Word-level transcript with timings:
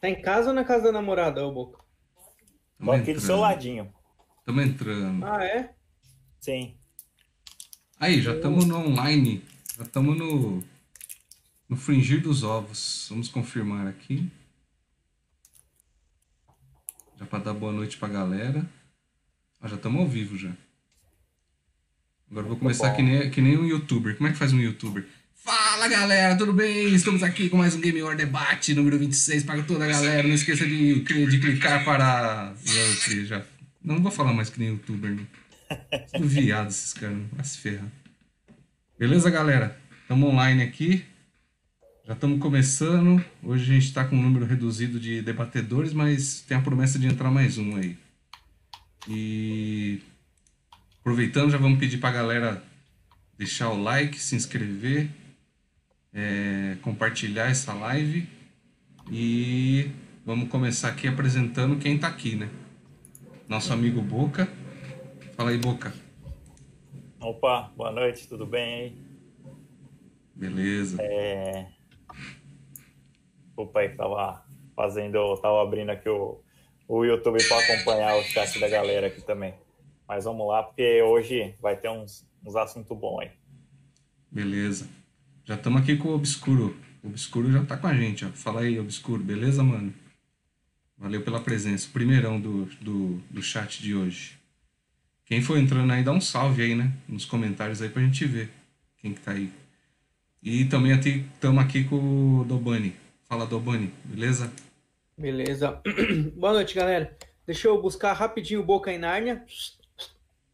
Tá 0.00 0.08
em 0.08 0.20
casa 0.20 0.48
ou 0.48 0.54
na 0.54 0.64
casa 0.64 0.84
da 0.84 0.92
namorada, 0.92 1.44
ô 1.44 1.52
Boca? 1.52 1.82
Tô 2.78 2.92
aqui 2.92 3.14
do 3.14 3.20
seu 3.20 3.36
ladinho. 3.36 3.92
Estamos 4.40 4.64
entrando. 4.64 5.24
Ah, 5.24 5.44
é? 5.44 5.74
Sim. 6.38 6.76
Aí, 7.98 8.20
já 8.20 8.34
estamos 8.34 8.66
no 8.66 8.76
online. 8.76 9.42
Já 9.76 9.84
estamos 9.84 10.16
no, 10.16 10.62
no 11.68 11.76
fringir 11.76 12.20
dos 12.20 12.42
ovos. 12.42 13.06
Vamos 13.08 13.28
confirmar 13.28 13.86
aqui. 13.86 14.30
Já 17.18 17.24
para 17.24 17.44
dar 17.44 17.54
boa 17.54 17.72
noite 17.72 17.96
pra 17.96 18.08
galera. 18.08 18.68
Ah, 19.60 19.68
já 19.68 19.76
estamos 19.76 20.00
ao 20.00 20.06
vivo 20.06 20.36
já. 20.36 20.52
Agora 22.30 22.44
eu 22.44 22.50
vou 22.50 22.58
começar 22.58 22.94
que 22.94 23.02
nem, 23.02 23.30
que 23.30 23.40
nem 23.40 23.56
um 23.56 23.64
youtuber. 23.64 24.16
Como 24.16 24.28
é 24.28 24.32
que 24.32 24.38
faz 24.38 24.52
um 24.52 24.60
youtuber? 24.60 25.08
Fala 25.76 25.88
galera, 25.88 26.34
tudo 26.34 26.54
bem? 26.54 26.94
Estamos 26.94 27.22
aqui 27.22 27.50
com 27.50 27.58
mais 27.58 27.74
um 27.74 27.80
Game 27.82 28.00
War 28.00 28.16
Debate 28.16 28.72
número 28.72 28.98
26 28.98 29.44
para 29.44 29.62
toda 29.62 29.84
a 29.84 29.86
galera. 29.86 30.26
Não 30.26 30.34
esqueça 30.34 30.64
de, 30.64 31.00
de 31.02 31.38
clicar 31.38 31.84
para. 31.84 32.54
Já, 32.64 33.24
já, 33.24 33.42
não 33.84 34.02
vou 34.02 34.10
falar 34.10 34.32
mais 34.32 34.48
que 34.48 34.58
nem 34.58 34.70
youtuber, 34.70 35.14
não. 35.14 35.26
Tudo 36.14 36.26
viado 36.26 36.68
esses 36.68 36.94
caras, 36.94 37.18
vai 37.30 37.44
se 37.44 37.58
ferrar. 37.58 37.92
Beleza, 38.98 39.28
galera? 39.28 39.78
Estamos 40.00 40.30
online 40.30 40.62
aqui. 40.62 41.04
Já 42.06 42.14
estamos 42.14 42.40
começando. 42.40 43.22
Hoje 43.42 43.70
a 43.70 43.74
gente 43.74 43.84
está 43.84 44.02
com 44.02 44.16
um 44.16 44.22
número 44.22 44.46
reduzido 44.46 44.98
de 44.98 45.20
debatedores, 45.20 45.92
mas 45.92 46.40
tem 46.40 46.56
a 46.56 46.62
promessa 46.62 46.98
de 46.98 47.06
entrar 47.06 47.30
mais 47.30 47.58
um 47.58 47.76
aí. 47.76 47.98
E 49.06 50.00
aproveitando, 51.00 51.50
já 51.50 51.58
vamos 51.58 51.78
pedir 51.78 51.98
para 51.98 52.08
a 52.08 52.22
galera 52.22 52.64
deixar 53.36 53.68
o 53.68 53.82
like, 53.82 54.18
se 54.18 54.34
inscrever, 54.34 55.10
é, 56.16 56.78
compartilhar 56.80 57.50
essa 57.50 57.74
live 57.74 58.26
e 59.12 59.90
vamos 60.24 60.48
começar 60.48 60.88
aqui 60.88 61.06
apresentando 61.06 61.78
quem 61.78 61.96
está 61.96 62.08
aqui, 62.08 62.34
né? 62.34 62.48
Nosso 63.46 63.70
amigo 63.70 64.00
Boca. 64.00 64.48
Fala 65.36 65.50
aí, 65.50 65.58
Boca. 65.58 65.92
Opa, 67.20 67.70
boa 67.76 67.92
noite, 67.92 68.26
tudo 68.26 68.46
bem 68.46 68.74
aí? 68.74 68.98
Beleza. 70.34 70.96
É... 71.02 71.66
Opa 73.54 73.80
aí, 73.80 73.90
tava 73.90 74.42
fazendo, 74.74 75.36
tava 75.36 75.62
abrindo 75.62 75.90
aqui 75.90 76.08
o, 76.08 76.40
o 76.88 77.04
YouTube 77.04 77.46
para 77.46 77.58
acompanhar 77.58 78.16
o 78.16 78.22
chat 78.22 78.58
da 78.58 78.68
galera 78.68 79.08
aqui 79.08 79.20
também. 79.20 79.54
Mas 80.08 80.24
vamos 80.24 80.48
lá, 80.48 80.62
porque 80.62 81.02
hoje 81.02 81.54
vai 81.60 81.76
ter 81.76 81.90
uns, 81.90 82.26
uns 82.44 82.56
assuntos 82.56 82.96
bons 82.96 83.20
aí. 83.20 83.30
Beleza. 84.30 84.88
Já 85.46 85.54
estamos 85.54 85.80
aqui 85.80 85.96
com 85.96 86.08
o 86.08 86.14
Obscuro. 86.16 86.76
O 87.04 87.06
Obscuro 87.06 87.52
já 87.52 87.64
tá 87.64 87.76
com 87.76 87.86
a 87.86 87.94
gente, 87.94 88.24
ó. 88.24 88.28
Fala 88.30 88.62
aí, 88.62 88.80
Obscuro. 88.80 89.22
Beleza, 89.22 89.62
mano? 89.62 89.94
Valeu 90.98 91.22
pela 91.22 91.38
presença. 91.38 91.88
Primeirão 91.92 92.40
do, 92.40 92.64
do, 92.80 93.22
do 93.30 93.40
chat 93.40 93.80
de 93.80 93.94
hoje. 93.94 94.36
Quem 95.24 95.40
for 95.40 95.56
entrando 95.56 95.92
aí, 95.92 96.02
dá 96.02 96.10
um 96.10 96.20
salve 96.20 96.62
aí, 96.62 96.74
né? 96.74 96.92
Nos 97.08 97.24
comentários 97.24 97.80
aí 97.80 97.88
pra 97.88 98.02
gente 98.02 98.24
ver 98.24 98.50
quem 98.98 99.14
que 99.14 99.20
tá 99.20 99.30
aí. 99.30 99.52
E 100.42 100.64
também 100.64 100.98
estamos 100.98 101.62
aqui 101.62 101.84
com 101.84 102.40
o 102.40 102.44
Dobani. 102.44 102.96
Fala, 103.28 103.46
Dobani. 103.46 103.92
Beleza? 104.04 104.52
Beleza. 105.16 105.80
Boa 106.34 106.54
noite, 106.54 106.74
galera. 106.74 107.16
Deixa 107.46 107.68
eu 107.68 107.80
buscar 107.80 108.14
rapidinho 108.14 108.62
o 108.62 108.64
Boca 108.64 108.92
em 108.92 108.98
Nárnia. 108.98 109.44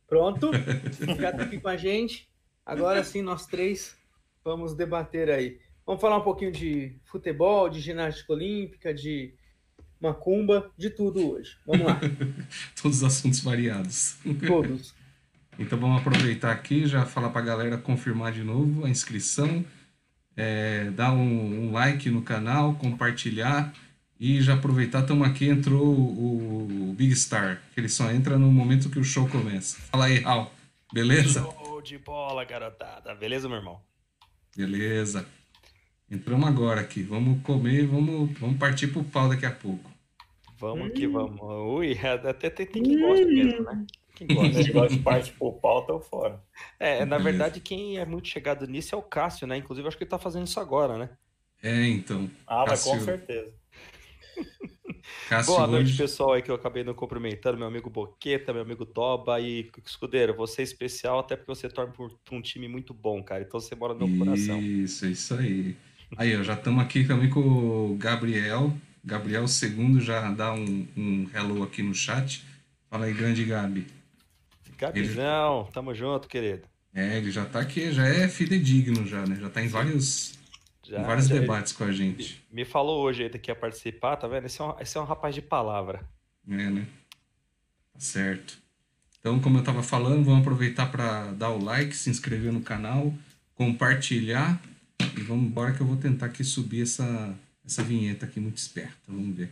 Pronto. 0.07 0.51
Já 1.19 1.33
tá 1.33 1.45
aqui 1.45 1.59
com 1.59 1.69
a 1.69 1.79
gente. 1.79 2.29
Agora 2.65 3.03
sim, 3.03 3.23
nós 3.23 3.47
três 3.47 4.02
vamos 4.45 4.75
debater 4.75 5.31
aí. 5.31 5.59
Vamos 5.87 6.01
falar 6.01 6.19
um 6.19 6.23
pouquinho 6.23 6.53
de 6.53 6.97
futebol, 7.05 7.69
de 7.69 7.81
ginástica 7.81 8.33
olímpica, 8.33 8.95
de 8.95 9.35
macumba, 10.01 10.71
de 10.77 10.91
tudo 10.91 11.33
hoje. 11.33 11.57
Vamos 11.67 11.87
lá. 11.87 12.01
Todos 12.81 12.99
os 12.99 13.05
assuntos 13.05 13.41
variados. 13.41 14.17
Todos. 14.47 14.95
então 15.59 15.79
vamos 15.79 16.01
aproveitar 16.01 16.53
aqui, 16.53 16.87
já 16.87 17.05
falar 17.05 17.31
para 17.31 17.41
a 17.41 17.45
galera 17.45 17.79
confirmar 17.79 18.33
de 18.33 18.43
novo 18.43 18.85
a 18.85 18.91
inscrição, 18.91 19.65
é, 20.37 20.91
dar 20.91 21.13
um, 21.13 21.69
um, 21.69 21.73
like 21.73 22.11
no 22.11 22.23
canal, 22.23 22.75
compartilhar 22.75 23.73
e 24.19 24.41
já 24.41 24.55
aproveitar, 24.55 25.01
estamos 25.01 25.27
aqui, 25.27 25.49
entrou 25.49 25.85
o, 25.85 26.91
o, 26.91 26.95
Big 26.95 27.15
Star, 27.17 27.61
que 27.75 27.81
ele 27.81 27.89
só 27.89 28.11
entra 28.11 28.39
no 28.39 28.51
momento 28.53 28.89
que 28.89 28.99
o 28.99 29.05
show 29.05 29.29
começa. 29.29 29.81
Fala 29.91 30.07
aí, 30.07 30.21
Raul. 30.21 30.49
Beleza? 30.93 31.43
Show 31.43 31.83
de 31.83 31.99
bola, 31.99 32.45
garotada. 32.45 33.15
Beleza, 33.15 33.49
meu 33.49 33.59
irmão? 33.59 33.81
Beleza. 34.57 35.27
Entramos 36.11 36.47
agora 36.47 36.81
aqui. 36.81 37.03
Vamos 37.03 37.43
comer, 37.43 37.87
vamos, 37.87 38.39
vamos 38.39 38.59
partir 38.59 38.89
pro 38.89 39.03
pau 39.03 39.29
daqui 39.29 39.47
a 39.47 39.51
pouco. 39.51 39.91
Vamos 40.59 40.89
hum. 40.89 40.91
que 40.91 41.07
vamos. 41.09 41.41
Ui, 41.41 41.99
até 42.07 42.51
tem, 42.51 42.67
tem 42.67 42.83
quem 42.83 43.01
gosta 43.01 43.27
mesmo, 43.27 43.63
né? 43.63 43.87
Quem 44.15 44.27
gosta, 44.35 44.63
quem 44.63 44.73
gosta 44.73 44.97
de 44.97 45.03
parte 45.03 45.33
pro 45.33 45.53
pau, 45.53 45.87
tá 45.87 45.99
fora. 45.99 46.41
É, 46.79 47.05
na 47.05 47.19
verdade, 47.19 47.61
quem 47.61 47.99
é 47.99 48.05
muito 48.05 48.29
chegado 48.29 48.67
nisso 48.67 48.95
é 48.95 48.99
o 48.99 49.03
Cássio, 49.03 49.47
né? 49.47 49.57
Inclusive, 49.57 49.89
acho 49.89 49.97
que 49.97 50.05
ele 50.05 50.11
tá 50.11 50.19
fazendo 50.19 50.47
isso 50.47 50.61
agora, 50.61 50.99
né? 50.99 51.11
É, 51.63 51.87
então. 51.87 52.31
Ah, 52.47 52.65
mas 52.69 52.85
com 52.85 53.01
certeza. 53.01 53.53
Cássio 55.29 55.55
Boa 55.55 55.67
noite, 55.67 55.89
hoje... 55.89 55.99
pessoal 55.99 56.33
aí 56.33 56.43
que 56.43 56.51
eu 56.51 56.55
acabei 56.55 56.85
não 56.85 56.95
cumprimentando, 56.95 57.59
meu 57.59 57.67
amigo 57.67 57.91
Boqueta, 57.91 58.53
meu 58.53 58.63
amigo 58.63 58.85
Toba 58.87 59.41
e 59.41 59.71
Escudeiro, 59.85 60.35
você 60.35 60.63
é 60.63 60.65
especial 60.65 61.19
até 61.19 61.37
porque 61.37 61.55
você 61.55 61.69
torna 61.69 61.93
por, 61.93 62.13
um 62.31 62.41
time 62.41 62.69
muito 62.69 62.95
bom, 62.95 63.23
cara. 63.23 63.43
Então 63.43 63.61
você 63.61 63.75
mora 63.75 63.95
no 63.95 64.07
meu 64.07 64.25
coração. 64.25 64.61
Isso, 64.61 65.07
isso 65.07 65.35
aí. 65.35 65.77
Aí, 66.17 66.37
ó, 66.37 66.43
já 66.43 66.55
estamos 66.55 66.83
aqui 66.83 67.05
também 67.05 67.31
com 67.31 67.41
o 67.41 67.97
Gabriel. 67.97 68.73
Gabriel 69.05 69.45
II 69.45 70.01
já 70.01 70.31
dá 70.31 70.53
um, 70.53 70.87
um 70.97 71.29
hello 71.35 71.63
aqui 71.63 71.83
no 71.83 71.95
chat. 71.95 72.45
Fala 72.91 73.07
aí, 73.07 73.13
grande 73.13 73.45
Gabi. 73.45 73.87
Gabizão, 74.79 75.63
ele... 75.63 75.73
tamo 75.73 75.95
junto, 75.95 76.29
querido. 76.29 76.63
É, 76.95 77.17
ele 77.17 77.31
já 77.31 77.45
tá 77.45 77.61
aqui, 77.61 77.91
já 77.91 78.07
é 78.07 78.29
fidedigno 78.29 79.07
já, 79.07 79.25
né? 79.27 79.39
Já 79.41 79.49
tá 79.49 79.63
em 79.63 79.69
vários 79.69 80.35
já, 80.93 81.03
vários 81.03 81.27
já, 81.27 81.39
debates 81.39 81.73
com 81.73 81.85
a 81.85 81.93
gente. 81.93 82.45
Me 82.51 82.65
falou 82.65 83.03
hoje 83.03 83.25
aí 83.25 83.31
que 83.31 83.51
ia 83.51 83.55
participar, 83.55 84.17
tá 84.17 84.29
vendo? 84.29 84.45
Esse 84.45 84.61
é, 84.61 84.65
um, 84.65 84.79
esse 84.79 84.99
é 84.99 85.01
um 85.01 85.05
rapaz 85.05 85.35
de 85.35 85.41
palavra. 85.41 86.05
É, 86.47 86.71
né? 86.71 86.87
Tá 87.95 88.01
certo. 88.01 88.59
Então, 89.19 89.41
como 89.41 89.57
eu 89.57 89.61
estava 89.61 89.83
falando, 89.83 90.25
vamos 90.25 90.41
aproveitar 90.41 90.91
para 90.91 91.33
dar 91.33 91.51
o 91.51 91.63
like, 91.63 91.97
se 91.97 92.11
inscrever 92.11 92.53
no 92.53 92.61
canal, 92.61 93.15
compartilhar 93.55 94.61
e 95.17 95.21
vamos 95.21 95.47
embora 95.47 95.73
que 95.73 95.81
eu 95.81 95.87
vou 95.87 95.97
tentar 95.97 96.27
aqui 96.27 96.45
subir 96.45 96.83
essa, 96.83 97.35
essa 97.65 97.83
vinheta 97.83 98.27
aqui 98.27 98.41
muito 98.41 98.59
esperta. 98.59 98.99
Vamos 99.09 99.37
ver. 99.37 99.51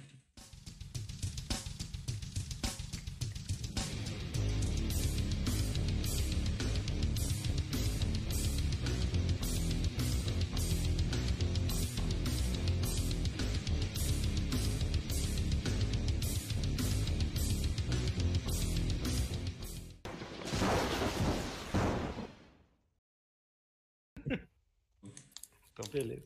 Beleza. 25.93 26.23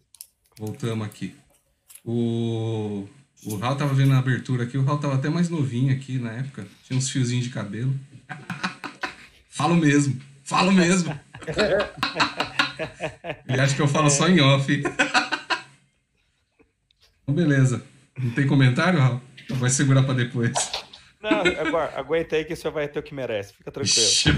Voltamos 0.59 1.07
aqui. 1.07 1.35
O, 2.05 3.09
o 3.45 3.57
Raul 3.57 3.77
tava 3.77 3.95
vendo 3.95 4.13
a 4.13 4.19
abertura 4.19 4.65
aqui, 4.65 4.77
o 4.77 4.85
Raul 4.85 4.99
tava 4.99 5.15
até 5.15 5.29
mais 5.29 5.49
novinho 5.49 5.95
aqui 5.95 6.19
na 6.19 6.33
época. 6.33 6.67
Tinha 6.87 6.99
uns 6.99 7.09
fiozinhos 7.11 7.45
de 7.45 7.51
cabelo. 7.51 7.95
falo 9.49 9.75
mesmo, 9.75 10.21
falo 10.45 10.71
mesmo. 10.71 11.19
Ele 13.49 13.61
acha 13.61 13.75
que 13.75 13.83
eu 13.83 13.89
falo 13.89 14.11
só 14.11 14.29
em 14.29 14.41
off. 14.41 14.73
então, 17.23 17.35
beleza. 17.35 17.83
Não 18.19 18.31
tem 18.31 18.47
comentário, 18.47 19.01
Raul? 19.01 19.21
Então 19.45 19.57
vai 19.57 19.71
segurar 19.71 20.03
para 20.05 20.15
depois. 20.15 20.53
Não, 21.21 21.41
agora, 21.67 21.99
aguenta 21.99 22.37
aí 22.37 22.45
que 22.45 22.53
o 22.53 22.57
senhor 22.57 22.73
vai 22.73 22.87
ter 22.87 22.99
o 22.99 23.03
que 23.03 23.15
merece. 23.15 23.55
Fica 23.55 23.73
tranquilo. 23.73 23.99
Ixi, 23.99 24.31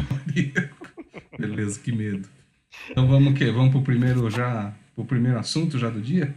Beleza, 1.38 1.80
que 1.80 1.92
medo. 1.92 2.28
Então 2.90 3.06
vamos 3.08 3.32
o 3.32 3.34
quê? 3.34 3.50
Vamos 3.50 3.72
pro 3.72 3.82
primeiro 3.82 4.30
já 4.30 4.72
o 4.96 5.04
primeiro 5.04 5.38
assunto 5.38 5.78
já 5.78 5.90
do 5.90 6.00
dia? 6.00 6.34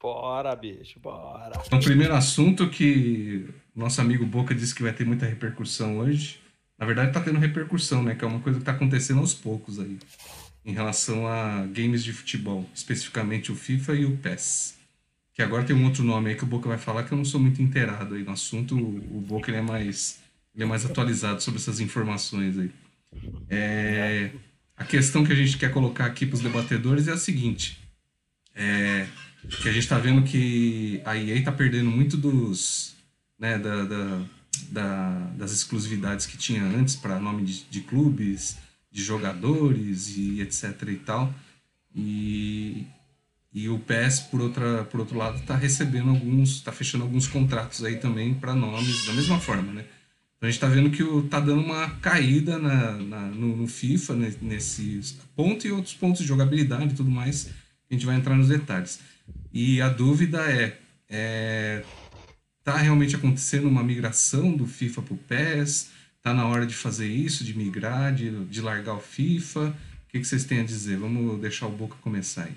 Bora, 0.00 0.54
bicho, 0.54 1.00
bora. 1.00 1.60
Então, 1.66 1.78
o 1.78 1.82
primeiro 1.82 2.14
assunto 2.14 2.68
que 2.68 3.46
nosso 3.74 4.00
amigo 4.00 4.24
Boca 4.24 4.54
disse 4.54 4.74
que 4.74 4.82
vai 4.82 4.92
ter 4.92 5.04
muita 5.04 5.26
repercussão 5.26 5.98
hoje. 5.98 6.40
Na 6.78 6.86
verdade, 6.86 7.08
está 7.08 7.20
tendo 7.20 7.38
repercussão, 7.38 8.02
né? 8.02 8.14
Que 8.14 8.24
é 8.24 8.28
uma 8.28 8.38
coisa 8.40 8.58
que 8.58 8.62
está 8.62 8.72
acontecendo 8.72 9.18
aos 9.18 9.34
poucos 9.34 9.80
aí. 9.80 9.98
Em 10.64 10.72
relação 10.72 11.26
a 11.26 11.66
games 11.66 12.04
de 12.04 12.12
futebol, 12.12 12.68
especificamente 12.74 13.50
o 13.50 13.56
FIFA 13.56 13.94
e 13.94 14.04
o 14.04 14.16
PES. 14.18 14.78
Que 15.34 15.42
agora 15.42 15.64
tem 15.64 15.74
um 15.74 15.84
outro 15.84 16.04
nome 16.04 16.30
aí 16.30 16.36
que 16.36 16.44
o 16.44 16.46
Boca 16.46 16.68
vai 16.68 16.78
falar 16.78 17.04
que 17.04 17.12
eu 17.12 17.18
não 17.18 17.24
sou 17.24 17.40
muito 17.40 17.62
inteirado 17.62 18.14
aí 18.14 18.22
no 18.22 18.32
assunto. 18.32 18.76
O 18.76 19.20
Boca 19.20 19.50
ele 19.50 19.58
é 19.58 19.62
mais, 19.62 20.20
ele 20.54 20.64
é 20.64 20.66
mais 20.66 20.84
atualizado 20.84 21.42
sobre 21.42 21.60
essas 21.60 21.80
informações 21.80 22.58
aí. 22.58 22.70
É, 23.48 24.30
a 24.76 24.84
questão 24.84 25.24
que 25.24 25.32
a 25.32 25.36
gente 25.36 25.56
quer 25.58 25.72
colocar 25.72 26.06
aqui 26.06 26.26
para 26.26 26.34
os 26.34 26.40
debatedores 26.40 27.08
é 27.08 27.12
a 27.12 27.16
seguinte: 27.16 27.77
é, 28.58 29.06
que 29.62 29.68
a 29.68 29.72
gente 29.72 29.84
está 29.84 29.98
vendo 29.98 30.22
que 30.22 31.00
a 31.04 31.16
EA 31.16 31.36
está 31.36 31.52
perdendo 31.52 31.90
muito 31.90 32.16
dos, 32.16 32.96
né, 33.38 33.56
da, 33.56 33.84
da, 33.84 34.20
da, 34.70 35.10
das 35.36 35.52
exclusividades 35.52 36.26
que 36.26 36.36
tinha 36.36 36.62
antes 36.64 36.96
para 36.96 37.20
nome 37.20 37.44
de, 37.44 37.64
de, 37.70 37.80
clubes, 37.82 38.58
de 38.90 39.02
jogadores 39.02 40.16
e 40.16 40.40
etc 40.40 40.82
e 40.88 40.96
tal. 40.96 41.32
E, 41.94 42.84
e 43.54 43.68
o 43.68 43.78
PES, 43.78 44.20
por, 44.20 44.40
outra, 44.40 44.84
por 44.84 45.00
outro 45.00 45.16
lado, 45.16 45.38
está 45.38 45.56
recebendo 45.56 46.10
alguns, 46.10 46.56
está 46.56 46.72
fechando 46.72 47.04
alguns 47.04 47.28
contratos 47.28 47.84
aí 47.84 47.96
também 47.96 48.34
para 48.34 48.54
nomes 48.54 49.06
da 49.06 49.12
mesma 49.12 49.38
forma, 49.38 49.72
né? 49.72 49.84
Então 50.36 50.48
a 50.48 50.50
gente 50.50 50.62
está 50.62 50.68
vendo 50.68 50.90
que 50.90 51.02
está 51.02 51.40
dando 51.40 51.60
uma 51.60 51.90
caída 51.96 52.58
na, 52.58 52.92
na 52.92 53.20
no, 53.26 53.56
no, 53.56 53.66
FIFA, 53.66 54.14
né, 54.14 54.34
nesse 54.40 55.16
ponto 55.34 55.66
e 55.66 55.72
outros 55.72 55.94
pontos 55.94 56.20
de 56.20 56.28
jogabilidade 56.28 56.92
e 56.92 56.96
tudo 56.96 57.10
mais. 57.10 57.50
A 57.90 57.94
gente 57.94 58.06
vai 58.06 58.16
entrar 58.16 58.34
nos 58.34 58.48
detalhes. 58.48 59.00
E 59.52 59.80
a 59.80 59.88
dúvida 59.88 60.40
é, 60.50 60.78
é 61.08 61.84
tá 62.62 62.76
realmente 62.76 63.16
acontecendo 63.16 63.66
uma 63.66 63.82
migração 63.82 64.54
do 64.54 64.66
FIFA 64.66 65.02
para 65.02 65.14
o 65.14 65.16
PES? 65.16 65.90
Tá 66.22 66.34
na 66.34 66.46
hora 66.46 66.66
de 66.66 66.74
fazer 66.74 67.06
isso, 67.06 67.44
de 67.44 67.56
migrar, 67.56 68.14
de, 68.14 68.44
de 68.44 68.60
largar 68.60 68.94
o 68.94 69.00
FIFA? 69.00 69.68
O 69.68 70.10
que, 70.10 70.20
que 70.20 70.24
vocês 70.24 70.44
têm 70.44 70.60
a 70.60 70.64
dizer? 70.64 70.98
Vamos 70.98 71.40
deixar 71.40 71.66
o 71.66 71.70
Boca 71.70 71.96
começar 72.02 72.44
aí. 72.44 72.54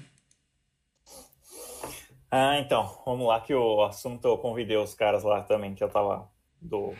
Ah, 2.29 2.57
então, 2.59 2.97
vamos 3.05 3.27
lá 3.27 3.41
que 3.41 3.53
o 3.53 3.83
assunto 3.83 4.25
eu 4.25 4.37
convidei 4.37 4.77
os 4.77 4.93
caras 4.93 5.23
lá 5.23 5.41
também, 5.41 5.75
que 5.75 5.83
eu 5.83 5.89
tava 5.89 6.29
do 6.61 6.93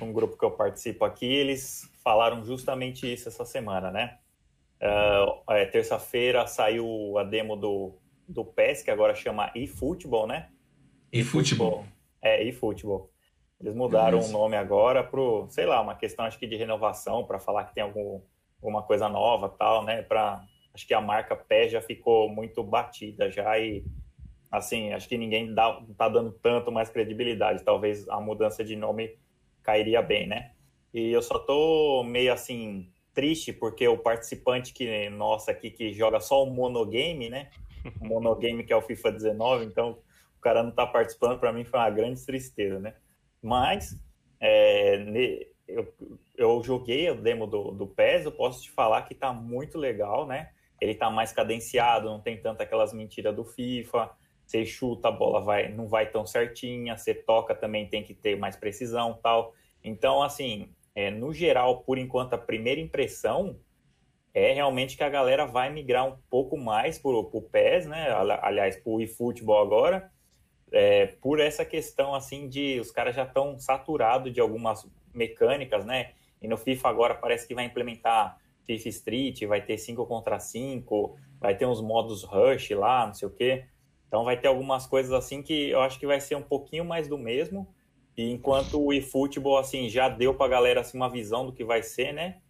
um 0.00 0.12
grupo 0.12 0.36
que 0.36 0.44
eu 0.44 0.50
participo 0.50 1.04
aqui, 1.04 1.26
eles 1.26 1.88
falaram 2.04 2.44
justamente 2.44 3.12
isso 3.12 3.28
essa 3.28 3.44
semana, 3.44 3.90
né? 3.90 4.18
Uh, 4.80 5.52
é, 5.52 5.64
Terça-feira 5.66 6.46
saiu 6.46 7.18
a 7.18 7.24
demo 7.24 7.56
do, 7.56 7.98
do 8.28 8.44
PES, 8.44 8.82
que 8.82 8.90
agora 8.90 9.14
chama 9.14 9.50
eFootball, 9.54 10.26
né? 10.26 10.50
eFootball. 11.12 11.84
É, 12.22 12.44
eFootball. 12.44 13.10
Eles 13.60 13.74
mudaram 13.74 14.20
o 14.20 14.28
nome 14.28 14.56
agora 14.56 15.02
pro, 15.02 15.46
sei 15.50 15.66
lá, 15.66 15.80
uma 15.80 15.96
questão 15.96 16.24
acho 16.24 16.38
que 16.38 16.46
de 16.46 16.56
renovação, 16.56 17.24
para 17.24 17.40
falar 17.40 17.64
que 17.64 17.74
tem 17.74 17.82
algum, 17.82 18.20
alguma 18.62 18.82
coisa 18.82 19.08
nova 19.08 19.48
tal, 19.48 19.84
né? 19.84 20.02
Pra, 20.02 20.44
acho 20.72 20.86
que 20.86 20.94
a 20.94 21.00
marca 21.00 21.34
PES 21.34 21.72
já 21.72 21.80
ficou 21.80 22.28
muito 22.28 22.62
batida 22.62 23.28
já 23.30 23.58
e 23.58 23.84
assim, 24.50 24.92
acho 24.92 25.08
que 25.08 25.18
ninguém 25.18 25.52
dá, 25.52 25.82
tá 25.96 26.08
dando 26.08 26.30
tanto 26.32 26.70
mais 26.70 26.88
credibilidade. 26.88 27.64
Talvez 27.64 28.08
a 28.08 28.20
mudança 28.20 28.64
de 28.64 28.76
nome 28.76 29.18
cairia 29.62 30.00
bem, 30.00 30.28
né? 30.28 30.52
E 30.94 31.10
eu 31.10 31.20
só 31.20 31.38
tô 31.38 32.04
meio 32.04 32.32
assim 32.32 32.88
triste 33.18 33.52
porque 33.52 33.88
o 33.88 33.98
participante 33.98 34.72
que 34.72 35.10
nossa 35.10 35.50
aqui 35.50 35.72
que 35.72 35.92
joga 35.92 36.20
só 36.20 36.44
o 36.44 36.46
monogame, 36.46 37.28
né? 37.28 37.50
O 38.00 38.06
monogame 38.06 38.62
que 38.62 38.72
é 38.72 38.76
o 38.76 38.80
FIFA 38.80 39.10
19, 39.10 39.64
então 39.64 39.98
o 40.36 40.40
cara 40.40 40.62
não 40.62 40.70
tá 40.70 40.86
participando 40.86 41.36
para 41.40 41.52
mim 41.52 41.64
foi 41.64 41.80
uma 41.80 41.90
grande 41.90 42.24
tristeza, 42.24 42.78
né? 42.78 42.94
Mas 43.42 44.00
é, 44.40 45.04
eu, 45.66 45.92
eu 46.36 46.62
joguei 46.62 47.10
o 47.10 47.20
demo 47.20 47.48
do, 47.48 47.72
do 47.72 47.88
PES, 47.88 48.24
eu 48.24 48.30
posso 48.30 48.62
te 48.62 48.70
falar 48.70 49.02
que 49.02 49.16
tá 49.16 49.32
muito 49.32 49.78
legal, 49.78 50.24
né? 50.24 50.50
Ele 50.80 50.94
tá 50.94 51.10
mais 51.10 51.32
cadenciado, 51.32 52.08
não 52.08 52.20
tem 52.20 52.40
tanto 52.40 52.62
aquelas 52.62 52.92
mentiras 52.92 53.34
do 53.34 53.44
FIFA. 53.44 54.12
Você 54.46 54.64
chuta, 54.64 55.08
a 55.08 55.10
bola 55.10 55.40
vai, 55.40 55.72
não 55.72 55.88
vai 55.88 56.08
tão 56.08 56.24
certinha, 56.24 56.96
você 56.96 57.12
toca 57.12 57.52
também 57.52 57.88
tem 57.88 58.04
que 58.04 58.14
ter 58.14 58.38
mais 58.38 58.54
precisão 58.54 59.18
tal. 59.20 59.54
Então, 59.82 60.22
assim, 60.22 60.72
é, 60.98 61.12
no 61.12 61.32
geral, 61.32 61.84
por 61.84 61.96
enquanto, 61.96 62.34
a 62.34 62.38
primeira 62.38 62.80
impressão 62.80 63.56
é 64.34 64.52
realmente 64.52 64.96
que 64.96 65.04
a 65.04 65.08
galera 65.08 65.46
vai 65.46 65.70
migrar 65.70 66.04
um 66.04 66.16
pouco 66.28 66.58
mais 66.58 66.98
para 66.98 67.12
o 67.12 67.40
PES, 67.40 67.86
né? 67.86 68.08
Aliás, 68.42 68.74
para 68.74 68.90
o 68.90 69.00
eFootball 69.00 69.62
agora, 69.62 70.10
é, 70.72 71.06
por 71.06 71.38
essa 71.38 71.64
questão 71.64 72.16
assim 72.16 72.48
de 72.48 72.80
os 72.80 72.90
caras 72.90 73.14
já 73.14 73.22
estão 73.22 73.56
saturados 73.60 74.32
de 74.32 74.40
algumas 74.40 74.90
mecânicas, 75.14 75.86
né? 75.86 76.14
E 76.42 76.48
no 76.48 76.56
FIFA 76.56 76.88
agora 76.88 77.14
parece 77.14 77.46
que 77.46 77.54
vai 77.54 77.66
implementar 77.66 78.36
FIFA 78.64 78.88
Street, 78.88 79.44
vai 79.44 79.64
ter 79.64 79.78
5 79.78 80.04
contra 80.04 80.40
5, 80.40 81.16
vai 81.38 81.56
ter 81.56 81.66
uns 81.66 81.80
modos 81.80 82.24
rush 82.24 82.70
lá, 82.70 83.06
não 83.06 83.14
sei 83.14 83.28
o 83.28 83.30
quê. 83.30 83.66
Então 84.08 84.24
vai 84.24 84.36
ter 84.36 84.48
algumas 84.48 84.84
coisas 84.84 85.12
assim 85.12 85.44
que 85.44 85.70
eu 85.70 85.80
acho 85.80 85.96
que 85.96 86.08
vai 86.08 86.18
ser 86.18 86.34
um 86.34 86.42
pouquinho 86.42 86.84
mais 86.84 87.06
do 87.06 87.16
mesmo. 87.16 87.72
E 88.18 88.32
enquanto 88.32 88.84
o 88.84 88.92
eFootball, 88.92 89.58
assim, 89.58 89.88
já 89.88 90.08
deu 90.08 90.34
pra 90.34 90.48
galera, 90.48 90.80
assim, 90.80 90.96
uma 90.96 91.08
visão 91.08 91.46
do 91.46 91.52
que 91.52 91.62
vai 91.62 91.84
ser, 91.84 92.12
né? 92.12 92.40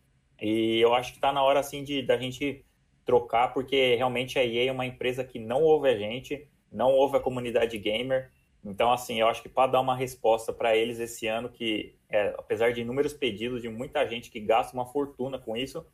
E 0.40 0.80
eu 0.80 0.94
acho 0.94 1.12
que 1.12 1.20
tá 1.20 1.30
na 1.30 1.42
hora, 1.42 1.60
assim, 1.60 1.84
de 1.84 2.00
da 2.00 2.16
gente 2.16 2.64
trocar, 3.04 3.52
porque 3.52 3.94
realmente 3.94 4.38
a 4.38 4.44
EA 4.44 4.70
é 4.70 4.72
uma 4.72 4.86
empresa 4.86 5.22
que 5.22 5.38
não 5.38 5.62
ouve 5.62 5.90
a 5.90 5.96
gente, 5.96 6.48
não 6.72 6.92
ouve 6.92 7.18
a 7.18 7.20
comunidade 7.20 7.76
gamer. 7.76 8.30
Então, 8.64 8.90
assim, 8.90 9.20
eu 9.20 9.28
acho 9.28 9.42
que 9.42 9.48
para 9.50 9.72
dar 9.72 9.80
uma 9.82 9.94
resposta 9.94 10.54
para 10.54 10.74
eles 10.74 11.00
esse 11.00 11.26
ano, 11.26 11.50
que 11.50 11.94
é, 12.08 12.34
apesar 12.38 12.72
de 12.72 12.80
inúmeros 12.80 13.12
pedidos 13.12 13.60
de 13.60 13.68
muita 13.68 14.06
gente 14.06 14.30
que 14.30 14.40
gasta 14.40 14.72
uma 14.72 14.86
fortuna 14.86 15.38
com 15.38 15.54
isso, 15.54 15.86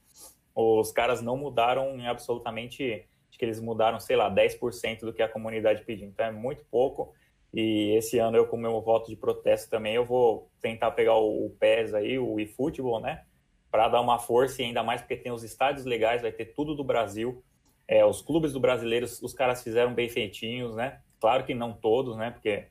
os 0.55 0.93
caras 0.93 1.21
não 1.21 1.37
mudaram 1.37 1.99
absolutamente. 2.07 3.05
Acho 3.29 3.39
que 3.39 3.45
eles 3.45 3.61
mudaram, 3.61 3.99
sei 3.99 4.15
lá, 4.15 4.31
10% 4.31 5.01
do 5.01 5.13
que 5.13 5.21
a 5.21 5.29
comunidade 5.29 5.83
pediu. 5.85 6.07
Então 6.07 6.27
é 6.27 6.31
muito 6.31 6.65
pouco. 6.71 7.13
E 7.55 7.97
esse 7.97 8.19
ano 8.19 8.37
eu, 8.37 8.49
com 8.49 8.57
o 8.57 8.61
meu 8.61 8.81
voto 8.83 9.09
de 9.09 9.17
protesto 9.17 9.71
também, 9.71 9.95
eu 9.95 10.05
vou 10.05 10.51
tentar 10.61 10.91
pegar 10.91 11.15
o, 11.15 11.47
o 11.47 11.51
PES 11.51 11.95
aí, 11.95 12.19
o 12.19 12.41
eFootball, 12.41 13.01
né? 13.01 13.23
Para 13.71 13.89
dar 13.89 14.01
uma 14.01 14.19
força 14.19 14.61
e 14.61 14.65
ainda 14.65 14.83
mais 14.83 15.01
porque 15.01 15.17
tem 15.17 15.31
os 15.31 15.45
estádios 15.45 15.87
legais, 15.87 16.21
vai 16.21 16.33
ter 16.33 16.47
tudo 16.47 16.75
do 16.75 16.83
Brasil. 16.83 17.45
É, 17.87 18.05
os 18.05 18.21
clubes 18.21 18.53
do 18.53 18.59
brasileiro, 18.59 19.07
os 19.07 19.33
caras 19.33 19.63
fizeram 19.63 19.95
bem 19.95 20.09
feitinhos, 20.09 20.75
né? 20.75 21.01
Claro 21.21 21.45
que 21.45 21.55
não 21.55 21.73
todos, 21.73 22.17
né? 22.17 22.33
Porque 22.33 22.67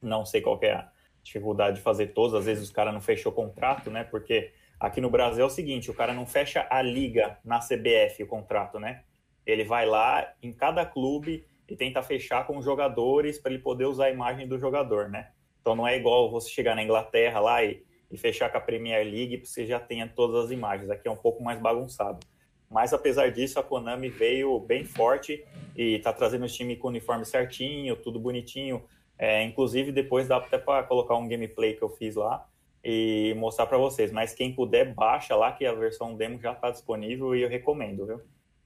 não 0.00 0.24
sei 0.24 0.40
qual 0.40 0.60
é 0.62 0.70
a 0.70 0.88
dificuldade 1.20 1.78
de 1.78 1.82
fazer 1.82 2.08
todos. 2.08 2.36
Às 2.36 2.44
vezes 2.44 2.62
os 2.62 2.70
caras 2.70 2.94
não 2.94 3.00
fechou 3.00 3.32
contrato, 3.32 3.90
né? 3.90 4.04
Porque 4.04 4.52
aqui 4.78 5.00
no 5.00 5.10
Brasil 5.10 5.42
é 5.42 5.46
o 5.46 5.50
seguinte, 5.50 5.90
o 5.90 5.94
cara 5.94 6.14
não 6.14 6.24
fecha 6.24 6.64
a 6.70 6.80
liga 6.80 7.36
na 7.44 7.58
CBF, 7.58 8.22
o 8.22 8.28
contrato, 8.28 8.78
né? 8.78 9.02
Ele 9.44 9.64
vai 9.64 9.86
lá 9.86 10.32
em 10.40 10.52
cada 10.52 10.86
clube 10.86 11.44
e 11.68 11.76
tenta 11.76 12.02
fechar 12.02 12.46
com 12.46 12.58
os 12.58 12.64
jogadores 12.64 13.38
para 13.38 13.52
ele 13.52 13.62
poder 13.62 13.86
usar 13.86 14.06
a 14.06 14.10
imagem 14.10 14.46
do 14.46 14.58
jogador, 14.58 15.08
né? 15.08 15.30
Então 15.60 15.74
não 15.74 15.86
é 15.86 15.96
igual 15.96 16.30
você 16.30 16.50
chegar 16.50 16.74
na 16.74 16.82
Inglaterra 16.82 17.40
lá 17.40 17.64
e, 17.64 17.82
e 18.10 18.18
fechar 18.18 18.50
com 18.50 18.58
a 18.58 18.60
Premier 18.60 19.04
League 19.04 19.38
para 19.38 19.46
você 19.46 19.66
já 19.66 19.80
tenha 19.80 20.06
todas 20.06 20.44
as 20.44 20.50
imagens. 20.50 20.90
Aqui 20.90 21.08
é 21.08 21.10
um 21.10 21.16
pouco 21.16 21.42
mais 21.42 21.58
bagunçado. 21.58 22.20
Mas 22.70 22.92
apesar 22.92 23.30
disso, 23.30 23.58
a 23.58 23.62
Konami 23.62 24.08
veio 24.08 24.58
bem 24.60 24.84
forte 24.84 25.44
e 25.76 25.94
está 25.94 26.12
trazendo 26.12 26.44
o 26.44 26.48
time 26.48 26.76
com 26.76 26.88
o 26.88 26.90
uniforme 26.90 27.24
certinho, 27.24 27.96
tudo 27.96 28.18
bonitinho. 28.18 28.84
É, 29.18 29.42
inclusive, 29.44 29.92
depois 29.92 30.28
dá 30.28 30.36
até 30.36 30.58
para 30.58 30.82
colocar 30.82 31.14
um 31.16 31.28
gameplay 31.28 31.74
que 31.74 31.82
eu 31.82 31.88
fiz 31.88 32.16
lá 32.16 32.46
e 32.82 33.32
mostrar 33.38 33.66
para 33.66 33.78
vocês. 33.78 34.12
Mas 34.12 34.34
quem 34.34 34.52
puder, 34.52 34.92
baixa 34.92 35.34
lá 35.36 35.52
que 35.52 35.64
a 35.64 35.72
versão 35.72 36.16
demo 36.16 36.38
já 36.40 36.52
está 36.52 36.70
disponível 36.70 37.34
e 37.34 37.42
eu 37.42 37.48
recomendo, 37.48 38.06
viu? 38.06 38.20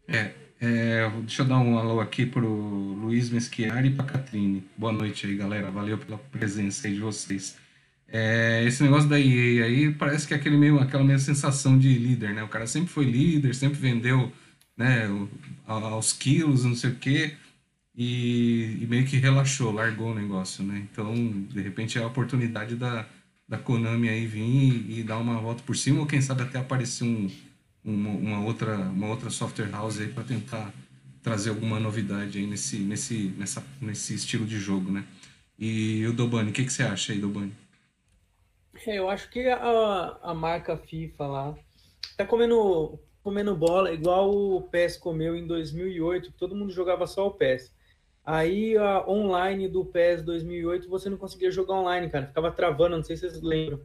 É, 0.08 0.32
é, 0.58 1.10
deixa 1.20 1.42
eu 1.42 1.46
dar 1.46 1.58
um 1.58 1.78
alô 1.78 2.00
aqui 2.00 2.24
pro 2.24 2.48
Luiz 2.48 3.28
Meschiari 3.28 3.88
e 3.88 3.90
pra 3.90 4.06
Catrine. 4.06 4.64
Boa 4.74 4.90
noite 4.90 5.26
aí, 5.26 5.36
galera. 5.36 5.70
Valeu 5.70 5.98
pela 5.98 6.16
presença 6.16 6.88
aí 6.88 6.94
de 6.94 7.00
vocês. 7.00 7.58
É, 8.08 8.64
esse 8.66 8.82
negócio 8.82 9.06
da 9.06 9.20
EA 9.20 9.66
aí 9.66 9.92
parece 9.92 10.26
que 10.26 10.32
é 10.32 10.36
aquele 10.38 10.56
meio, 10.56 10.80
aquela 10.80 11.04
mesma 11.04 11.26
sensação 11.26 11.78
de 11.78 11.92
líder, 11.98 12.32
né? 12.34 12.42
O 12.42 12.48
cara 12.48 12.66
sempre 12.66 12.88
foi 12.88 13.04
líder, 13.04 13.54
sempre 13.54 13.78
vendeu 13.78 14.32
né, 14.74 15.08
aos 15.66 16.14
quilos, 16.14 16.64
não 16.64 16.74
sei 16.74 16.90
o 16.90 16.94
quê, 16.94 17.34
e, 17.94 18.78
e 18.80 18.86
meio 18.88 19.04
que 19.04 19.18
relaxou, 19.18 19.72
largou 19.72 20.12
o 20.12 20.14
negócio, 20.14 20.64
né? 20.64 20.86
Então, 20.90 21.14
de 21.50 21.60
repente, 21.60 21.98
é 21.98 22.02
a 22.02 22.06
oportunidade 22.06 22.76
da, 22.76 23.06
da 23.46 23.58
Konami 23.58 24.08
aí 24.08 24.26
vir 24.26 24.40
e, 24.40 25.00
e 25.00 25.02
dar 25.02 25.18
uma 25.18 25.38
volta 25.38 25.62
por 25.64 25.76
cima, 25.76 26.00
ou 26.00 26.06
quem 26.06 26.22
sabe 26.22 26.42
até 26.42 26.58
aparecer 26.58 27.04
um 27.04 27.28
uma, 27.84 28.10
uma, 28.10 28.44
outra, 28.44 28.76
uma 28.76 29.08
outra 29.08 29.30
software 29.30 29.70
house 29.70 30.00
aí 30.00 30.08
para 30.08 30.24
tentar 30.24 30.72
trazer 31.22 31.50
alguma 31.50 31.78
novidade 31.78 32.38
aí 32.38 32.46
nesse, 32.46 32.78
nesse, 32.78 33.34
nessa, 33.36 33.62
nesse 33.80 34.14
estilo 34.14 34.46
de 34.46 34.58
jogo, 34.58 34.90
né? 34.90 35.04
E 35.58 36.06
o 36.06 36.12
Dobani, 36.12 36.50
o 36.50 36.52
que, 36.52 36.64
que 36.64 36.72
você 36.72 36.84
acha 36.84 37.12
aí, 37.12 37.18
Dobani? 37.18 37.52
É, 38.86 38.98
eu 38.98 39.10
acho 39.10 39.28
que 39.30 39.46
a, 39.48 40.18
a 40.22 40.32
marca 40.32 40.76
FIFA 40.76 41.26
lá 41.26 41.58
tá 42.16 42.24
comendo, 42.24 42.98
comendo 43.22 43.56
bola 43.56 43.92
igual 43.92 44.30
o 44.30 44.62
PES 44.62 44.96
comeu 44.96 45.34
em 45.34 45.46
2008, 45.46 46.30
que 46.30 46.38
todo 46.38 46.54
mundo 46.54 46.72
jogava 46.72 47.06
só 47.06 47.26
o 47.26 47.32
PES. 47.32 47.74
Aí 48.24 48.76
a 48.76 49.08
online 49.08 49.68
do 49.68 49.84
PES 49.84 50.22
2008 50.22 50.88
você 50.88 51.10
não 51.10 51.16
conseguia 51.16 51.50
jogar 51.50 51.74
online, 51.74 52.10
cara, 52.10 52.26
ficava 52.26 52.52
travando, 52.52 52.96
não 52.96 53.02
sei 53.02 53.16
se 53.16 53.28
vocês 53.28 53.42
lembram. 53.42 53.80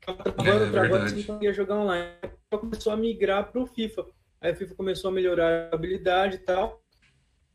Ficava 0.00 0.22
travando, 0.22 0.64
é, 0.64 0.70
travando, 0.70 1.08
você 1.08 1.16
não 1.16 1.22
conseguia 1.22 1.52
jogar 1.52 1.76
online 1.76 2.16
começou 2.58 2.92
a 2.92 2.96
migrar 2.96 3.50
para 3.50 3.60
o 3.60 3.66
FIFA. 3.66 4.06
Aí 4.40 4.52
o 4.52 4.56
FIFA 4.56 4.74
começou 4.74 5.10
a 5.10 5.14
melhorar 5.14 5.70
a 5.70 5.74
habilidade 5.74 6.36
e 6.36 6.38
tal, 6.38 6.82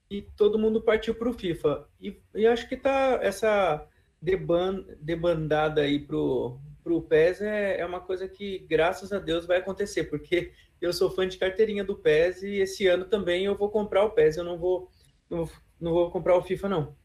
e 0.10 0.22
todo 0.22 0.60
mundo 0.60 0.82
partiu 0.82 1.16
para 1.16 1.30
o 1.30 1.34
FIFA. 1.34 1.88
E, 2.00 2.20
e, 2.36 2.46
acho 2.46 2.68
que 2.68 2.76
tá 2.76 3.20
essa 3.22 3.88
deban, 4.22 4.84
debandada 5.00 5.82
aí 5.82 6.00
pro 6.00 6.60
pro 6.84 7.00
PES 7.00 7.42
é, 7.42 7.80
é 7.80 7.86
uma 7.86 8.00
coisa 8.00 8.28
que, 8.28 8.66
graças 8.68 9.14
a 9.14 9.20
Deus, 9.20 9.46
vai 9.46 9.58
acontecer, 9.58 10.06
porque 10.06 10.52
eu 10.82 10.92
sou 10.92 11.12
fã 11.12 11.28
de 11.28 11.38
carteirinha 11.38 11.84
do 11.84 11.96
PES 11.96 12.42
e 12.42 12.56
esse 12.56 12.88
ano 12.88 13.06
também 13.06 13.46
eu 13.46 13.56
vou 13.56 13.70
comprar 13.70 14.04
o 14.04 14.10
PES, 14.10 14.38
eu 14.38 14.44
não 14.44 14.58
vou, 14.58 14.90
não, 15.30 15.48
não 15.80 15.92
vou 15.92 16.10
comprar 16.10 16.36
o 16.36 16.42
FIFA, 16.42 16.70
não. 16.70 16.96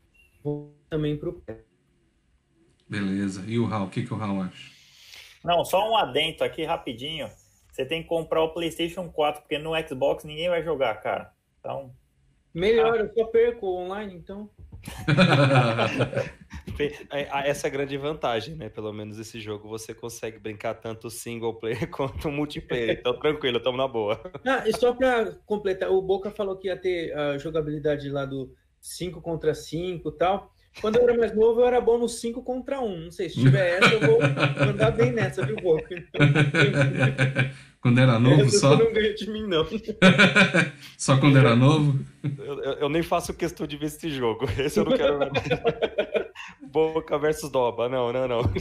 também 0.89 1.15
pro 1.19 1.45
Beleza. 2.89 3.45
E 3.47 3.59
o 3.59 3.67
Raul, 3.67 3.89
o 3.89 3.91
que, 3.91 4.03
que 4.07 4.15
o 4.15 4.17
Raul 4.17 4.41
acha? 4.41 4.76
Não, 5.47 5.65
só 5.65 5.89
um 5.89 5.97
adento 5.97 6.43
aqui 6.43 6.65
rapidinho. 6.65 7.31
Você 7.71 7.87
tem 7.87 8.03
que 8.03 8.09
comprar 8.09 8.43
o 8.43 8.53
PlayStation 8.53 9.09
4, 9.09 9.43
porque 9.43 9.59
no 9.59 9.71
Xbox 9.87 10.25
ninguém 10.25 10.49
vai 10.49 10.65
jogar, 10.65 10.97
cara. 10.97 11.31
Então. 11.61 11.95
Melhor, 12.53 12.95
ah. 12.95 12.99
eu 12.99 13.15
só 13.15 13.27
perco 13.27 13.67
online, 13.67 14.15
então. 14.15 14.51
Essa 17.45 17.67
é 17.67 17.69
a 17.69 17.73
grande 17.73 17.97
vantagem, 17.97 18.57
né? 18.57 18.69
Pelo 18.69 18.93
menos 18.93 19.19
esse 19.19 19.41
jogo 19.41 19.69
você 19.69 19.95
consegue 19.95 20.39
brincar 20.39 20.75
tanto 20.75 21.11
single 21.11 21.55
player 21.55 21.89
quanto 21.91 22.31
multiplayer. 22.31 22.99
Então, 22.99 23.19
tranquilo, 23.19 23.59
estamos 23.59 23.79
na 23.79 23.87
boa. 23.87 24.21
Ah, 24.45 24.67
e 24.67 24.77
só 24.77 24.93
para 24.93 25.33
completar, 25.47 25.91
o 25.91 26.03
Boca 26.03 26.31
falou 26.31 26.57
que 26.57 26.69
ia 26.69 26.77
ter 26.77 27.17
a 27.17 27.39
jogabilidade 27.39 28.09
lá 28.09 28.25
do 28.25 28.53
5 28.81 29.21
contra 29.21 29.55
5 29.55 30.09
e 30.09 30.13
tal. 30.13 30.53
Quando 30.81 30.97
eu 30.97 31.03
era 31.09 31.19
mais 31.19 31.35
novo, 31.35 31.61
eu 31.61 31.67
era 31.67 31.81
bom 31.81 31.99
no 31.99 32.09
5 32.09 32.43
contra 32.43 32.81
1. 32.81 33.05
Não 33.05 33.11
sei, 33.11 33.29
se 33.29 33.41
tiver 33.41 33.79
essa, 33.79 33.95
eu 33.95 34.01
vou 34.01 34.19
mandar 34.67 34.91
bem 34.91 35.11
nessa, 35.13 35.45
viu, 35.45 35.57
Boca? 35.57 35.89
Quando 37.87 38.01
era 38.01 38.19
novo 38.19 38.43
essa 38.43 38.59
só? 38.59 38.77
não 38.77 38.93
ganha 38.93 39.15
de 39.15 39.31
mim, 39.31 39.47
não. 39.47 39.65
só 40.99 41.17
quando 41.19 41.39
era 41.39 41.55
novo? 41.55 42.01
Eu, 42.37 42.61
eu, 42.61 42.73
eu, 42.73 42.89
nem 42.89 43.01
faço 43.01 43.33
questão 43.33 43.65
de 43.65 43.77
ver 43.77 43.87
esse 43.87 44.11
jogo. 44.11 44.45
Esse 44.59 44.81
eu 44.81 44.85
não 44.85 44.97
quero 44.97 45.21
ver. 45.21 45.31
Boca 46.63 47.17
versus 47.17 47.49
Doba. 47.49 47.89
Não, 47.89 48.13
não, 48.13 48.27
não. 48.27 48.41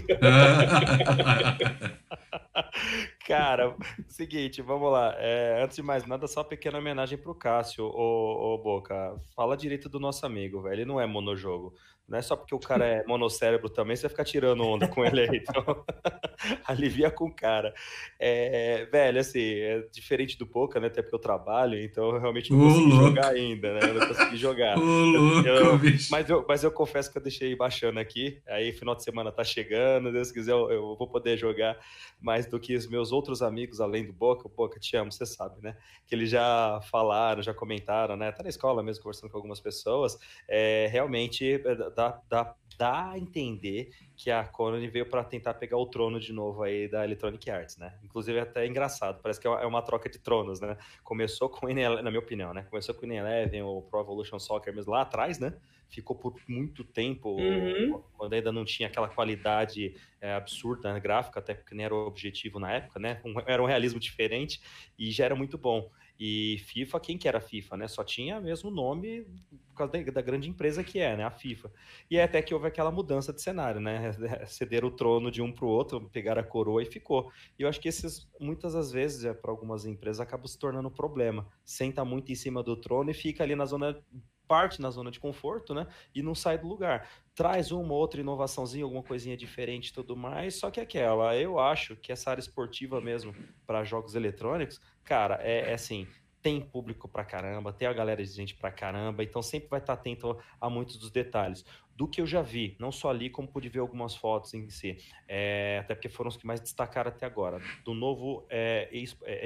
Cara, 3.26 3.76
seguinte, 4.08 4.62
vamos 4.62 4.92
lá. 4.92 5.16
É, 5.18 5.64
antes 5.64 5.76
de 5.76 5.82
mais 5.82 6.06
nada, 6.06 6.28
só 6.28 6.42
uma 6.42 6.46
pequena 6.48 6.78
homenagem 6.78 7.18
pro 7.18 7.34
Cássio, 7.34 7.86
ô, 7.86 8.54
ô 8.54 8.58
Boca. 8.60 9.20
Fala 9.36 9.58
direito 9.58 9.90
do 9.90 10.00
nosso 10.00 10.26
amigo, 10.28 10.62
velho. 10.62 10.76
Ele 10.76 10.86
não 10.86 11.02
é 11.02 11.08
monojogo. 11.08 11.74
Não 12.08 12.20
é 12.20 12.22
só 12.22 12.36
porque 12.36 12.54
o 12.54 12.60
cara 12.60 12.86
é 12.86 13.04
monocérebro 13.08 13.68
também, 13.68 13.96
você 13.96 14.04
vai 14.04 14.10
ficar 14.12 14.26
tirando 14.26 14.64
onda 14.64 14.88
com 14.88 15.04
ele 15.04 15.22
aí. 15.22 15.38
Então, 15.38 15.84
alivia 16.64 17.10
com 17.10 17.26
o 17.26 17.36
cara. 17.36 17.74
É, 18.20 18.86
velho, 18.92 19.20
assim, 19.20 19.40
é 19.40 19.88
diferente 19.92 20.38
do 20.38 20.46
Poca, 20.46 20.80
né? 20.80 20.86
Até 20.86 21.02
porque 21.02 21.16
eu 21.16 21.20
trabalho, 21.20 21.82
então 21.82 22.12
eu 22.12 22.20
realmente 22.20 22.52
não 22.52 22.60
consegui 22.60 22.90
louco. 22.90 23.06
jogar 23.08 23.30
ainda, 23.30 23.74
né? 23.74 23.80
Eu 23.82 23.94
não 23.96 24.08
consegui 24.08 24.38
jogar. 24.38 24.78
louco, 24.78 25.48
eu, 25.48 25.80
mas, 26.12 26.30
eu, 26.30 26.46
mas 26.48 26.64
eu 26.64 26.72
confesso 26.72 27.12
que 27.12 27.18
eu 27.18 27.24
deixei 27.24 27.56
baixando 27.56 28.00
aqui. 28.00 28.40
Aí, 28.48 28.72
final 28.72 28.94
de 28.94 29.04
semana 29.04 29.32
tá 29.32 29.44
chegando, 29.44 30.12
Deus 30.12 30.32
quiser, 30.32 30.52
eu, 30.52 30.72
eu 30.72 30.96
vou 30.96 31.08
poder 31.08 31.38
jogar 31.38 31.76
mais 32.22 32.46
do 32.46 32.60
que 32.60 32.76
os 32.76 32.88
meus 32.88 33.12
outros 33.16 33.42
amigos, 33.42 33.82
além 33.82 34.06
do 34.06 34.14
Boca. 34.14 34.48
O 34.48 34.50
Boca, 34.50 34.80
te 34.80 34.96
amo, 34.96 35.12
você 35.12 35.26
sabe, 35.26 35.62
né? 35.62 35.76
Que 36.06 36.16
eles 36.16 36.30
já 36.30 36.80
falaram, 36.92 37.42
já 37.42 37.54
comentaram, 37.54 38.16
né? 38.16 38.32
Tá 38.32 38.44
na 38.44 38.50
escola 38.50 38.84
mesmo, 38.84 39.04
conversando 39.04 39.30
com 39.30 39.38
algumas 39.38 39.60
pessoas. 39.60 40.18
É, 40.48 40.88
realmente 40.92 41.58
dá, 41.96 42.22
dá, 42.30 42.56
dá 42.78 43.12
a 43.12 43.18
entender 43.18 43.90
que 44.16 44.32
a 44.32 44.44
Konami 44.44 44.88
veio 44.88 45.06
para 45.06 45.24
tentar 45.24 45.54
pegar 45.56 45.78
o 45.78 45.86
trono 45.86 46.20
de 46.20 46.32
novo 46.32 46.64
aí 46.64 46.88
da 46.88 47.04
Electronic 47.04 47.50
Arts, 47.50 47.78
né? 47.78 47.94
Inclusive 48.04 48.38
é 48.38 48.42
até 48.42 48.66
engraçado, 48.66 49.22
parece 49.22 49.40
que 49.40 49.48
é 49.48 49.66
uma 49.66 49.80
é 49.80 49.82
troca 49.82 50.10
de 50.10 50.18
tronos, 50.20 50.62
né? 50.62 50.78
Começou 51.04 51.50
com 51.50 51.68
o 51.68 51.74
na 51.74 52.10
minha 52.10 52.20
opinião, 52.20 52.54
né? 52.54 52.66
Começou 52.70 52.96
com 52.96 53.06
o 53.06 53.10
N11, 53.10 53.64
o 53.64 53.82
Pro 53.82 54.00
Evolution 54.00 54.40
Soccer 54.40 54.74
mesmo 54.74 54.92
lá 54.92 55.02
atrás, 55.02 55.38
né? 55.40 55.54
Ficou 55.90 56.16
por 56.16 56.36
muito 56.48 56.84
tempo, 56.84 57.30
uhum. 57.30 58.02
quando 58.18 58.34
ainda 58.34 58.52
não 58.52 58.66
tinha 58.66 58.88
aquela 58.88 59.08
qualidade 59.08 59.96
é, 60.20 60.34
absurda 60.34 60.92
né, 60.94 61.00
gráfica, 61.00 61.40
até 61.40 61.54
porque 61.54 61.76
nem 61.76 61.86
era 61.86 61.94
o 61.94 62.08
objetivo 62.08 62.60
na 62.60 62.72
época, 62.72 63.00
né? 63.00 63.22
Um, 63.24 63.36
era 63.46 63.62
um 63.62 63.66
realismo 63.66 64.00
diferente 64.00 64.62
e 64.98 65.12
já 65.12 65.26
era 65.26 65.36
muito 65.36 65.58
bom. 65.58 65.90
E 66.20 66.58
FIFA, 66.66 67.00
quem 67.00 67.18
que 67.18 67.28
era 67.28 67.42
FIFA, 67.42 67.78
né? 67.78 67.88
Só 67.88 68.04
tinha 68.04 68.40
mesmo 68.40 68.70
o 68.70 68.74
nome 68.74 69.26
por 69.68 69.76
causa 69.76 69.92
da, 69.92 70.12
da, 70.12 70.22
grande 70.22 70.50
empresa 70.50 70.84
que 70.84 71.00
é, 71.00 71.18
né? 71.18 71.24
A 71.24 71.32
FIFA. 71.32 71.72
E 72.10 72.18
é 72.18 72.24
até 72.24 72.42
que 72.42 72.54
houve 72.54 72.68
aquela 72.68 72.90
mudança 72.90 73.34
de 73.34 73.42
cenário, 73.42 73.82
né? 73.82 74.12
Ceder 74.48 74.86
o 74.86 74.92
trono 74.92 75.30
de 75.30 75.42
um 75.42 75.52
para 75.52 75.66
o 75.66 75.70
outro, 75.70 76.10
pegar 76.10 76.40
a 76.40 76.44
coroa 76.44 76.82
e 76.82 76.86
ficou. 76.86 77.32
E 77.60 77.64
eu 77.64 77.68
acho 77.68 77.82
que 77.82 77.90
esses, 77.90 78.30
muitas 78.40 78.74
das 78.74 78.92
vezes, 78.92 79.26
é, 79.26 79.34
para 79.34 79.52
algumas 79.52 79.86
empresas, 79.86 80.22
acaba 80.22 80.48
se 80.48 80.58
tornando 80.58 80.88
um 80.88 80.94
problema. 80.94 81.46
Senta 81.66 82.06
muito 82.06 82.32
em 82.32 82.36
cima 82.36 82.64
do 82.64 82.78
trono 82.78 83.12
e 83.12 83.14
fica 83.14 83.44
ali 83.44 83.56
na 83.56 83.66
zona 83.66 84.02
parte 84.48 84.82
na 84.82 84.90
zona 84.90 85.12
de 85.12 85.20
conforto, 85.20 85.74
né? 85.74 85.88
E 86.14 86.22
não 86.22 86.36
sai 86.36 86.58
do 86.58 86.68
lugar. 86.68 87.10
Traz 87.34 87.72
uma 87.72 87.94
outra 87.94 88.22
inovaçãozinha, 88.22 88.84
alguma 88.84 89.04
coisinha 89.04 89.36
diferente 89.36 89.90
e 89.90 89.94
tudo 89.94 90.16
mais. 90.16 90.56
Só 90.56 90.72
que 90.72 90.80
aquela, 90.80 91.36
eu 91.36 91.60
acho 91.60 91.96
que 91.96 92.12
essa 92.12 92.30
área 92.30 92.40
esportiva 92.40 93.02
mesmo, 93.02 93.36
para 93.66 93.84
jogos 93.84 94.16
eletrônicos, 94.16 94.80
cara, 95.06 95.40
é, 95.42 95.72
é 95.72 95.74
assim, 95.74 96.08
tem 96.46 96.62
público 96.62 97.08
pra 97.08 97.26
caramba, 97.26 97.74
tem 97.74 97.88
a 97.88 97.94
galera 97.94 98.24
de 98.24 98.30
gente 98.30 98.54
pra 98.54 98.70
caramba, 98.70 99.24
então 99.24 99.42
sempre 99.42 99.68
vai 99.68 99.80
estar 99.80 99.94
atento 99.94 100.38
a 100.62 100.70
muitos 100.70 100.96
dos 100.96 101.10
detalhes. 101.10 101.66
Do 101.96 102.08
que 102.08 102.22
eu 102.22 102.28
já 102.28 102.44
vi, 102.44 102.76
não 102.78 102.92
só 102.92 103.10
ali, 103.10 103.32
como 103.32 103.48
pude 103.48 103.68
ver 103.68 103.80
algumas 103.80 104.16
fotos 104.16 104.54
em 104.54 104.70
si, 104.70 104.96
é, 105.28 105.80
até 105.82 105.96
porque 105.96 106.08
foram 106.08 106.28
os 106.28 106.38
que 106.38 106.46
mais 106.46 106.62
destacaram 106.62 107.10
até 107.10 107.26
agora, 107.26 107.60
do 107.84 107.96
novo 107.96 108.46
é, 108.48 108.88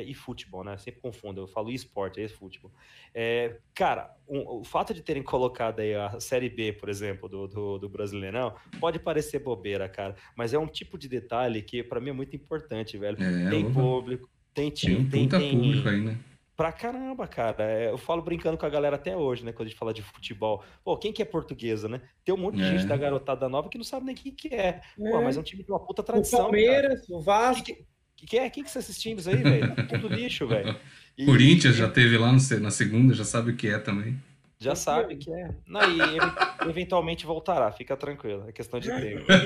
e-futebol, 0.08 0.62
é, 0.62 0.68
é, 0.68 0.72
né? 0.72 0.78
Sempre 0.78 1.00
confundo, 1.00 1.40
eu 1.40 1.48
falo 1.48 1.72
e-sport, 1.72 2.18
é 2.18 2.24
e-futebol. 2.24 2.70
É, 3.14 3.60
cara, 3.74 4.14
um, 4.28 4.60
o 4.60 4.64
fato 4.66 4.94
de 4.94 5.02
terem 5.02 5.24
colocado 5.24 5.80
aí 5.80 5.96
a 5.96 6.20
Série 6.20 6.50
B, 6.50 6.74
por 6.74 6.90
exemplo, 6.90 7.30
do, 7.30 7.48
do, 7.48 7.78
do 7.78 7.88
Brasileirão, 7.88 8.54
pode 8.78 9.00
parecer 9.00 9.40
bobeira, 9.40 9.88
cara, 9.88 10.18
mas 10.36 10.54
é 10.54 10.60
um 10.60 10.68
tipo 10.68 10.98
de 10.98 11.08
detalhe 11.08 11.62
que 11.62 11.82
para 11.82 12.02
mim 12.02 12.10
é 12.10 12.14
muito 12.14 12.36
importante, 12.36 12.98
velho. 12.98 13.16
É, 13.24 13.50
tem 13.50 13.72
público, 13.72 14.28
tem 14.60 14.72
tem, 14.72 15.06
tem, 15.06 15.28
tem 15.30 15.52
público 15.52 15.88
aí, 15.88 16.02
né? 16.02 16.18
Pra 16.56 16.74
caramba, 16.74 17.26
cara. 17.26 17.64
É, 17.64 17.90
eu 17.90 17.98
falo 17.98 18.22
brincando 18.22 18.58
com 18.58 18.66
a 18.66 18.70
galera 18.70 18.98
até 18.98 19.16
hoje, 19.16 19.46
né? 19.46 19.54
Quando 19.54 19.68
a 19.68 19.70
gente 19.70 19.80
fala 19.80 19.94
de 19.94 20.02
futebol. 20.02 20.62
Pô, 20.84 20.98
quem 20.98 21.14
que 21.14 21.22
é 21.22 21.26
portuguesa, 21.26 21.88
né? 21.88 22.02
Tem 22.26 22.36
um 22.36 22.38
monte 22.38 22.58
de 22.58 22.64
é. 22.64 22.72
gente 22.72 22.86
da 22.86 22.98
garotada 22.98 23.48
nova 23.48 23.70
que 23.70 23.78
não 23.78 23.86
sabe 23.86 24.08
nem 24.08 24.16
quem 24.16 24.34
que 24.34 24.50
é. 24.50 24.58
é. 24.68 24.82
Pô, 24.98 25.22
mas 25.22 25.38
é 25.38 25.40
um 25.40 25.44
time 25.44 25.64
de 25.64 25.72
uma 25.72 25.80
puta 25.80 26.04
tradição. 26.04 26.40
O 26.40 26.44
Palmeiras, 26.44 27.08
cara. 27.08 27.18
o 27.18 27.22
Vasco. 27.22 27.64
Que, 27.64 27.86
que, 28.18 28.26
que 28.26 28.38
é? 28.38 28.50
Quem 28.50 28.64
que 28.64 28.72
são 28.72 28.82
esses 28.82 29.00
times 29.00 29.26
aí, 29.26 29.38
velho? 29.38 29.74
Tudo 29.88 30.10
lixo, 30.10 30.48
velho. 30.48 30.76
E... 31.18 31.26
Corinthians 31.26 31.76
já 31.76 31.90
teve 31.90 32.18
lá 32.18 32.32
no, 32.32 32.40
na 32.62 32.72
segunda, 32.72 33.14
já 33.14 33.26
sabe 33.26 33.52
o 33.52 33.56
que 33.58 33.68
é 33.68 33.78
também. 33.78 34.18
Já 34.62 34.76
sabe 34.76 35.16
que 35.16 35.32
é. 35.32 35.56
Não, 35.66 35.80
e 35.82 36.00
eventualmente 36.70 37.26
voltará, 37.26 37.72
fica 37.72 37.96
tranquilo, 37.96 38.50
é 38.50 38.52
questão 38.52 38.78
de 38.80 38.90
tempo. 38.90 39.26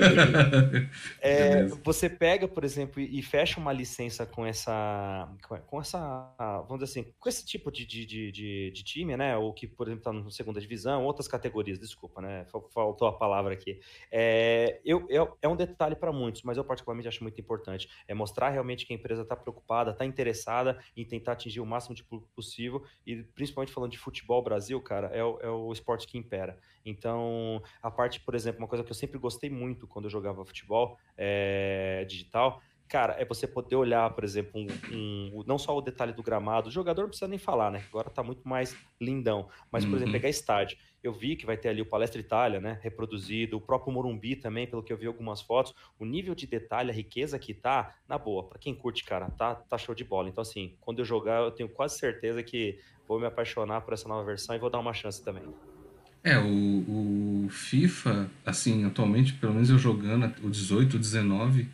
É, 1.20 1.66
você 1.84 2.08
pega, 2.08 2.46
por 2.46 2.64
exemplo, 2.64 3.00
e 3.00 3.22
fecha 3.22 3.60
uma 3.60 3.72
licença 3.72 4.26
com 4.26 4.44
essa. 4.44 5.28
Com 5.66 5.80
essa. 5.80 6.34
Vamos 6.68 6.84
dizer 6.84 7.00
assim, 7.00 7.12
com 7.18 7.28
esse 7.28 7.44
tipo 7.44 7.70
de, 7.70 7.86
de, 7.86 8.06
de, 8.06 8.70
de 8.70 8.84
time, 8.84 9.16
né? 9.16 9.36
Ou 9.36 9.52
que, 9.52 9.66
por 9.66 9.86
exemplo, 9.86 10.00
está 10.00 10.12
na 10.12 10.30
segunda 10.30 10.60
divisão, 10.60 11.04
outras 11.04 11.28
categorias, 11.28 11.78
desculpa, 11.78 12.20
né? 12.20 12.44
Faltou 12.72 13.08
a 13.08 13.12
palavra 13.12 13.54
aqui. 13.54 13.80
É, 14.10 14.80
eu, 14.84 15.06
eu 15.08 15.36
é 15.40 15.48
um 15.48 15.56
detalhe 15.56 15.94
para 15.94 16.12
muitos, 16.12 16.42
mas 16.42 16.56
eu 16.56 16.64
particularmente 16.64 17.08
acho 17.08 17.22
muito 17.22 17.40
importante. 17.40 17.88
É 18.06 18.14
mostrar 18.14 18.50
realmente 18.50 18.86
que 18.86 18.92
a 18.92 18.96
empresa 18.96 19.22
está 19.22 19.36
preocupada, 19.36 19.92
está 19.92 20.04
interessada 20.04 20.78
em 20.96 21.04
tentar 21.04 21.32
atingir 21.32 21.60
o 21.60 21.66
máximo 21.66 21.94
de 21.94 22.04
possível, 22.34 22.82
e 23.06 23.22
principalmente 23.22 23.72
falando 23.72 23.92
de 23.92 23.98
futebol 23.98 24.42
Brasil, 24.42 24.80
cara 24.80 25.03
cara, 25.04 25.16
é 25.16 25.22
o, 25.22 25.38
é 25.40 25.50
o 25.50 25.72
esporte 25.72 26.06
que 26.06 26.18
impera. 26.18 26.58
Então, 26.84 27.62
a 27.82 27.90
parte, 27.90 28.20
por 28.20 28.34
exemplo, 28.34 28.60
uma 28.60 28.68
coisa 28.68 28.84
que 28.84 28.90
eu 28.90 28.94
sempre 28.94 29.18
gostei 29.18 29.50
muito 29.50 29.86
quando 29.86 30.06
eu 30.06 30.10
jogava 30.10 30.44
futebol 30.44 30.98
é, 31.16 32.04
digital, 32.08 32.60
cara, 32.88 33.14
é 33.18 33.24
você 33.24 33.46
poder 33.46 33.76
olhar, 33.76 34.10
por 34.10 34.24
exemplo, 34.24 34.60
um, 34.60 34.66
um, 34.92 35.44
não 35.46 35.58
só 35.58 35.76
o 35.76 35.80
detalhe 35.80 36.12
do 36.12 36.22
gramado, 36.22 36.68
o 36.68 36.72
jogador 36.72 37.02
não 37.02 37.08
precisa 37.08 37.28
nem 37.28 37.38
falar, 37.38 37.70
né? 37.70 37.84
Agora 37.88 38.10
tá 38.10 38.22
muito 38.22 38.46
mais 38.46 38.76
lindão. 39.00 39.48
Mas, 39.70 39.84
por 39.84 39.90
uhum. 39.90 39.96
exemplo, 39.96 40.12
pegar 40.12 40.28
estádio. 40.28 40.78
Eu 41.04 41.12
vi 41.12 41.36
que 41.36 41.44
vai 41.44 41.58
ter 41.58 41.68
ali 41.68 41.82
o 41.82 41.86
Palestra 41.86 42.18
Itália, 42.18 42.58
né? 42.58 42.80
Reproduzido, 42.82 43.58
o 43.58 43.60
próprio 43.60 43.92
Morumbi 43.92 44.34
também, 44.34 44.66
pelo 44.66 44.82
que 44.82 44.90
eu 44.90 44.96
vi 44.96 45.06
algumas 45.06 45.42
fotos. 45.42 45.74
O 45.98 46.04
nível 46.06 46.34
de 46.34 46.46
detalhe, 46.46 46.90
a 46.90 46.94
riqueza 46.94 47.38
que 47.38 47.52
tá, 47.52 47.94
na 48.08 48.16
boa, 48.16 48.48
para 48.48 48.58
quem 48.58 48.74
curte, 48.74 49.04
cara, 49.04 49.28
tá, 49.28 49.54
tá 49.54 49.76
show 49.76 49.94
de 49.94 50.02
bola. 50.02 50.30
Então, 50.30 50.40
assim, 50.40 50.78
quando 50.80 51.00
eu 51.00 51.04
jogar, 51.04 51.42
eu 51.42 51.50
tenho 51.50 51.68
quase 51.68 51.98
certeza 51.98 52.42
que 52.42 52.78
vou 53.06 53.20
me 53.20 53.26
apaixonar 53.26 53.82
por 53.82 53.92
essa 53.92 54.08
nova 54.08 54.24
versão 54.24 54.56
e 54.56 54.58
vou 54.58 54.70
dar 54.70 54.78
uma 54.78 54.94
chance 54.94 55.22
também. 55.22 55.44
É, 56.22 56.38
o, 56.38 57.44
o 57.44 57.48
FIFA, 57.50 58.30
assim, 58.46 58.86
atualmente, 58.86 59.34
pelo 59.34 59.52
menos 59.52 59.68
eu 59.68 59.76
jogando 59.76 60.32
o 60.42 60.48
18, 60.48 60.96
o 60.96 60.98
19, 60.98 61.68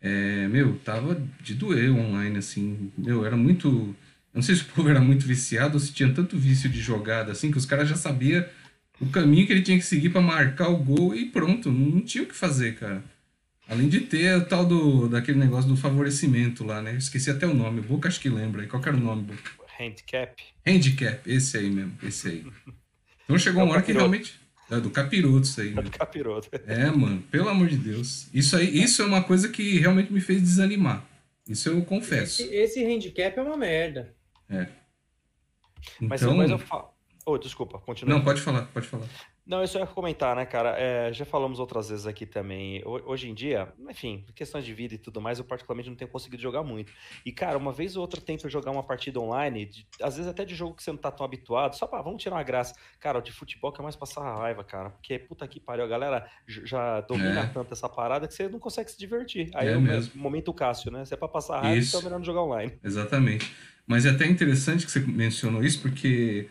é, 0.00 0.48
meu, 0.48 0.76
tava 0.80 1.22
de 1.40 1.54
doer 1.54 1.94
online, 1.94 2.38
assim, 2.38 2.90
meu, 2.98 3.24
era 3.24 3.36
muito. 3.36 3.68
Eu 3.68 4.38
não 4.38 4.42
sei 4.42 4.56
se 4.56 4.62
o 4.62 4.66
povo 4.66 4.88
era 4.88 5.00
muito 5.00 5.24
viciado 5.24 5.74
ou 5.74 5.80
se 5.80 5.92
tinha 5.92 6.12
tanto 6.12 6.36
vício 6.36 6.68
de 6.68 6.80
jogada, 6.80 7.30
assim, 7.30 7.52
que 7.52 7.56
os 7.56 7.64
caras 7.64 7.88
já 7.88 7.94
sabiam 7.94 8.44
o 9.00 9.06
caminho 9.06 9.46
que 9.46 9.52
ele 9.52 9.62
tinha 9.62 9.78
que 9.78 9.84
seguir 9.84 10.10
para 10.10 10.20
marcar 10.20 10.68
o 10.68 10.76
gol 10.76 11.14
e 11.14 11.26
pronto, 11.26 11.70
não, 11.70 12.00
tinha 12.00 12.24
o 12.24 12.26
que 12.26 12.34
fazer, 12.34 12.76
cara. 12.76 13.02
Além 13.68 13.88
de 13.88 14.00
ter 14.00 14.36
o 14.36 14.44
tal 14.44 14.64
do, 14.64 15.08
daquele 15.08 15.38
negócio 15.38 15.68
do 15.68 15.76
favorecimento 15.76 16.64
lá, 16.64 16.82
né? 16.82 16.94
esqueci 16.96 17.30
até 17.30 17.46
o 17.46 17.54
nome, 17.54 17.80
o 17.80 17.82
Boca 17.82 18.08
acho 18.08 18.20
que 18.20 18.28
lembra. 18.28 18.66
Qual 18.66 18.82
era 18.82 18.96
o 18.96 19.00
nome, 19.00 19.22
Boca? 19.22 19.64
Handicap. 19.80 20.42
Handicap, 20.66 21.30
esse 21.30 21.56
aí 21.56 21.70
mesmo, 21.70 21.92
esse 22.02 22.28
aí. 22.28 22.46
Então 23.24 23.38
chegou 23.38 23.62
é 23.62 23.64
uma 23.64 23.72
hora 23.72 23.82
que 23.82 23.92
realmente. 23.92 24.38
É 24.70 24.80
do 24.80 24.90
capiroto 24.90 25.42
isso 25.42 25.60
aí. 25.60 25.76
É 25.76 25.82
do 25.82 25.90
capiroto. 25.90 26.48
É, 26.66 26.86
mano, 26.86 27.22
pelo 27.30 27.48
amor 27.48 27.68
de 27.68 27.76
Deus. 27.76 28.28
Isso 28.32 28.56
aí, 28.56 28.82
isso 28.82 29.02
é 29.02 29.04
uma 29.04 29.22
coisa 29.22 29.48
que 29.48 29.78
realmente 29.78 30.12
me 30.12 30.20
fez 30.20 30.40
desanimar. 30.40 31.04
Isso 31.46 31.68
eu 31.68 31.82
confesso. 31.84 32.42
Esse, 32.42 32.54
esse 32.54 32.84
handicap 32.84 33.38
é 33.38 33.42
uma 33.42 33.56
merda. 33.56 34.14
É. 34.48 34.66
Então... 36.00 36.08
Mas, 36.08 36.22
mas 36.22 36.50
eu 36.50 36.58
falo. 36.58 36.93
Oh, 37.26 37.38
desculpa, 37.38 37.78
continua. 37.78 38.14
Não, 38.14 38.24
pode 38.24 38.40
falar, 38.40 38.66
pode 38.66 38.86
falar. 38.86 39.06
Não, 39.46 39.62
isso 39.62 39.76
eu 39.76 39.82
ia 39.82 39.86
comentar, 39.86 40.34
né, 40.36 40.46
cara? 40.46 40.74
É, 40.78 41.12
já 41.12 41.24
falamos 41.24 41.58
outras 41.58 41.90
vezes 41.90 42.06
aqui 42.06 42.24
também. 42.24 42.82
Hoje 42.84 43.28
em 43.28 43.34
dia, 43.34 43.72
enfim, 43.90 44.24
questões 44.34 44.64
de 44.64 44.72
vida 44.72 44.94
e 44.94 44.98
tudo 44.98 45.20
mais, 45.20 45.38
eu 45.38 45.44
particularmente 45.44 45.88
não 45.88 45.96
tenho 45.96 46.10
conseguido 46.10 46.42
jogar 46.42 46.62
muito. 46.62 46.92
E, 47.24 47.30
cara, 47.32 47.58
uma 47.58 47.72
vez 47.72 47.94
ou 47.94 48.02
outra 48.02 48.20
tento 48.20 48.48
jogar 48.48 48.70
uma 48.70 48.82
partida 48.82 49.20
online, 49.20 49.66
de, 49.66 49.86
às 50.02 50.16
vezes 50.16 50.30
até 50.30 50.44
de 50.44 50.54
jogo 50.54 50.74
que 50.74 50.82
você 50.82 50.90
não 50.90 50.98
tá 50.98 51.10
tão 51.10 51.26
habituado, 51.26 51.76
só 51.76 51.86
pra 51.86 52.00
vamos 52.00 52.22
tirar 52.22 52.36
uma 52.36 52.42
graça. 52.42 52.74
Cara, 52.98 53.20
de 53.20 53.32
futebol 53.32 53.70
que 53.70 53.80
é 53.80 53.82
mais 53.82 53.96
passar 53.96 54.22
raiva, 54.22 54.64
cara. 54.64 54.90
Porque 54.90 55.18
puta 55.18 55.46
que 55.46 55.60
pariu, 55.60 55.84
a 55.84 55.88
galera 55.88 56.26
já 56.46 57.02
domina 57.02 57.40
é. 57.40 57.46
tanto 57.46 57.72
essa 57.72 57.88
parada 57.88 58.26
que 58.26 58.32
você 58.32 58.48
não 58.48 58.58
consegue 58.58 58.90
se 58.90 58.98
divertir. 58.98 59.50
Aí 59.54 59.68
é, 59.68 59.76
o 59.76 59.80
mesmo. 59.80 60.12
momento 60.14 60.54
Cássio, 60.54 60.90
né? 60.90 61.04
Se 61.04 61.12
é 61.12 61.16
pra 61.16 61.28
passar 61.28 61.60
raiva, 61.60 61.78
isso. 61.78 61.90
então 61.90 62.00
é 62.00 62.04
melhor 62.04 62.18
não 62.18 62.24
jogar 62.24 62.42
online. 62.42 62.72
Exatamente. 62.82 63.54
Mas 63.86 64.06
é 64.06 64.10
até 64.10 64.26
interessante 64.26 64.86
que 64.86 64.92
você 64.92 65.00
mencionou 65.00 65.62
isso, 65.62 65.82
porque 65.82 66.48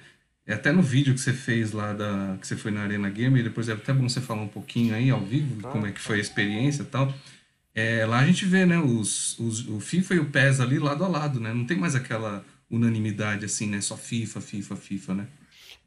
até 0.51 0.71
no 0.71 0.81
vídeo 0.81 1.13
que 1.13 1.21
você 1.21 1.31
fez 1.31 1.71
lá 1.71 1.93
da. 1.93 2.37
que 2.39 2.45
você 2.45 2.57
foi 2.57 2.71
na 2.71 2.81
Arena 2.81 3.09
Gamer, 3.09 3.39
e 3.39 3.43
depois 3.43 3.69
é 3.69 3.73
até 3.73 3.93
bom 3.93 4.09
você 4.09 4.19
falar 4.19 4.41
um 4.41 4.47
pouquinho 4.47 4.93
aí 4.93 5.09
ao 5.09 5.23
vivo, 5.23 5.61
como 5.69 5.87
é 5.87 5.91
que 5.91 6.01
foi 6.01 6.17
a 6.17 6.21
experiência 6.21 6.83
e 6.83 6.85
tal. 6.85 7.13
É, 7.73 8.05
lá 8.05 8.19
a 8.19 8.25
gente 8.25 8.45
vê, 8.45 8.65
né, 8.65 8.77
os, 8.77 9.39
os, 9.39 9.67
o 9.67 9.79
FIFA 9.79 10.15
e 10.15 10.19
o 10.19 10.25
PES 10.25 10.59
ali 10.59 10.77
lado 10.77 11.03
a 11.03 11.07
lado, 11.07 11.39
né? 11.39 11.53
Não 11.53 11.65
tem 11.65 11.77
mais 11.77 11.95
aquela 11.95 12.45
unanimidade 12.69 13.45
assim, 13.45 13.67
né? 13.67 13.79
Só 13.81 13.95
FIFA, 13.97 14.41
FIFA, 14.41 14.75
FIFA, 14.75 15.13
né? 15.15 15.27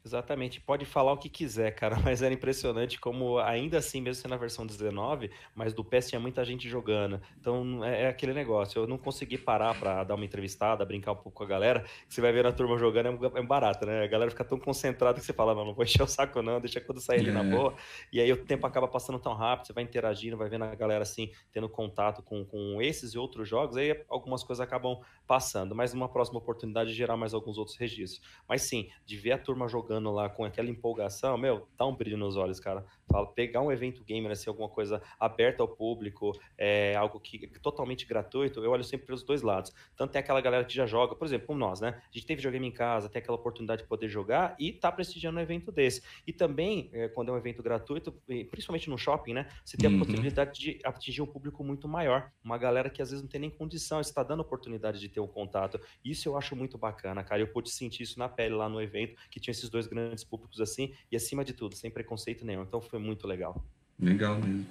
Exatamente, 0.07 0.61
pode 0.61 0.85
falar 0.85 1.11
o 1.11 1.17
que 1.17 1.27
quiser, 1.27 1.71
cara, 1.75 1.97
mas 2.01 2.21
era 2.21 2.33
impressionante 2.33 2.97
como, 2.97 3.39
ainda 3.39 3.77
assim, 3.77 3.99
mesmo 3.99 4.21
sendo 4.21 4.33
a 4.33 4.37
versão 4.37 4.65
19, 4.65 5.29
mas 5.53 5.73
do 5.73 5.83
PES 5.83 6.07
tinha 6.07 6.19
muita 6.19 6.45
gente 6.45 6.69
jogando. 6.69 7.21
Então 7.37 7.83
é, 7.83 8.03
é 8.03 8.07
aquele 8.07 8.33
negócio, 8.33 8.81
eu 8.81 8.87
não 8.87 8.97
consegui 8.97 9.37
parar 9.37 9.77
para 9.77 10.05
dar 10.05 10.15
uma 10.15 10.23
entrevistada, 10.23 10.85
brincar 10.85 11.11
um 11.11 11.15
pouco 11.15 11.31
com 11.31 11.43
a 11.43 11.47
galera. 11.47 11.85
Você 12.07 12.21
vai 12.21 12.31
ver 12.31 12.45
a 12.45 12.53
turma 12.53 12.77
jogando, 12.77 13.25
é, 13.25 13.39
é 13.39 13.43
barato, 13.43 13.85
né? 13.85 14.05
A 14.05 14.07
galera 14.07 14.31
fica 14.31 14.45
tão 14.45 14.57
concentrada 14.57 15.19
que 15.19 15.25
você 15.25 15.33
fala, 15.33 15.53
não, 15.53 15.65
não 15.65 15.73
vou 15.73 15.83
encher 15.83 16.01
o 16.01 16.07
saco, 16.07 16.41
não, 16.41 16.61
deixa 16.61 16.79
quando 16.79 17.01
sair 17.01 17.19
ali 17.19 17.29
é. 17.29 17.33
na 17.33 17.43
boa. 17.43 17.75
E 18.13 18.21
aí 18.21 18.31
o 18.31 18.37
tempo 18.37 18.65
acaba 18.65 18.87
passando 18.87 19.19
tão 19.19 19.33
rápido, 19.33 19.67
você 19.67 19.73
vai 19.73 19.83
interagindo, 19.83 20.37
vai 20.37 20.47
vendo 20.47 20.63
a 20.63 20.73
galera 20.73 21.03
assim, 21.03 21.31
tendo 21.51 21.67
contato 21.67 22.23
com, 22.23 22.45
com 22.45 22.81
esses 22.81 23.13
e 23.13 23.17
outros 23.17 23.49
jogos, 23.49 23.75
aí 23.75 24.05
algumas 24.07 24.41
coisas 24.41 24.63
acabam 24.63 25.01
passando. 25.27 25.75
Mas 25.75 25.93
numa 25.93 26.09
próxima 26.09 26.39
oportunidade, 26.39 26.93
gerar 26.93 27.17
mais 27.17 27.33
alguns 27.33 27.57
outros 27.57 27.77
registros. 27.77 28.25
Mas 28.47 28.63
sim, 28.63 28.89
de 29.05 29.17
ver 29.17 29.33
a 29.33 29.37
turma 29.37 29.67
jogando 29.67 30.09
lá 30.11 30.29
com 30.29 30.45
aquela 30.45 30.69
empolgação, 30.69 31.37
meu, 31.37 31.67
dá 31.77 31.85
um 31.85 31.95
brilho 31.95 32.17
nos 32.17 32.35
olhos, 32.37 32.59
cara. 32.59 32.85
Fala, 33.09 33.25
pegar 33.27 33.61
um 33.61 33.71
evento 33.71 34.03
gamer, 34.03 34.31
assim, 34.31 34.49
alguma 34.49 34.67
coisa 34.67 35.01
aberta 35.19 35.63
ao 35.63 35.67
público, 35.67 36.37
é 36.57 36.95
algo 36.95 37.19
que 37.19 37.45
é 37.45 37.59
totalmente 37.59 38.05
gratuito, 38.05 38.63
eu 38.63 38.71
olho 38.71 38.83
sempre 38.83 39.07
pelos 39.07 39.23
dois 39.23 39.41
lados. 39.41 39.73
Tanto 39.95 40.11
tem 40.11 40.19
aquela 40.19 40.41
galera 40.41 40.65
que 40.65 40.75
já 40.75 40.85
joga, 40.85 41.15
por 41.15 41.25
exemplo, 41.25 41.47
como 41.47 41.59
nós, 41.59 41.79
né? 41.79 42.01
A 42.01 42.13
gente 42.13 42.25
teve 42.25 42.37
videogame 42.37 42.67
em 42.67 42.71
casa, 42.71 43.09
tem 43.09 43.19
aquela 43.21 43.37
oportunidade 43.37 43.83
de 43.83 43.87
poder 43.87 44.09
jogar 44.09 44.55
e 44.59 44.73
tá 44.73 44.91
prestigiando 44.91 45.39
um 45.39 45.41
evento 45.41 45.71
desse. 45.71 46.03
E 46.25 46.33
também, 46.33 46.89
é, 46.93 47.07
quando 47.07 47.29
é 47.29 47.31
um 47.31 47.37
evento 47.37 47.63
gratuito, 47.63 48.11
principalmente 48.49 48.89
no 48.89 48.97
shopping, 48.97 49.33
né? 49.33 49.47
Você 49.63 49.77
tem 49.77 49.89
a 49.89 49.93
uhum. 49.93 49.99
possibilidade 49.99 50.59
de 50.59 50.79
atingir 50.83 51.21
um 51.21 51.25
público 51.25 51.63
muito 51.63 51.87
maior. 51.87 52.31
Uma 52.43 52.57
galera 52.57 52.89
que 52.89 53.01
às 53.01 53.09
vezes 53.09 53.23
não 53.23 53.29
tem 53.29 53.41
nem 53.41 53.49
condição, 53.49 54.01
está 54.01 54.23
dando 54.23 54.41
oportunidade 54.41 54.99
de 54.99 55.09
ter 55.09 55.19
um 55.19 55.27
contato. 55.27 55.79
Isso 56.03 56.27
eu 56.27 56.37
acho 56.37 56.55
muito 56.55 56.77
bacana, 56.77 57.23
cara. 57.23 57.41
Eu 57.41 57.47
pude 57.47 57.69
sentir 57.69 58.03
isso 58.03 58.19
na 58.19 58.27
pele 58.27 58.55
lá 58.55 58.67
no 58.67 58.81
evento, 58.81 59.15
que 59.29 59.39
tinha 59.39 59.51
esses 59.51 59.69
dois 59.69 59.87
grandes 59.87 60.23
públicos 60.23 60.59
assim, 60.59 60.93
e 61.11 61.15
acima 61.15 61.43
de 61.43 61.53
tudo, 61.53 61.75
sem 61.75 61.89
preconceito 61.89 62.45
nenhum. 62.45 62.63
Então 62.63 62.81
foi 62.81 62.96
muito 62.97 63.27
legal. 63.27 63.63
Legal 63.99 64.35
mesmo. 64.35 64.65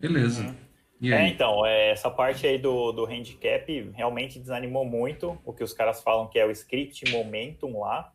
Beleza. 0.00 0.42
Uhum. 0.42 1.12
É, 1.12 1.28
então, 1.28 1.64
é, 1.66 1.90
essa 1.90 2.10
parte 2.10 2.46
aí 2.46 2.58
do, 2.58 2.90
do 2.92 3.04
handicap 3.04 3.90
realmente 3.94 4.38
desanimou 4.38 4.84
muito 4.84 5.38
o 5.44 5.52
que 5.52 5.62
os 5.62 5.72
caras 5.72 6.02
falam 6.02 6.26
que 6.26 6.38
é 6.38 6.46
o 6.46 6.50
script 6.50 7.10
momentum 7.10 7.80
lá. 7.80 8.12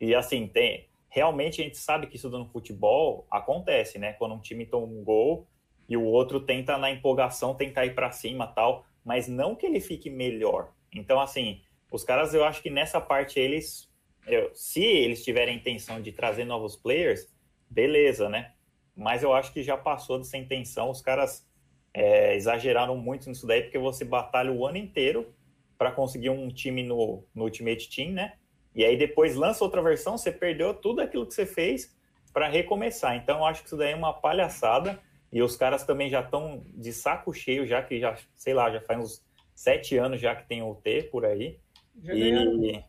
E 0.00 0.14
assim, 0.14 0.46
tem. 0.48 0.88
Realmente 1.08 1.60
a 1.60 1.64
gente 1.64 1.76
sabe 1.76 2.08
que 2.08 2.16
isso 2.16 2.28
no 2.28 2.48
futebol 2.48 3.26
acontece, 3.30 3.98
né? 3.98 4.14
Quando 4.14 4.34
um 4.34 4.40
time 4.40 4.66
toma 4.66 4.86
um 4.86 5.04
gol 5.04 5.46
e 5.88 5.96
o 5.96 6.02
outro 6.02 6.40
tenta, 6.40 6.76
na 6.76 6.90
empolgação, 6.90 7.54
tentar 7.54 7.86
ir 7.86 7.94
para 7.94 8.10
cima 8.10 8.48
tal, 8.48 8.84
mas 9.04 9.28
não 9.28 9.54
que 9.54 9.64
ele 9.64 9.80
fique 9.80 10.10
melhor. 10.10 10.72
Então, 10.92 11.20
assim, 11.20 11.60
os 11.90 12.02
caras, 12.02 12.34
eu 12.34 12.44
acho 12.44 12.60
que 12.60 12.70
nessa 12.70 13.00
parte 13.00 13.38
eles 13.38 13.88
eu, 14.26 14.50
se 14.54 14.82
eles 14.82 15.22
tiverem 15.22 15.54
a 15.54 15.56
intenção 15.56 16.00
de 16.00 16.12
trazer 16.12 16.44
novos 16.44 16.76
players, 16.76 17.28
beleza, 17.68 18.28
né? 18.28 18.53
Mas 18.96 19.22
eu 19.22 19.32
acho 19.32 19.52
que 19.52 19.62
já 19.62 19.76
passou 19.76 20.18
dessa 20.18 20.36
intenção. 20.36 20.90
Os 20.90 21.00
caras 21.00 21.46
é, 21.92 22.34
exageraram 22.36 22.96
muito 22.96 23.28
nisso 23.28 23.46
daí, 23.46 23.62
porque 23.62 23.78
você 23.78 24.04
batalha 24.04 24.52
o 24.52 24.66
ano 24.66 24.78
inteiro 24.78 25.32
para 25.76 25.90
conseguir 25.90 26.30
um 26.30 26.48
time 26.48 26.82
no, 26.82 27.24
no 27.34 27.44
Ultimate 27.44 27.88
Team, 27.88 28.12
né? 28.12 28.34
E 28.74 28.84
aí 28.84 28.96
depois 28.96 29.36
lança 29.36 29.62
outra 29.62 29.82
versão, 29.82 30.18
você 30.18 30.32
perdeu 30.32 30.74
tudo 30.74 31.00
aquilo 31.00 31.26
que 31.26 31.34
você 31.34 31.46
fez 31.46 31.96
para 32.32 32.48
recomeçar. 32.48 33.16
Então 33.16 33.38
eu 33.38 33.44
acho 33.44 33.62
que 33.62 33.68
isso 33.68 33.76
daí 33.76 33.92
é 33.92 33.96
uma 33.96 34.12
palhaçada. 34.12 35.00
E 35.32 35.42
os 35.42 35.56
caras 35.56 35.84
também 35.84 36.08
já 36.08 36.20
estão 36.20 36.64
de 36.74 36.92
saco 36.92 37.32
cheio, 37.32 37.66
já 37.66 37.82
que 37.82 37.98
já, 37.98 38.16
sei 38.36 38.54
lá, 38.54 38.70
já 38.70 38.80
faz 38.80 39.00
uns 39.00 39.24
sete 39.54 39.96
anos 39.96 40.20
já 40.20 40.34
que 40.34 40.46
tem 40.46 40.62
o 40.62 40.74
T 40.76 41.04
por 41.04 41.24
aí. 41.24 41.58
Já 42.02 42.14
e, 42.14 42.84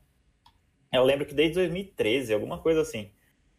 eu 0.91 1.03
lembro 1.03 1.25
que 1.25 1.33
desde 1.33 1.55
2013, 1.55 2.33
alguma 2.33 2.59
coisa 2.59 2.81
assim. 2.81 3.11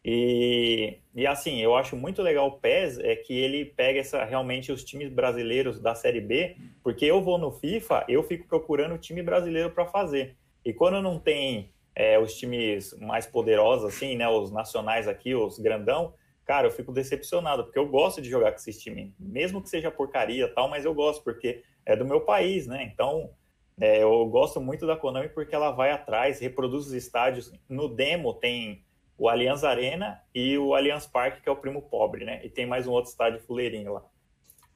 E, 0.09 0.99
e 1.13 1.27
assim, 1.27 1.59
eu 1.59 1.75
acho 1.75 1.97
muito 1.97 2.21
legal 2.21 2.47
o 2.47 2.59
PES 2.59 2.97
é 2.99 3.13
que 3.13 3.37
ele 3.37 3.65
pega 3.65 3.99
essa, 3.99 4.23
realmente 4.23 4.71
os 4.71 4.81
times 4.81 5.09
brasileiros 5.11 5.81
da 5.81 5.93
Série 5.93 6.21
B, 6.21 6.55
porque 6.81 7.03
eu 7.03 7.21
vou 7.21 7.37
no 7.37 7.51
FIFA, 7.51 8.05
eu 8.07 8.23
fico 8.23 8.47
procurando 8.47 8.95
o 8.95 8.97
time 8.97 9.21
brasileiro 9.21 9.69
para 9.69 9.85
fazer. 9.85 10.37
E 10.63 10.71
quando 10.71 11.01
não 11.01 11.19
tem 11.19 11.73
é, 11.93 12.17
os 12.17 12.37
times 12.37 12.97
mais 13.01 13.27
poderosos, 13.27 13.93
assim, 13.93 14.15
né, 14.15 14.29
os 14.29 14.49
nacionais 14.49 15.09
aqui, 15.09 15.35
os 15.35 15.59
grandão, 15.59 16.13
cara, 16.45 16.67
eu 16.67 16.71
fico 16.71 16.93
decepcionado, 16.93 17.65
porque 17.65 17.77
eu 17.77 17.89
gosto 17.89 18.21
de 18.21 18.29
jogar 18.29 18.51
com 18.51 18.57
esses 18.59 18.81
times, 18.81 19.11
mesmo 19.19 19.61
que 19.61 19.67
seja 19.67 19.91
porcaria 19.91 20.47
tal, 20.47 20.69
mas 20.69 20.85
eu 20.85 20.93
gosto, 20.93 21.21
porque 21.21 21.63
é 21.85 21.97
do 21.97 22.05
meu 22.05 22.21
país, 22.21 22.65
né? 22.65 22.89
Então, 22.93 23.29
é, 23.77 24.03
eu 24.03 24.25
gosto 24.27 24.61
muito 24.61 24.87
da 24.87 24.95
Konami 24.95 25.27
porque 25.27 25.53
ela 25.53 25.71
vai 25.71 25.91
atrás, 25.91 26.39
reproduz 26.39 26.87
os 26.87 26.93
estádios. 26.93 27.51
No 27.67 27.89
demo 27.89 28.33
tem 28.33 28.86
o 29.17 29.27
Allianz 29.27 29.63
Arena 29.63 30.21
e 30.33 30.57
o 30.57 30.75
Allianz 30.75 31.07
Parque, 31.07 31.41
que 31.41 31.49
é 31.49 31.51
o 31.51 31.55
primo 31.55 31.81
pobre, 31.81 32.23
né? 32.23 32.39
E 32.43 32.49
tem 32.49 32.65
mais 32.65 32.85
um 32.85 32.91
outro 32.91 33.09
estádio 33.09 33.39
fuleirinho 33.39 33.93
lá. 33.93 34.03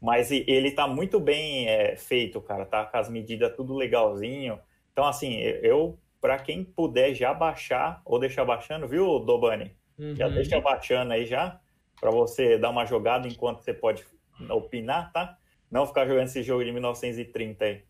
Mas 0.01 0.31
ele 0.31 0.71
tá 0.71 0.87
muito 0.87 1.19
bem 1.19 1.67
é, 1.67 1.95
feito, 1.95 2.41
cara. 2.41 2.65
Tá 2.65 2.85
com 2.85 2.97
as 2.97 3.07
medidas 3.07 3.55
tudo 3.55 3.75
legalzinho. 3.75 4.59
Então, 4.91 5.05
assim, 5.05 5.35
eu, 5.35 5.99
para 6.19 6.39
quem 6.39 6.63
puder 6.63 7.13
já 7.13 7.33
baixar 7.33 8.01
ou 8.03 8.19
deixar 8.19 8.43
baixando, 8.43 8.87
viu, 8.87 9.19
Dobani? 9.19 9.75
Uhum. 9.99 10.15
Já 10.15 10.27
deixa 10.27 10.59
baixando 10.59 11.13
aí 11.13 11.27
já, 11.27 11.59
para 11.99 12.09
você 12.09 12.57
dar 12.57 12.71
uma 12.71 12.83
jogada 12.83 13.27
enquanto 13.27 13.61
você 13.61 13.75
pode 13.75 14.03
opinar, 14.49 15.11
tá? 15.11 15.37
Não 15.71 15.87
ficar 15.87 16.05
jogando 16.05 16.25
esse 16.25 16.43
jogo 16.43 16.65
de 16.65 16.71
1930 16.73 17.63
aí. 17.63 17.81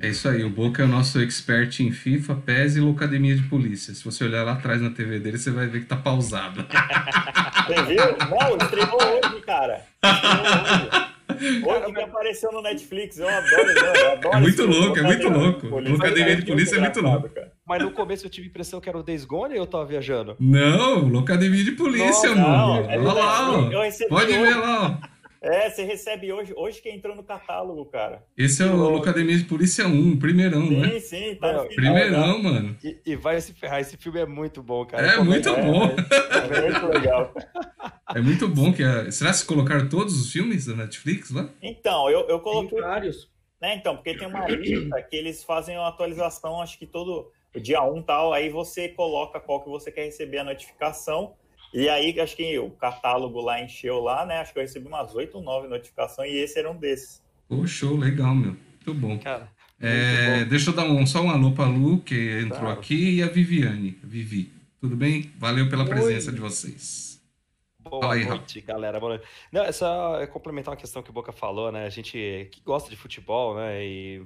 É 0.00 0.08
isso 0.08 0.28
aí, 0.28 0.42
o 0.42 0.50
Boca 0.50 0.82
é 0.82 0.84
o 0.84 0.88
nosso 0.88 1.20
expert 1.20 1.78
em 1.78 1.92
FIFA, 1.92 2.34
PES 2.44 2.76
e 2.76 2.80
Locademia 2.80 3.36
de 3.36 3.44
Polícia. 3.44 3.94
Se 3.94 4.04
você 4.04 4.24
olhar 4.24 4.42
lá 4.42 4.54
atrás 4.54 4.82
na 4.82 4.90
TV 4.90 5.20
dele, 5.20 5.38
você 5.38 5.52
vai 5.52 5.68
ver 5.68 5.82
que 5.82 5.86
tá 5.86 5.96
pausado. 5.96 6.66
Você 7.62 7.82
viu? 7.84 8.02
Não, 8.28 8.56
estreou 8.56 8.96
hoje, 8.96 9.40
cara. 9.42 9.84
Estreou 10.02 10.42
hoje. 10.42 11.12
Hoje 11.64 11.92
que 11.94 12.00
apareceu 12.00 12.50
no 12.52 12.60
Netflix, 12.60 13.18
eu 13.18 13.28
adoro, 13.28 13.70
eu 13.70 14.12
adoro. 14.12 14.36
É 14.36 14.40
muito 14.40 14.66
louco, 14.66 14.98
é 14.98 15.02
muito 15.02 15.28
louco. 15.28 15.66
Locademia 15.66 16.36
de 16.36 16.44
Polícia 16.44 16.76
é 16.76 16.80
muito 16.80 17.00
louco. 17.00 17.30
Mas 17.64 17.82
no 17.82 17.92
começo 17.92 18.26
eu 18.26 18.30
tive 18.30 18.48
a 18.48 18.50
impressão 18.50 18.80
que 18.80 18.88
era 18.88 18.98
o 18.98 19.02
Days 19.02 19.24
Gone 19.24 19.54
ou 19.54 19.60
eu 19.60 19.66
tava 19.66 19.86
viajando? 19.86 20.36
Não, 20.40 21.06
Locademia 21.06 21.62
de 21.62 21.72
Polícia, 21.72 22.34
não, 22.34 22.48
mano. 22.48 22.82
Não, 22.82 22.90
é 22.90 22.98
Olha 22.98 23.12
lá, 23.12 23.50
ó. 23.52 23.70
Pode 24.08 24.32
ver 24.32 24.56
lá, 24.56 25.00
ó. 25.00 25.21
É, 25.42 25.68
você 25.68 25.82
recebe 25.82 26.32
hoje, 26.32 26.54
hoje 26.56 26.80
que 26.80 26.88
entrou 26.88 27.16
no 27.16 27.24
catálogo, 27.24 27.84
cara. 27.86 28.24
Esse 28.38 28.62
é 28.62 28.66
o 28.66 28.76
Locademia 28.76 29.36
de 29.36 29.42
Polícia 29.42 29.88
1, 29.88 30.18
primeirão, 30.20 30.68
sim, 30.68 30.76
né? 30.76 30.88
Sim, 30.88 31.00
sim, 31.00 31.34
tá 31.34 31.52
no 31.52 31.68
Primeirão, 31.68 32.36
tá? 32.36 32.48
mano. 32.48 32.76
E, 32.84 33.00
e, 33.04 33.16
vai 33.16 33.40
se 33.40 33.52
ferrar, 33.52 33.80
esse 33.80 33.96
filme 33.96 34.20
é 34.20 34.26
muito 34.26 34.62
bom, 34.62 34.86
cara. 34.86 35.04
É, 35.04 35.18
muito 35.18 35.48
é, 35.48 35.62
bom. 35.62 35.84
É, 35.86 36.58
é, 36.58 36.70
muito 36.70 36.86
legal. 36.86 37.34
É 38.14 38.20
muito 38.20 38.46
bom 38.46 38.74
que 38.74 38.82
a... 38.82 39.10
Será 39.10 39.32
que 39.32 39.46
colocaram 39.46 39.88
todos 39.88 40.20
os 40.20 40.30
filmes 40.30 40.66
da 40.66 40.74
Netflix 40.74 41.30
lá? 41.30 41.48
Então, 41.62 42.10
eu, 42.10 42.28
eu 42.28 42.40
coloquei... 42.40 42.78
Tem 42.78 42.86
vários. 42.86 43.30
Né, 43.58 43.76
então, 43.76 43.96
porque 43.96 44.14
tem 44.14 44.28
uma 44.28 44.46
lista 44.46 45.00
que 45.00 45.16
eles 45.16 45.42
fazem 45.42 45.78
uma 45.78 45.88
atualização, 45.88 46.60
acho 46.60 46.78
que 46.78 46.86
todo 46.86 47.30
dia 47.56 47.82
1 47.82 48.02
tal, 48.02 48.34
aí 48.34 48.50
você 48.50 48.90
coloca 48.90 49.40
qual 49.40 49.62
que 49.62 49.70
você 49.70 49.90
quer 49.90 50.04
receber 50.04 50.38
a 50.38 50.44
notificação 50.44 51.34
e 51.72 51.88
aí, 51.88 52.18
acho 52.20 52.36
que 52.36 52.58
o 52.58 52.70
catálogo 52.70 53.40
lá 53.40 53.62
encheu 53.62 54.00
lá, 54.00 54.26
né? 54.26 54.38
Acho 54.38 54.52
que 54.52 54.58
eu 54.58 54.62
recebi 54.62 54.86
umas 54.86 55.14
oito 55.14 55.38
ou 55.38 55.42
nove 55.42 55.68
notificações 55.68 56.30
e 56.32 56.36
esse 56.36 56.58
era 56.58 56.70
um 56.70 56.76
desses. 56.76 57.22
Pô, 57.48 57.66
show, 57.66 57.96
legal, 57.96 58.34
meu. 58.34 58.56
Muito 58.86 58.94
bom. 58.94 59.18
Cara, 59.18 59.48
é, 59.80 60.40
bom. 60.40 60.48
Deixa 60.48 60.70
eu 60.70 60.74
dar 60.74 60.84
um, 60.84 61.06
só 61.06 61.22
um 61.22 61.30
alô 61.30 61.52
pra 61.52 61.66
Lu, 61.66 62.00
que 62.00 62.40
entrou 62.40 62.60
claro. 62.60 62.78
aqui, 62.78 63.16
e 63.16 63.22
a 63.22 63.26
Viviane. 63.26 63.98
Vivi. 64.02 64.50
Tudo 64.80 64.96
bem? 64.96 65.30
Valeu 65.38 65.68
pela 65.68 65.84
Oi. 65.84 65.88
presença 65.88 66.30
de 66.30 66.40
vocês. 66.40 67.11
Boa 67.84 68.14
aí, 68.14 68.24
noite, 68.24 68.60
galera. 68.60 69.00
Boa 69.00 69.16
noite. 69.16 69.28
Não, 69.50 69.62
essa 69.62 70.18
é 70.20 70.26
complementar 70.26 70.72
uma 70.72 70.80
questão 70.80 71.02
que 71.02 71.10
o 71.10 71.12
Boca 71.12 71.32
falou, 71.32 71.72
né? 71.72 71.84
A 71.84 71.90
gente 71.90 72.48
que 72.50 72.60
gosta 72.64 72.88
de 72.88 72.96
futebol, 72.96 73.56
né? 73.56 73.84
E 73.84 74.24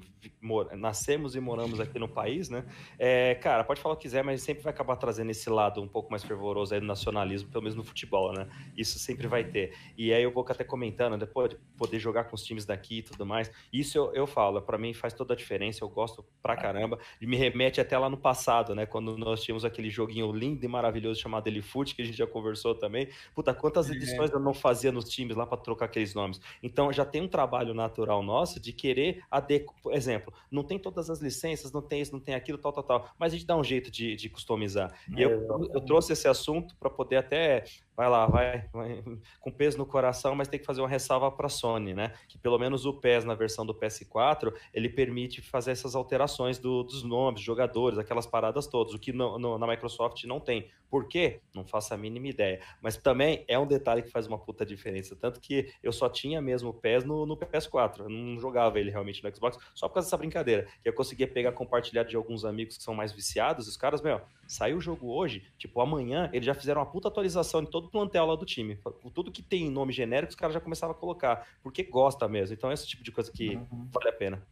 nascemos 0.77 1.35
e 1.37 1.40
moramos 1.40 1.81
aqui 1.81 1.99
no 1.99 2.09
país, 2.09 2.49
né? 2.49 2.64
É, 2.99 3.35
cara, 3.37 3.64
pode 3.64 3.81
falar 3.81 3.95
o 3.95 3.97
que 3.97 4.03
quiser, 4.03 4.23
mas 4.23 4.42
sempre 4.42 4.62
vai 4.62 4.73
acabar 4.73 4.97
trazendo 4.97 5.31
esse 5.31 5.49
lado 5.49 5.81
um 5.81 5.88
pouco 5.88 6.11
mais 6.11 6.23
fervoroso 6.23 6.75
aí 6.75 6.81
do 6.81 6.87
nacionalismo, 6.87 7.51
pelo 7.51 7.62
menos 7.62 7.77
no 7.77 7.85
futebol, 7.85 8.33
né? 8.33 8.47
Isso 8.77 8.99
sempre 8.99 9.27
vai 9.27 9.45
ter. 9.45 9.75
E 9.97 10.12
aí 10.12 10.27
o 10.27 10.31
Boca 10.31 10.53
até 10.53 10.64
comentando, 10.64 11.16
depois 11.16 11.51
de 11.51 11.57
poder 11.77 11.99
jogar 11.99 12.25
com 12.25 12.35
os 12.35 12.42
times 12.42 12.64
daqui 12.64 12.99
e 12.99 13.03
tudo 13.03 13.25
mais. 13.25 13.51
Isso 13.73 13.97
eu, 13.97 14.12
eu 14.14 14.27
falo, 14.27 14.61
para 14.61 14.77
mim 14.77 14.92
faz 14.92 15.14
toda 15.14 15.35
a 15.35 15.37
diferença. 15.37 15.83
Eu 15.83 15.88
gosto 15.88 16.25
pra 16.42 16.57
caramba. 16.57 16.99
E 17.21 17.27
me 17.27 17.37
remete 17.37 17.81
até 17.81 17.97
lá 17.97 18.11
no 18.11 18.16
passado, 18.16 18.75
né? 18.75 18.87
Quando 18.87 19.16
nós 19.16 19.42
tínhamos 19.42 19.64
aquele 19.64 19.90
joguinho 19.90 20.31
lindo 20.33 20.64
e 20.64 20.69
maravilhoso 20.69 21.21
chamado 21.21 21.47
Elifute, 21.47 21.95
que 21.95 22.03
a 22.03 22.05
gente 22.05 22.19
já 22.19 22.27
conversou 22.27 22.75
também. 22.75 23.09
Puta, 23.35 23.45
quantas 23.54 23.90
é. 23.90 23.92
edições 23.92 24.30
eu 24.30 24.40
não 24.40 24.54
fazia 24.54 24.92
nos 24.92 25.09
times 25.09 25.37
lá 25.37 25.46
para 25.46 25.59
trocar 25.59 25.87
aqueles 25.87 26.14
nomes. 26.14 26.40
Então 26.62 26.92
já 26.92 27.04
tem 27.04 27.22
um 27.22 27.28
trabalho 27.28 27.74
natural 27.74 28.22
nosso 28.22 28.61
de 28.61 28.72
querer 28.72 29.22
adequar. 29.30 29.76
Por 29.82 29.92
exemplo, 29.92 30.32
não 30.50 30.62
tem 30.62 30.78
todas 30.78 31.11
as 31.11 31.20
licenças, 31.20 31.72
não 31.72 31.82
tem 31.82 32.00
isso, 32.00 32.12
não 32.12 32.20
tem 32.20 32.35
aquilo, 32.35 32.59
tal, 32.59 32.72
tal, 32.72 32.85
tal. 32.85 33.11
Mas 33.18 33.32
a 33.32 33.37
gente 33.37 33.46
dá 33.46 33.56
um 33.56 33.64
jeito 33.64 33.90
de, 33.90 34.16
de 34.16 34.28
customizar. 34.28 34.92
E 35.16 35.22
eu, 35.22 35.46
eu 35.74 35.80
trouxe 35.80 36.12
esse 36.12 36.28
assunto 36.28 36.76
para 36.76 36.90
poder 36.90 37.16
até 37.16 37.64
vai 37.96 38.11
lá, 38.11 38.26
vai, 38.26 38.68
vai, 38.72 39.02
com 39.40 39.50
peso 39.50 39.78
no 39.78 39.87
coração, 39.87 40.35
mas 40.35 40.48
tem 40.48 40.61
que 40.61 40.66
fazer 40.66 40.82
uma 40.82 40.88
ressalva 40.88 41.30
para 41.30 41.46
a 41.46 41.50
Sony, 41.50 41.94
né? 41.94 42.12
Que 42.28 42.37
pelo 42.37 42.59
menos 42.59 42.85
o 42.85 42.92
PES 42.92 43.24
na 43.24 43.35
versão 43.35 43.64
do 43.64 43.74
PS4 43.74 44.52
ele 44.74 44.88
permite 44.88 45.40
fazer 45.40 45.70
essas 45.70 45.94
alterações 45.94 46.59
do, 46.59 46.82
dos 46.82 47.02
nomes, 47.02 47.40
jogadores, 47.40 47.98
aquelas 47.98 48.26
paradas 48.26 48.66
todas, 48.66 48.92
o 48.92 48.98
que 48.98 49.12
no, 49.12 49.38
no, 49.38 49.59
na 49.59 49.66
Microsoft 49.66 50.22
não 50.24 50.38
tem. 50.38 50.70
Por 50.88 51.09
quê? 51.09 51.40
Não 51.54 51.64
faço 51.64 51.94
a 51.94 51.96
mínima 51.96 52.28
ideia. 52.28 52.61
Mas 52.80 52.96
também 52.96 53.44
é 53.48 53.59
um 53.59 53.66
detalhe 53.66 54.02
que 54.02 54.11
faz 54.11 54.26
uma 54.26 54.38
puta 54.38 54.64
diferença. 54.64 55.16
Tanto 55.16 55.40
que 55.40 55.72
eu 55.82 55.92
só 55.92 56.09
tinha 56.09 56.40
mesmo 56.40 56.70
o 56.70 56.74
PES 56.74 57.04
no, 57.04 57.26
no 57.26 57.37
PS4, 57.37 58.00
eu 58.00 58.09
não 58.09 58.38
jogava 58.38 58.78
ele 58.78 58.90
realmente 58.90 59.22
no 59.22 59.35
Xbox, 59.35 59.59
só 59.74 59.88
por 59.88 59.94
causa 59.94 60.06
dessa 60.06 60.16
brincadeira. 60.16 60.68
Que 60.82 60.88
eu 60.88 60.92
conseguia 60.92 61.26
pegar 61.26 61.52
compartilhado 61.52 62.09
de 62.09 62.16
alguns 62.16 62.44
amigos 62.44 62.76
que 62.76 62.82
são 62.82 62.94
mais 62.94 63.12
viciados, 63.12 63.66
os 63.66 63.76
caras, 63.76 64.00
meu, 64.00 64.20
saiu 64.46 64.78
o 64.78 64.80
jogo 64.80 65.12
hoje, 65.12 65.42
tipo, 65.59 65.80
amanhã, 65.80 66.30
eles 66.32 66.46
já 66.46 66.54
fizeram 66.54 66.80
uma 66.80 66.87
puta 66.87 67.09
atualização 67.09 67.62
de 67.62 67.70
todo 67.70 67.87
o 67.87 67.90
plantel 67.90 68.26
lá 68.26 68.37
do 68.37 68.46
time. 68.46 68.78
Tudo 69.14 69.32
que 69.32 69.42
tem 69.42 69.70
nome 69.70 69.92
genérico, 69.92 70.30
os 70.30 70.37
caras 70.37 70.54
já 70.54 70.61
começavam 70.61 70.94
a 70.94 70.98
colocar, 70.98 71.46
porque 71.62 71.82
gosta 71.82 72.28
mesmo. 72.28 72.54
Então, 72.54 72.72
esse 72.72 72.87
tipo 72.87 73.02
de 73.02 73.12
coisa 73.12 73.30
que 73.32 73.56
uhum. 73.56 73.88
vale 73.92 74.09
a 74.09 74.12
pena. 74.12 74.46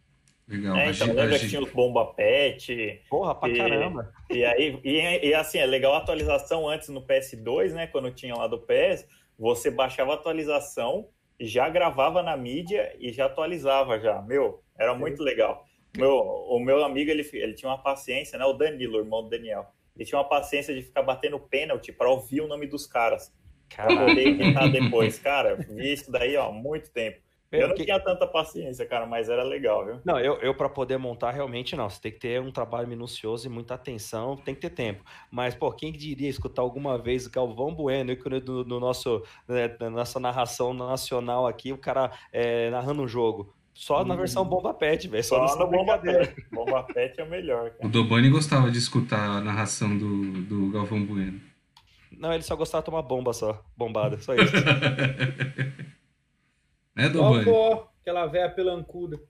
Legal. 0.46 0.76
É, 0.76 0.90
então, 0.90 1.07
lembra 1.07 1.38
que 1.38 1.48
tinha 1.48 1.62
os 1.62 1.70
bomba 1.70 2.12
pet. 2.12 3.02
Porra, 3.09 3.35
pra 3.35 3.48
e, 3.48 3.57
caramba. 3.57 4.12
E 4.30 4.44
aí, 4.44 4.78
e, 4.85 5.28
e, 5.28 5.35
assim, 5.35 5.59
é 5.59 5.66
legal 5.66 5.94
a 5.94 5.98
atualização 5.98 6.68
antes 6.68 6.88
no 6.88 7.02
PS2, 7.02 7.72
né? 7.72 7.87
Quando 7.87 8.11
tinha 8.11 8.35
lá 8.35 8.46
do 8.46 8.59
PS, 8.59 9.07
você 9.38 9.70
baixava 9.70 10.12
a 10.12 10.14
atualização, 10.14 11.09
já 11.40 11.68
gravava 11.68 12.22
na 12.22 12.37
mídia 12.37 12.94
e 12.98 13.11
já 13.11 13.26
atualizava 13.26 13.98
já. 13.98 14.20
Meu, 14.20 14.62
era 14.78 14.94
muito 14.94 15.22
legal. 15.22 15.64
Meu, 15.96 16.12
o 16.12 16.59
meu 16.59 16.85
amigo, 16.85 17.11
ele, 17.11 17.28
ele 17.33 17.54
tinha 17.54 17.70
uma 17.70 17.83
paciência, 17.83 18.38
né? 18.38 18.44
O 18.44 18.52
Danilo, 18.52 18.98
o 18.98 19.00
irmão 19.00 19.22
do 19.22 19.30
Daniel. 19.30 19.66
Ele 19.96 20.04
tinha 20.04 20.18
uma 20.18 20.28
paciência 20.28 20.74
de 20.74 20.83
ficar 20.83 21.02
batendo 21.02 21.38
pênalti 21.38 21.92
para 21.92 22.11
ouvir 22.11 22.40
o 22.40 22.48
nome 22.48 22.66
dos 22.66 22.87
caras. 22.87 23.33
Pra 23.74 23.87
poder 23.87 24.28
editar 24.28 24.68
depois. 24.68 25.18
Cara, 25.18 25.57
vi 25.57 25.92
isso 25.92 26.11
daí, 26.11 26.37
ó, 26.37 26.52
muito 26.52 26.90
tempo. 26.90 27.24
Eu 27.61 27.68
não 27.68 27.74
que... 27.74 27.85
tinha 27.85 28.00
tanta 28.00 28.26
paciência, 28.26 28.85
cara, 28.87 29.07
mas 29.07 29.28
era 29.28 29.42
legal, 29.42 29.85
viu? 29.85 30.00
Não, 30.04 30.18
eu, 30.18 30.35
eu 30.40 30.54
para 30.54 30.68
poder 30.68 30.98
montar, 30.98 31.30
realmente 31.30 31.76
não. 31.76 31.88
Você 31.88 32.00
tem 32.00 32.12
que 32.12 32.18
ter 32.18 32.40
um 32.40 32.50
trabalho 32.50 32.88
minucioso 32.88 33.46
e 33.46 33.50
muita 33.50 33.74
atenção, 33.74 34.37
tem 34.37 34.54
que 34.54 34.61
ter 34.61 34.70
tempo. 34.70 35.04
Mas, 35.30 35.54
pô, 35.54 35.70
quem 35.72 35.92
diria 35.92 36.28
escutar 36.28 36.62
alguma 36.62 36.98
vez 36.98 37.26
o 37.26 37.30
Galvão 37.30 37.74
Bueno 37.74 38.16
no, 38.44 38.64
no 38.64 38.80
nosso, 38.80 39.22
né, 39.46 39.74
na 39.78 39.90
nossa 39.90 40.18
narração 40.18 40.74
nacional 40.74 41.46
aqui, 41.46 41.72
o 41.72 41.78
cara 41.78 42.11
é, 42.33 42.70
narrando 42.70 43.02
um 43.02 43.09
jogo. 43.09 43.54
Só 43.74 44.02
hum. 44.02 44.06
na 44.06 44.14
versão 44.14 44.44
Bomba 44.44 44.72
Pet, 44.72 45.08
velho. 45.08 45.24
Só, 45.24 45.48
Só 45.48 45.58
no 45.58 45.66
Bomba 45.66 45.98
Pet. 45.98 46.46
Bomba 46.52 46.84
Pet 46.84 47.20
é 47.20 47.24
o 47.24 47.28
melhor, 47.28 47.70
cara. 47.70 47.87
O 47.87 47.88
Dobani 47.88 48.30
gostava 48.30 48.70
de 48.70 48.78
escutar 48.78 49.38
a 49.38 49.40
narração 49.40 49.98
do, 49.98 50.42
do 50.42 50.70
Galvão 50.70 51.04
Bueno. 51.04 51.40
Não, 52.16 52.32
ele 52.32 52.44
só 52.44 52.54
gostava 52.54 52.82
de 52.82 52.87
tomar 52.87 53.02
bomba 53.02 53.32
só. 53.32 53.60
Bombada, 53.76 54.20
só 54.20 54.37
isso. 54.37 54.52
né, 56.94 57.08
Dobani? 57.08 57.50
Ó, 57.50 57.88
aquela 58.00 58.26
véia 58.26 58.48
pelancuda. 58.48 59.20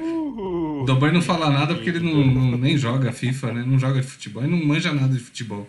O 0.00 0.84
Dobani 0.86 1.14
não 1.14 1.22
fala 1.22 1.50
nada 1.50 1.74
porque 1.74 1.90
ele 1.90 1.98
não, 1.98 2.24
não, 2.24 2.56
nem 2.56 2.76
joga 2.76 3.10
FIFA, 3.10 3.52
né? 3.52 3.64
Não 3.66 3.80
joga 3.80 4.00
de 4.00 4.06
futebol. 4.06 4.44
Ele 4.44 4.56
não 4.56 4.64
manja 4.64 4.94
nada 4.94 5.12
de 5.12 5.18
futebol. 5.18 5.66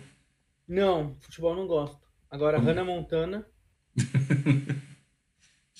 Não, 0.68 1.16
futebol 1.20 1.56
não 1.56 1.66
gosto. 1.66 1.98
Agora, 2.30 2.60
hum. 2.60 2.62
Hannah 2.62 2.84
Montana... 2.84 3.44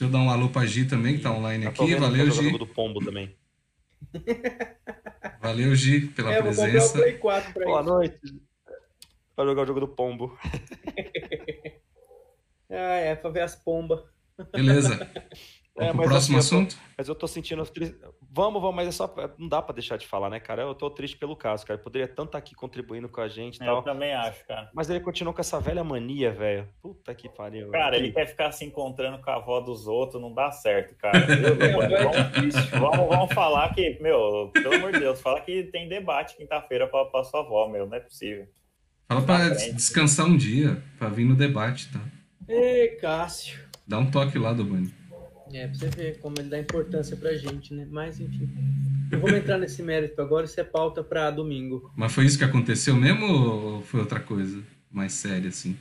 Deixa 0.00 0.16
eu 0.16 0.18
dar 0.18 0.24
um 0.24 0.30
alô 0.30 0.48
pra 0.48 0.64
Gi 0.64 0.86
também, 0.86 1.18
que 1.18 1.22
tá 1.22 1.30
online 1.30 1.66
aqui. 1.66 1.94
Valeu, 1.94 2.30
Gi. 2.30 2.56
do 2.56 2.66
Pombo 2.66 3.04
também. 3.04 3.36
Valeu, 5.42 5.74
Gi, 5.74 6.06
pela 6.06 6.32
é, 6.32 6.40
presença. 6.40 6.94
Vou 6.94 7.00
o 7.00 7.02
Play 7.02 7.18
4 7.18 7.52
pra 7.52 7.64
Boa 7.66 7.80
isso. 7.80 7.90
noite. 7.90 8.20
Pra 9.36 9.44
jogar 9.44 9.62
o 9.62 9.66
jogo 9.66 9.80
do 9.80 9.88
Pombo. 9.88 10.38
ah, 12.70 12.96
é, 12.96 13.14
pra 13.14 13.28
ver 13.28 13.42
as 13.42 13.54
pombas. 13.56 14.00
Beleza. 14.52 15.06
É, 15.76 15.94
mas 15.94 16.08
próximo 16.08 16.36
assim, 16.36 16.56
assunto? 16.56 16.74
Tô, 16.74 16.80
mas 16.98 17.08
eu 17.08 17.14
tô 17.14 17.26
sentindo. 17.26 17.62
Vamos, 18.32 18.62
vamos, 18.62 18.76
mas 18.76 18.86
é 18.86 18.92
só. 18.92 19.12
Não 19.36 19.48
dá 19.48 19.60
pra 19.60 19.74
deixar 19.74 19.96
de 19.96 20.06
falar, 20.06 20.30
né, 20.30 20.38
cara? 20.38 20.62
Eu 20.62 20.74
tô 20.74 20.88
triste 20.88 21.16
pelo 21.16 21.34
caso, 21.34 21.66
cara. 21.66 21.76
Ele 21.76 21.82
poderia 21.82 22.06
tanto 22.06 22.28
estar 22.28 22.38
aqui 22.38 22.54
contribuindo 22.54 23.08
com 23.08 23.20
a 23.20 23.26
gente 23.26 23.58
e 23.58 23.62
é, 23.62 23.66
tal. 23.66 23.78
Eu 23.78 23.82
também 23.82 24.12
acho, 24.12 24.46
cara. 24.46 24.70
Mas 24.72 24.88
ele 24.88 25.00
continua 25.00 25.34
com 25.34 25.40
essa 25.40 25.60
velha 25.60 25.82
mania, 25.82 26.30
velho. 26.30 26.68
Puta 26.80 27.12
que 27.12 27.28
pariu. 27.28 27.70
Cara, 27.70 27.96
ele 27.96 28.12
quer 28.12 28.26
ficar 28.26 28.52
se 28.52 28.64
encontrando 28.64 29.20
com 29.20 29.30
a 29.30 29.34
avó 29.34 29.60
dos 29.60 29.88
outros, 29.88 30.22
não 30.22 30.32
dá 30.32 30.52
certo, 30.52 30.94
cara. 30.94 31.18
é 31.26 32.78
vamos, 32.78 33.08
vamos, 33.08 33.34
falar 33.34 33.74
que, 33.74 33.98
meu, 34.00 34.50
pelo 34.52 34.74
amor 34.74 34.92
de 34.92 35.00
Deus, 35.00 35.20
fala 35.20 35.40
que 35.40 35.64
tem 35.64 35.88
debate 35.88 36.36
quinta-feira 36.36 36.86
pra, 36.86 37.04
pra 37.06 37.24
sua 37.24 37.40
avó, 37.40 37.66
meu. 37.66 37.84
Não 37.84 37.96
é 37.96 38.00
possível. 38.00 38.46
Fala 39.08 39.22
pra 39.22 39.48
descansar 39.48 40.26
um 40.26 40.36
dia, 40.36 40.80
pra 40.96 41.08
vir 41.08 41.24
no 41.24 41.34
debate, 41.34 41.92
tá? 41.92 42.00
Ei, 42.48 42.90
Cássio. 43.00 43.58
Dá 43.84 43.98
um 43.98 44.08
toque 44.08 44.38
lá 44.38 44.52
do 44.52 44.64
Bani. 44.64 44.99
É, 45.52 45.66
pra 45.66 45.74
você 45.74 45.88
ver 45.88 46.20
como 46.20 46.36
ele 46.38 46.48
dá 46.48 46.58
importância 46.58 47.16
pra 47.16 47.34
gente, 47.34 47.74
né? 47.74 47.86
Mas, 47.90 48.20
enfim. 48.20 48.48
Não 49.10 49.18
vamos 49.20 49.38
entrar 49.38 49.58
nesse 49.58 49.82
mérito 49.82 50.20
agora, 50.22 50.46
isso 50.46 50.60
é 50.60 50.64
pauta 50.64 51.02
pra 51.02 51.30
domingo. 51.30 51.92
Mas 51.96 52.12
foi 52.12 52.24
isso 52.24 52.38
que 52.38 52.44
aconteceu 52.44 52.94
mesmo 52.94 53.26
ou 53.26 53.82
foi 53.82 54.00
outra 54.00 54.20
coisa 54.20 54.62
mais 54.90 55.12
séria, 55.12 55.48
assim? 55.48 55.76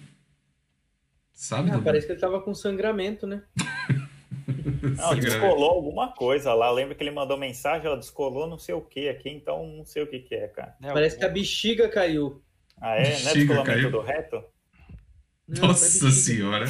Sabe? 1.32 1.72
Ah, 1.72 1.80
parece 1.80 2.06
que 2.08 2.14
ele 2.14 2.20
tava 2.20 2.42
com 2.42 2.54
sangramento, 2.54 3.28
né? 3.28 3.44
Não, 4.98 5.16
descolou 5.16 5.72
alguma 5.72 6.12
coisa 6.12 6.54
lá. 6.54 6.72
Lembra 6.72 6.96
que 6.96 7.04
ele 7.04 7.12
mandou 7.12 7.38
mensagem, 7.38 7.86
ela 7.86 7.98
descolou 7.98 8.48
não 8.48 8.58
sei 8.58 8.74
o 8.76 8.82
que 8.82 9.10
aqui, 9.10 9.30
então 9.30 9.66
não 9.66 9.86
sei 9.86 10.04
o 10.04 10.08
que 10.08 10.20
que 10.20 10.36
é, 10.36 10.48
cara. 10.48 10.76
Parece 10.82 11.18
que 11.18 11.26
a 11.26 11.30
bexiga 11.30 11.88
caiu. 11.90 12.42
Ah, 12.80 12.96
é? 12.96 13.04
Bexiga 13.04 13.24
não 13.24 13.32
é 13.32 13.34
descolamento 13.34 13.66
caiu. 13.66 13.92
do 13.92 14.02
reto? 14.02 14.44
Nossa 15.58 16.12
senhora. 16.12 16.66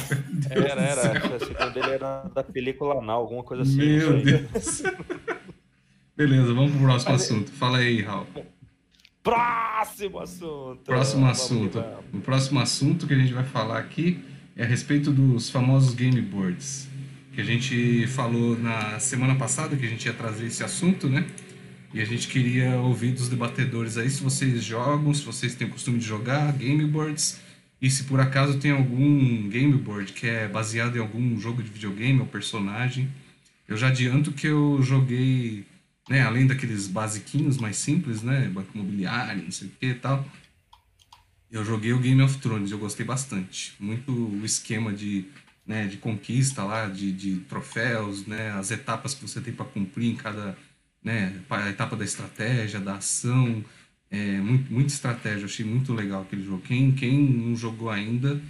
Era, 0.48 0.80
era. 0.80 1.36
O 1.36 1.38
segundo 1.38 1.74
dele 1.74 1.90
era 1.90 2.22
da 2.34 2.42
película 2.42 2.98
anal, 2.98 3.22
alguma 3.22 3.42
coisa 3.42 3.62
assim. 3.62 3.76
Meu 3.76 4.22
Deus. 4.22 4.82
Beleza, 6.16 6.54
vamos 6.54 6.72
pro 6.72 6.80
próximo 6.80 7.12
Mas, 7.12 7.22
assunto. 7.22 7.50
Fala 7.52 7.78
aí, 7.78 8.00
Raul. 8.00 8.26
Próximo 9.22 10.18
assunto. 10.18 10.82
Próximo 10.84 11.26
assunto. 11.26 11.84
O 12.12 12.20
próximo 12.20 12.60
assunto 12.60 13.06
que 13.06 13.12
a 13.12 13.18
gente 13.18 13.32
vai 13.34 13.44
falar 13.44 13.78
aqui 13.78 14.24
é 14.56 14.62
a 14.62 14.66
respeito 14.66 15.12
dos 15.12 15.50
famosos 15.50 15.94
game 15.94 16.20
boards. 16.20 16.88
Que 17.32 17.40
a 17.40 17.44
gente 17.44 18.06
falou 18.08 18.58
na 18.58 18.98
semana 18.98 19.34
passada 19.34 19.76
que 19.76 19.84
a 19.84 19.88
gente 19.88 20.06
ia 20.06 20.14
trazer 20.14 20.46
esse 20.46 20.64
assunto, 20.64 21.08
né? 21.08 21.26
E 21.92 22.00
a 22.00 22.04
gente 22.04 22.28
queria 22.28 22.76
ouvir 22.78 23.12
dos 23.12 23.28
debatedores 23.28 23.98
aí 23.98 24.08
se 24.08 24.22
vocês 24.22 24.62
jogam, 24.62 25.12
se 25.12 25.24
vocês 25.24 25.54
têm 25.54 25.66
o 25.66 25.70
costume 25.70 25.98
de 25.98 26.06
jogar 26.06 26.52
game 26.52 26.84
boards 26.86 27.40
e 27.80 27.90
se 27.90 28.04
por 28.04 28.20
acaso 28.20 28.58
tem 28.58 28.70
algum 28.70 29.48
game 29.48 29.72
board 29.78 30.12
que 30.12 30.26
é 30.26 30.46
baseado 30.46 30.96
em 30.96 31.00
algum 31.00 31.40
jogo 31.40 31.62
de 31.62 31.70
videogame 31.70 32.20
ou 32.20 32.26
personagem, 32.26 33.10
eu 33.66 33.76
já 33.76 33.88
adianto 33.88 34.32
que 34.32 34.46
eu 34.46 34.82
joguei, 34.82 35.64
né, 36.08 36.22
além 36.22 36.46
daqueles 36.46 36.86
basiquinhos 36.86 37.56
mais 37.56 37.76
simples, 37.76 38.22
né, 38.22 38.48
banco 38.48 38.70
imobiliário, 38.74 39.44
não 39.44 39.50
sei 39.50 39.68
o 39.68 39.70
que 39.70 39.86
e 39.86 39.94
tal, 39.94 40.28
eu 41.50 41.64
joguei 41.64 41.92
o 41.92 41.98
Game 41.98 42.20
of 42.22 42.38
Thrones, 42.38 42.70
eu 42.70 42.78
gostei 42.78 43.04
bastante. 43.04 43.74
Muito 43.80 44.12
o 44.12 44.44
esquema 44.44 44.92
de, 44.92 45.24
né, 45.66 45.86
de 45.86 45.96
conquista 45.96 46.62
lá, 46.62 46.86
de, 46.86 47.12
de 47.12 47.36
troféus, 47.40 48.26
né, 48.26 48.52
as 48.52 48.70
etapas 48.70 49.14
que 49.14 49.22
você 49.22 49.40
tem 49.40 49.52
para 49.52 49.64
cumprir 49.64 50.10
em 50.10 50.16
cada, 50.16 50.56
né, 51.02 51.40
etapa 51.68 51.96
da 51.96 52.04
estratégia, 52.04 52.78
da 52.78 52.96
ação, 52.96 53.64
é, 54.10 54.40
muito, 54.40 54.72
muita 54.72 54.92
estratégia, 54.92 55.44
achei 55.44 55.64
muito 55.64 55.94
legal 55.94 56.22
aquele 56.22 56.42
jogo. 56.42 56.62
Quem, 56.62 56.90
quem 56.92 57.22
não 57.22 57.54
jogou 57.54 57.88
ainda, 57.88 58.40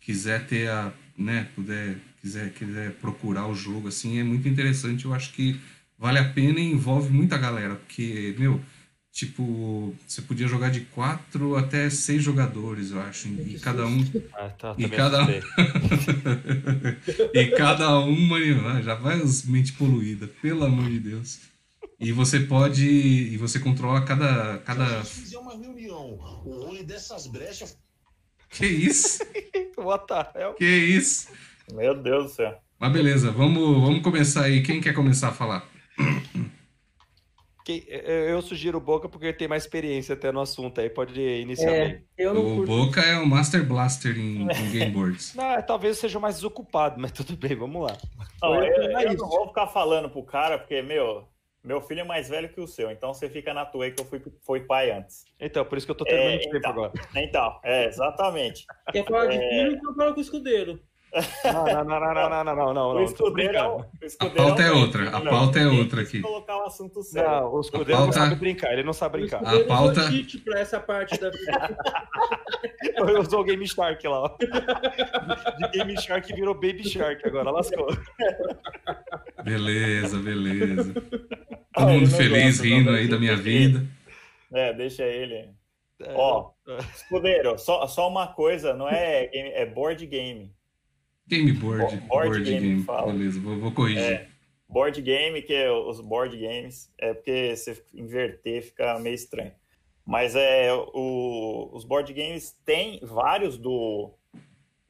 quiser 0.00 0.44
ter 0.46 0.68
a, 0.68 0.92
né, 1.16 1.48
puder, 1.54 1.96
quiser, 2.20 2.52
quiser 2.52 2.90
procurar 2.94 3.46
o 3.46 3.54
jogo, 3.54 3.88
assim, 3.88 4.18
é 4.18 4.24
muito 4.24 4.48
interessante. 4.48 5.04
Eu 5.04 5.14
acho 5.14 5.32
que 5.32 5.60
vale 5.96 6.18
a 6.18 6.28
pena 6.28 6.58
e 6.58 6.72
envolve 6.72 7.12
muita 7.12 7.38
galera, 7.38 7.76
porque, 7.76 8.34
meu, 8.36 8.60
tipo, 9.12 9.94
você 10.06 10.20
podia 10.20 10.48
jogar 10.48 10.70
de 10.70 10.80
quatro 10.80 11.56
até 11.56 11.88
seis 11.88 12.22
jogadores, 12.22 12.90
eu 12.90 13.00
acho. 13.00 13.28
E 13.28 13.56
cada 13.60 13.86
um. 13.86 14.04
Ah, 14.34 14.48
tá, 14.48 14.74
e 14.76 14.88
cada 14.88 15.22
um. 15.22 15.28
e 17.32 17.46
cada 17.56 18.00
um, 18.00 18.20
mano, 18.26 18.82
já 18.82 18.96
vai 18.96 19.22
as 19.22 19.44
mente 19.44 19.72
poluída, 19.74 20.26
pelo 20.42 20.64
amor 20.64 20.90
de 20.90 20.98
Deus. 20.98 21.53
E 21.98 22.12
você 22.12 22.40
pode. 22.40 22.86
E 22.86 23.36
você 23.36 23.58
controla 23.58 24.04
cada. 24.04 24.58
cada... 24.58 25.04
Se 25.04 25.20
fizer 25.22 25.38
uma 25.38 25.56
reunião, 25.56 26.18
o 26.44 26.68
olho 26.68 26.84
dessas 26.84 27.26
brechas. 27.26 27.78
Que 28.50 28.66
isso? 28.66 29.18
What 29.76 30.06
the 30.06 30.30
hell? 30.34 30.54
Que 30.54 30.64
isso? 30.64 31.28
Meu 31.72 31.94
Deus 31.94 32.24
do 32.24 32.30
céu. 32.30 32.58
Mas 32.78 32.92
beleza, 32.92 33.30
vamos, 33.30 33.80
vamos 33.80 34.02
começar 34.02 34.44
aí. 34.44 34.62
Quem 34.62 34.80
quer 34.80 34.94
começar 34.94 35.28
a 35.28 35.32
falar? 35.32 35.68
eu 37.66 38.42
sugiro 38.42 38.76
o 38.76 38.80
Boca 38.80 39.08
porque 39.08 39.26
ele 39.26 39.36
tem 39.36 39.48
mais 39.48 39.62
experiência 39.62 40.12
até 40.12 40.30
no 40.30 40.40
assunto 40.40 40.82
aí, 40.82 40.90
pode 40.90 41.18
iniciar 41.18 41.72
é, 42.18 42.30
O 42.30 42.62
Boca 42.66 43.00
é 43.00 43.18
o 43.18 43.26
Master 43.26 43.66
Blaster 43.66 44.18
em, 44.18 44.42
em 44.42 44.46
Game 44.70 44.90
Boards. 44.90 45.34
não, 45.34 45.62
talvez 45.62 45.96
seja 45.96 46.20
mais 46.20 46.34
desocupado, 46.34 47.00
mas 47.00 47.10
tudo 47.12 47.34
bem, 47.36 47.56
vamos 47.56 47.82
lá. 47.82 47.96
Não, 48.42 48.54
eu, 48.62 48.64
eu, 48.64 49.00
eu 49.00 49.14
não 49.16 49.28
vou 49.28 49.48
ficar 49.48 49.66
falando 49.68 50.10
pro 50.10 50.22
cara, 50.22 50.58
porque, 50.58 50.82
meu, 50.82 51.26
meu 51.64 51.80
filho 51.80 52.00
é 52.00 52.04
mais 52.04 52.28
velho 52.28 52.48
que 52.48 52.60
o 52.60 52.68
seu, 52.68 52.90
então 52.90 53.14
você 53.14 53.28
fica 53.28 53.54
na 53.54 53.64
tua 53.64 53.86
aí 53.86 53.92
que 53.92 54.00
eu 54.00 54.04
fui, 54.04 54.22
fui 54.42 54.60
pai 54.60 54.90
antes. 54.90 55.24
Então, 55.40 55.64
por 55.64 55.78
isso 55.78 55.86
que 55.86 55.92
eu 55.92 55.96
tô 55.96 56.04
é, 56.06 56.30
muito 56.30 56.42
tempo 56.42 56.56
então, 56.58 56.70
agora. 56.70 56.92
Então, 57.16 57.60
é, 57.64 57.86
exatamente. 57.86 58.66
Quer 58.92 59.04
falar 59.06 59.26
de 59.26 59.38
filho, 59.38 59.72
então 59.72 59.94
fala 59.94 60.12
com 60.12 60.18
o 60.18 60.22
escudeiro. 60.22 60.78
Não, 61.44 61.64
não, 61.64 61.84
não, 61.84 62.00
não, 62.00 62.14
não, 62.14 62.44
não, 62.44 62.56
não, 62.56 62.74
não. 62.74 62.94
O 62.94 63.04
escudeiro, 63.04 63.56
é 63.56 63.68
o 63.68 63.84
escudeiro 64.02 64.42
a 64.42 64.46
pauta 64.46 64.62
é, 64.62 64.72
outra, 64.72 65.08
a 65.16 65.20
pauta 65.20 65.58
é 65.60 65.66
outra 65.66 66.02
aqui. 66.02 66.20
colocar 66.20 66.56
o 66.56 66.62
assunto 66.62 67.02
sério. 67.02 67.30
Não, 67.30 67.54
o 67.54 67.60
escudeiro 67.60 68.00
pauta... 68.00 68.06
não 68.06 68.12
sabe 68.12 68.34
brincar, 68.34 68.72
ele 68.72 68.82
não 68.82 68.92
sabe 68.92 69.18
brincar. 69.20 69.42
A 69.44 69.64
pauta... 69.64 70.02
pra 70.44 70.58
essa 70.58 70.80
parte 70.80 71.18
da 71.20 71.30
vida. 71.30 71.76
Eu 72.96 73.20
usou 73.20 73.40
o 73.40 73.44
Game 73.44 73.66
Shark 73.66 74.06
lá, 74.06 74.22
ó. 74.22 74.36
De 74.38 75.68
Game 75.78 76.00
Shark 76.00 76.32
virou 76.32 76.54
Baby 76.54 76.88
Shark 76.88 77.26
agora, 77.26 77.50
lascou. 77.50 77.86
Beleza, 79.44 80.18
beleza. 80.18 80.94
Todo 81.74 81.88
mundo 81.88 82.10
feliz, 82.10 82.60
rindo 82.60 82.90
aí 82.90 83.08
da 83.08 83.18
minha 83.18 83.36
vida. 83.36 83.84
É, 84.52 84.72
deixa 84.72 85.04
ele. 85.04 85.50
É, 86.00 86.12
ó, 86.14 86.50
escudeiro, 86.94 87.58
só, 87.58 87.86
só 87.86 88.08
uma 88.08 88.26
coisa, 88.26 88.74
não 88.74 88.88
é 88.88 89.26
game, 89.28 89.50
é 89.50 89.64
board 89.64 90.04
game. 90.06 90.52
Game 91.26 91.52
board. 91.52 91.96
Board, 91.96 92.08
board 92.08 92.44
game, 92.44 92.84
game. 92.84 92.86
Beleza, 93.06 93.40
vou, 93.40 93.58
vou 93.58 93.72
corrigir. 93.72 94.02
É, 94.02 94.28
board 94.68 95.00
game, 95.00 95.40
que 95.42 95.54
é 95.54 95.70
os 95.70 96.00
board 96.00 96.36
games, 96.36 96.92
é 96.98 97.14
porque 97.14 97.56
se 97.56 97.82
inverter 97.94 98.62
fica 98.62 98.98
meio 98.98 99.14
estranho. 99.14 99.52
Mas 100.04 100.36
é 100.36 100.68
o, 100.72 101.70
os 101.72 101.84
board 101.84 102.12
games 102.12 102.58
tem 102.64 103.00
vários 103.02 103.56
do, 103.56 104.12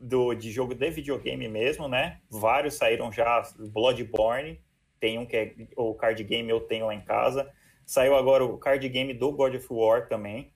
do 0.00 0.34
de 0.34 0.50
jogo 0.50 0.74
de 0.74 0.90
videogame 0.90 1.48
mesmo, 1.48 1.86
né? 1.86 2.18
Vários 2.28 2.74
saíram 2.74 3.12
já, 3.12 3.42
Bloodborne, 3.72 4.60
tem 4.98 5.18
um 5.18 5.26
que 5.26 5.36
é 5.36 5.54
o 5.76 5.94
card 5.94 6.24
game 6.24 6.48
eu 6.50 6.60
tenho 6.60 6.86
lá 6.86 6.94
em 6.94 7.04
casa. 7.04 7.48
Saiu 7.86 8.16
agora 8.16 8.44
o 8.44 8.58
card 8.58 8.88
game 8.88 9.12
do 9.14 9.30
God 9.30 9.54
of 9.54 9.66
War 9.70 10.08
também. 10.08 10.52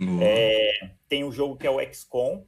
Uhum. 0.00 0.20
É, 0.22 0.92
tem 1.08 1.24
um 1.24 1.32
jogo 1.32 1.56
que 1.56 1.66
é 1.66 1.70
o 1.70 1.80
XCOM, 1.92 2.46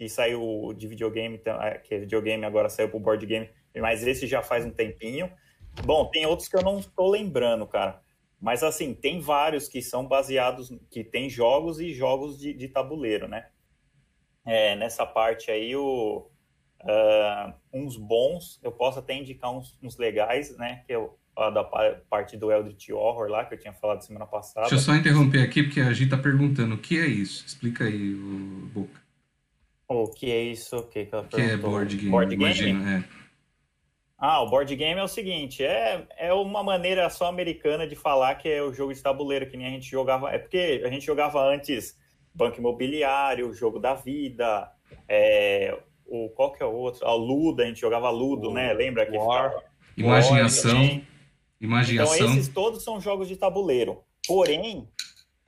que 0.00 0.08
saiu 0.08 0.72
de 0.74 0.88
videogame, 0.88 1.38
é, 1.44 1.76
que 1.76 1.94
é 1.94 1.98
videogame, 1.98 2.42
agora 2.46 2.70
saiu 2.70 2.88
pro 2.88 2.98
board 2.98 3.26
game, 3.26 3.50
mas 3.76 4.02
esse 4.06 4.26
já 4.26 4.40
faz 4.40 4.64
um 4.64 4.70
tempinho. 4.70 5.30
Bom, 5.84 6.06
tem 6.06 6.24
outros 6.24 6.48
que 6.48 6.56
eu 6.56 6.62
não 6.62 6.78
estou 6.78 7.10
lembrando, 7.10 7.66
cara. 7.66 8.00
Mas 8.40 8.62
assim, 8.62 8.94
tem 8.94 9.20
vários 9.20 9.68
que 9.68 9.82
são 9.82 10.08
baseados, 10.08 10.72
que 10.90 11.04
tem 11.04 11.28
jogos 11.28 11.80
e 11.80 11.92
jogos 11.92 12.38
de, 12.38 12.54
de 12.54 12.66
tabuleiro, 12.68 13.28
né? 13.28 13.48
É, 14.46 14.74
nessa 14.74 15.04
parte 15.04 15.50
aí, 15.50 15.76
o, 15.76 16.30
uh, 16.80 17.52
uns 17.70 17.98
bons, 17.98 18.58
eu 18.62 18.72
posso 18.72 19.00
até 19.00 19.14
indicar 19.14 19.54
uns, 19.54 19.78
uns 19.82 19.98
legais, 19.98 20.56
né? 20.56 20.82
Que 20.86 20.94
eu, 20.94 21.18
da 21.36 21.62
parte 22.08 22.38
do 22.38 22.50
Eldritch 22.50 22.88
Horror 22.88 23.28
lá, 23.28 23.44
que 23.44 23.52
eu 23.52 23.58
tinha 23.58 23.74
falado 23.74 24.00
semana 24.00 24.24
passada. 24.24 24.66
Deixa 24.66 24.76
eu 24.76 24.78
só 24.78 24.94
interromper 24.94 25.42
aqui, 25.42 25.62
porque 25.62 25.82
a 25.82 25.92
gente 25.92 26.08
tá 26.08 26.16
perguntando 26.16 26.76
o 26.76 26.78
que 26.78 26.98
é 26.98 27.06
isso. 27.06 27.44
Explica 27.46 27.84
aí, 27.84 28.14
o 28.14 28.66
Boca. 28.72 29.09
O 29.92 30.08
que 30.08 30.30
é 30.30 30.40
isso? 30.40 30.76
O 30.76 30.82
que, 30.84 31.04
que, 31.04 31.22
que 31.22 31.40
é 31.40 31.56
board 31.56 31.96
game? 31.96 32.10
Board 32.12 32.36
game? 32.36 32.44
Imagino, 32.44 32.88
é. 32.88 33.04
Ah, 34.16 34.40
o 34.40 34.48
board 34.48 34.76
game 34.76 35.00
é 35.00 35.02
o 35.02 35.08
seguinte, 35.08 35.64
é, 35.64 36.06
é 36.16 36.32
uma 36.32 36.62
maneira 36.62 37.10
só 37.10 37.26
americana 37.26 37.88
de 37.88 37.96
falar 37.96 38.36
que 38.36 38.48
é 38.48 38.62
o 38.62 38.72
jogo 38.72 38.94
de 38.94 39.02
tabuleiro, 39.02 39.50
que 39.50 39.56
nem 39.56 39.66
a 39.66 39.70
gente 39.70 39.90
jogava. 39.90 40.30
É 40.30 40.38
porque 40.38 40.80
a 40.84 40.88
gente 40.88 41.04
jogava 41.04 41.42
antes 41.42 41.96
Banco 42.32 42.60
Imobiliário, 42.60 43.52
Jogo 43.52 43.80
da 43.80 43.94
Vida, 43.94 44.70
é, 45.08 45.76
o, 46.06 46.28
qual 46.28 46.52
que 46.52 46.62
é 46.62 46.66
o 46.66 46.72
outro? 46.72 47.04
A 47.04 47.10
ah, 47.10 47.14
Ludo, 47.14 47.60
a 47.60 47.66
gente 47.66 47.80
jogava 47.80 48.10
Ludo, 48.10 48.50
o, 48.50 48.54
né? 48.54 48.72
Lembra 48.72 49.06
que 49.06 49.16
War, 49.16 49.52
Imaginação. 49.96 51.02
Imaginação. 51.60 52.14
Então 52.14 52.30
esses 52.30 52.46
todos 52.46 52.84
são 52.84 53.00
jogos 53.00 53.26
de 53.26 53.36
tabuleiro. 53.36 54.04
Porém, 54.24 54.88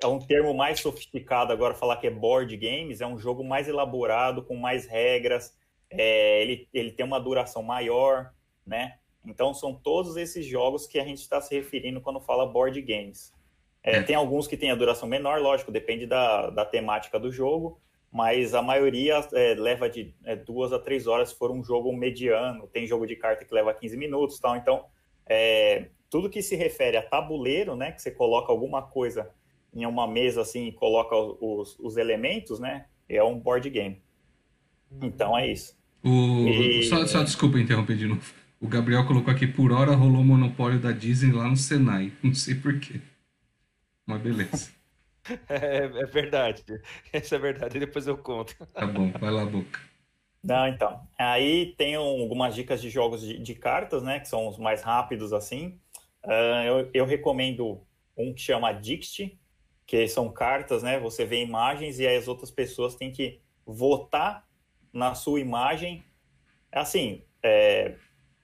é 0.02 0.06
um 0.06 0.18
termo 0.18 0.52
mais 0.54 0.80
sofisticado 0.80 1.52
agora 1.52 1.74
falar 1.74 1.96
que 1.96 2.06
é 2.06 2.10
board 2.10 2.56
games, 2.56 3.00
é 3.00 3.06
um 3.06 3.18
jogo 3.18 3.44
mais 3.44 3.68
elaborado, 3.68 4.42
com 4.42 4.56
mais 4.56 4.86
regras, 4.86 5.56
é, 5.90 6.42
ele, 6.42 6.68
ele 6.72 6.90
tem 6.92 7.04
uma 7.04 7.20
duração 7.20 7.62
maior, 7.62 8.32
né? 8.66 8.98
Então 9.24 9.54
são 9.54 9.74
todos 9.74 10.16
esses 10.16 10.44
jogos 10.44 10.86
que 10.86 10.98
a 10.98 11.04
gente 11.04 11.18
está 11.18 11.40
se 11.40 11.54
referindo 11.54 12.00
quando 12.00 12.20
fala 12.20 12.46
board 12.46 12.80
games. 12.82 13.32
É, 13.82 13.96
é. 13.96 14.02
Tem 14.02 14.16
alguns 14.16 14.46
que 14.46 14.56
têm 14.56 14.70
a 14.70 14.74
duração 14.74 15.08
menor, 15.08 15.40
lógico, 15.40 15.70
depende 15.70 16.06
da, 16.06 16.50
da 16.50 16.64
temática 16.64 17.18
do 17.18 17.30
jogo, 17.30 17.80
mas 18.10 18.54
a 18.54 18.62
maioria 18.62 19.26
é, 19.32 19.54
leva 19.54 19.88
de 19.88 20.14
é, 20.24 20.36
duas 20.36 20.72
a 20.72 20.78
três 20.78 21.06
horas 21.06 21.30
se 21.30 21.38
for 21.38 21.50
um 21.50 21.62
jogo 21.62 21.92
mediano. 21.92 22.66
Tem 22.66 22.86
jogo 22.86 23.06
de 23.06 23.16
carta 23.16 23.44
que 23.44 23.54
leva 23.54 23.72
15 23.72 23.96
minutos 23.96 24.38
tal. 24.38 24.56
Então, 24.56 24.84
é, 25.26 25.88
tudo 26.10 26.28
que 26.28 26.42
se 26.42 26.54
refere 26.54 26.96
a 26.96 27.02
tabuleiro, 27.02 27.74
né, 27.74 27.92
que 27.92 28.02
você 28.02 28.10
coloca 28.10 28.52
alguma 28.52 28.82
coisa 28.82 29.30
em 29.72 29.86
uma 29.86 30.06
mesa 30.06 30.42
assim 30.42 30.68
e 30.68 30.72
coloca 30.72 31.16
os, 31.16 31.78
os 31.78 31.96
elementos, 31.96 32.60
né? 32.60 32.86
É 33.08 33.22
um 33.22 33.38
board 33.38 33.68
game. 33.70 34.02
Então 35.00 35.36
é 35.36 35.50
isso. 35.50 35.76
O... 36.04 36.46
E... 36.48 36.82
Só, 36.84 37.06
só 37.06 37.22
desculpa 37.22 37.58
interromper 37.58 37.96
de 37.96 38.06
novo. 38.06 38.22
O 38.60 38.68
Gabriel 38.68 39.06
colocou 39.06 39.32
aqui, 39.32 39.46
por 39.46 39.72
hora 39.72 39.92
rolou 39.92 40.20
o 40.20 40.24
monopólio 40.24 40.78
da 40.78 40.92
Disney 40.92 41.32
lá 41.32 41.48
no 41.48 41.56
Senai. 41.56 42.12
Não 42.22 42.34
sei 42.34 42.54
porquê. 42.54 43.00
Mas 44.06 44.20
beleza. 44.20 44.70
É, 45.48 45.84
é, 45.84 46.04
verdade. 46.06 46.64
Essa 47.12 47.36
é 47.36 47.38
verdade. 47.38 47.78
Depois 47.78 48.08
eu 48.08 48.18
conto. 48.18 48.56
Tá 48.74 48.84
bom, 48.84 49.12
vai 49.12 49.30
lá, 49.30 49.46
Boca. 49.46 49.78
Não, 50.42 50.66
então. 50.66 51.00
Aí 51.16 51.76
tem 51.76 51.94
algumas 51.94 52.56
dicas 52.56 52.82
de 52.82 52.90
jogos 52.90 53.20
de, 53.20 53.38
de, 53.38 53.54
cartas, 53.54 54.02
né? 54.02 54.18
Que 54.18 54.26
são 54.26 54.48
os 54.48 54.58
mais 54.58 54.82
rápidos, 54.82 55.32
assim. 55.32 55.78
Uh, 56.24 56.64
eu, 56.66 56.90
eu 56.92 57.06
recomendo 57.06 57.80
um 58.16 58.34
que 58.34 58.40
chama 58.40 58.72
Dixit, 58.72 59.38
que 59.92 60.08
são 60.08 60.32
cartas, 60.32 60.82
né? 60.82 60.98
Você 61.00 61.26
vê 61.26 61.42
imagens 61.42 62.00
e 62.00 62.08
as 62.08 62.26
outras 62.26 62.50
pessoas 62.50 62.94
têm 62.94 63.12
que 63.12 63.42
votar 63.66 64.48
na 64.90 65.14
sua 65.14 65.38
imagem. 65.38 66.02
Assim, 66.72 67.22
é, 67.42 67.96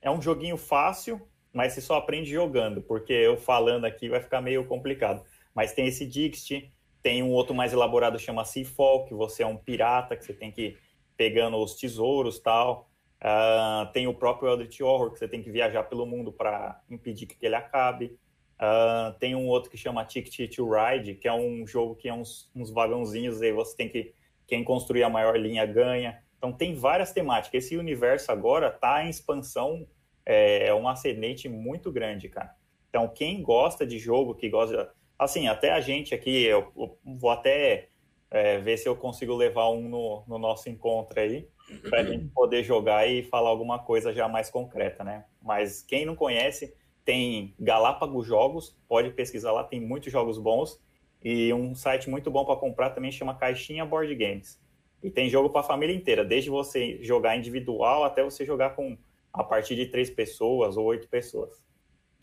é 0.03 0.11
um 0.11 0.21
joguinho 0.21 0.59
fácil, 0.59 1.27
mas 1.51 1.73
você 1.73 1.81
só 1.81 1.97
aprende 1.97 2.31
jogando, 2.31 2.83
porque 2.83 3.15
eu 3.15 3.39
falando 3.39 3.87
aqui 3.87 4.11
vai 4.11 4.21
ficar 4.21 4.43
meio 4.43 4.67
complicado. 4.67 5.25
Mas 5.55 5.73
tem 5.73 5.87
esse 5.87 6.05
Dixit, 6.05 6.71
tem 7.03 7.23
um 7.23 7.31
outro 7.31 7.55
mais 7.55 7.73
elaborado 7.73 8.19
chama 8.19 8.45
Seafall, 8.45 9.07
que 9.07 9.15
você 9.15 9.43
é 9.43 9.47
um 9.47 9.57
pirata, 9.57 10.19
que 10.19 10.27
você 10.27 10.35
tem 10.35 10.53
que 10.53 10.63
ir 10.63 10.79
pegando 11.17 11.57
os 11.57 11.77
tesouros 11.77 12.39
tal. 12.39 12.91
Uh, 13.23 13.91
tem 13.95 14.07
o 14.07 14.13
próprio 14.13 14.51
Eldritch 14.51 14.83
Horror, 14.83 15.13
que 15.13 15.19
você 15.19 15.27
tem 15.27 15.43
que 15.43 15.51
viajar 15.51 15.85
pelo 15.85 16.05
mundo 16.05 16.31
para 16.31 16.79
impedir 16.91 17.25
que 17.25 17.39
ele 17.41 17.55
acabe. 17.55 18.19
Uh, 18.61 19.17
tem 19.21 19.37
um 19.37 19.47
outro 19.47 19.71
que 19.71 19.77
chama 19.77 20.05
Ticket 20.05 20.55
to 20.55 20.69
Ride, 20.69 21.15
que 21.15 21.29
é 21.29 21.33
um 21.33 21.65
jogo 21.67 21.95
que 21.95 22.09
é 22.09 22.13
uns, 22.13 22.51
uns 22.55 22.71
vagãozinhos 22.71 23.41
e 23.41 23.53
você 23.53 23.77
tem 23.77 23.89
que. 23.89 24.15
Quem 24.47 24.65
construir 24.65 25.03
a 25.03 25.11
maior 25.11 25.39
linha 25.39 25.67
ganha. 25.67 26.23
Então 26.39 26.53
tem 26.53 26.75
várias 26.75 27.13
temáticas. 27.13 27.65
Esse 27.65 27.77
universo 27.77 28.33
agora 28.33 28.69
está 28.69 29.05
em 29.05 29.11
expansão, 29.11 29.87
é, 30.25 30.69
é 30.69 30.75
um 30.75 30.89
ascendente 30.89 31.49
muito 31.49 31.93
grande, 31.93 32.29
cara. 32.29 32.55
Então 32.89 33.07
quem 33.09 33.43
gosta 33.43 33.87
de 33.87 33.99
jogo, 33.99 34.35
que 34.35 34.49
gosta. 34.49 34.91
Assim, 35.19 35.49
até 35.49 35.73
a 35.73 35.81
gente 35.81 36.15
aqui, 36.15 36.45
eu, 36.45 36.73
eu 36.77 36.99
vou 37.05 37.31
até 37.31 37.89
é, 38.31 38.59
ver 38.59 38.77
se 38.77 38.89
eu 38.89 38.97
consigo 38.97 39.35
levar 39.35 39.71
um 39.71 39.89
no, 39.89 40.25
no 40.27 40.39
nosso 40.39 40.69
encontro 40.69 41.21
aí, 41.21 41.49
para 41.89 42.01
a 42.01 42.05
gente 42.05 42.29
poder 42.29 42.63
jogar 42.63 43.07
e 43.07 43.23
falar 43.23 43.51
alguma 43.51 43.79
coisa 43.79 44.13
já 44.13 44.29
mais 44.29 44.51
concreta, 44.51 45.05
né? 45.05 45.25
Mas 45.43 45.83
quem 45.83 46.07
não 46.07 46.15
conhece, 46.15 46.75
tem 47.09 47.55
Galápagos 47.59 48.27
Jogos, 48.27 48.77
pode 48.87 49.09
pesquisar 49.13 49.51
lá, 49.51 49.65
tem 49.65 49.81
muitos 49.81 50.13
jogos 50.13 50.37
bons. 50.37 50.79
E 51.25 51.51
um 51.55 51.75
site 51.75 52.11
muito 52.11 52.31
bom 52.31 52.45
para 52.45 52.55
comprar 52.57 52.91
também 52.91 53.11
chama 53.11 53.35
Caixinha 53.35 53.83
Board 53.87 54.15
Games. 54.15 54.61
E 55.03 55.11
tem 55.11 55.27
jogo 55.31 55.49
para 55.49 55.63
a 55.63 55.65
família 55.65 55.97
inteira, 55.97 56.23
desde 56.23 56.51
você 56.51 57.03
jogar 57.03 57.35
individual 57.35 58.05
até 58.05 58.23
você 58.23 58.45
jogar 58.45 58.77
com 58.77 58.99
a 59.33 59.43
partir 59.43 59.75
de 59.75 59.87
três 59.87 60.11
pessoas 60.11 60.77
ou 60.77 60.85
oito 60.85 61.09
pessoas. 61.09 61.65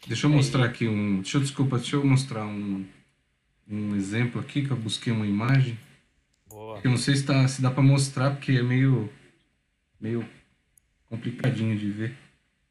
Deixa 0.06 0.28
eu 0.28 0.30
mostrar 0.30 0.65
aqui 0.65 0.88
um. 0.88 1.15
Deixa 1.15 1.38
eu, 1.38 1.41
desculpa, 1.41 1.78
deixa 1.78 1.95
eu 1.95 2.06
mostrar 2.06 2.45
um, 2.45 2.86
um 3.67 3.95
exemplo 3.95 4.39
aqui, 4.39 4.67
que 4.67 4.69
eu 4.69 4.78
busquei 4.78 5.12
uma 5.12 5.26
imagem. 5.26 5.80
Boa. 6.48 6.80
Eu 6.84 6.91
não 6.91 6.98
sei 6.98 7.15
se, 7.15 7.26
tá, 7.26 7.48
se 7.48 7.60
dá 7.60 7.71
para 7.71 7.82
mostrar, 7.82 8.36
porque 8.36 8.52
é 8.52 8.62
meio, 8.62 9.10
meio 10.00 10.24
complicadinho 11.10 11.76
de 11.76 11.89
ver. 11.89 12.24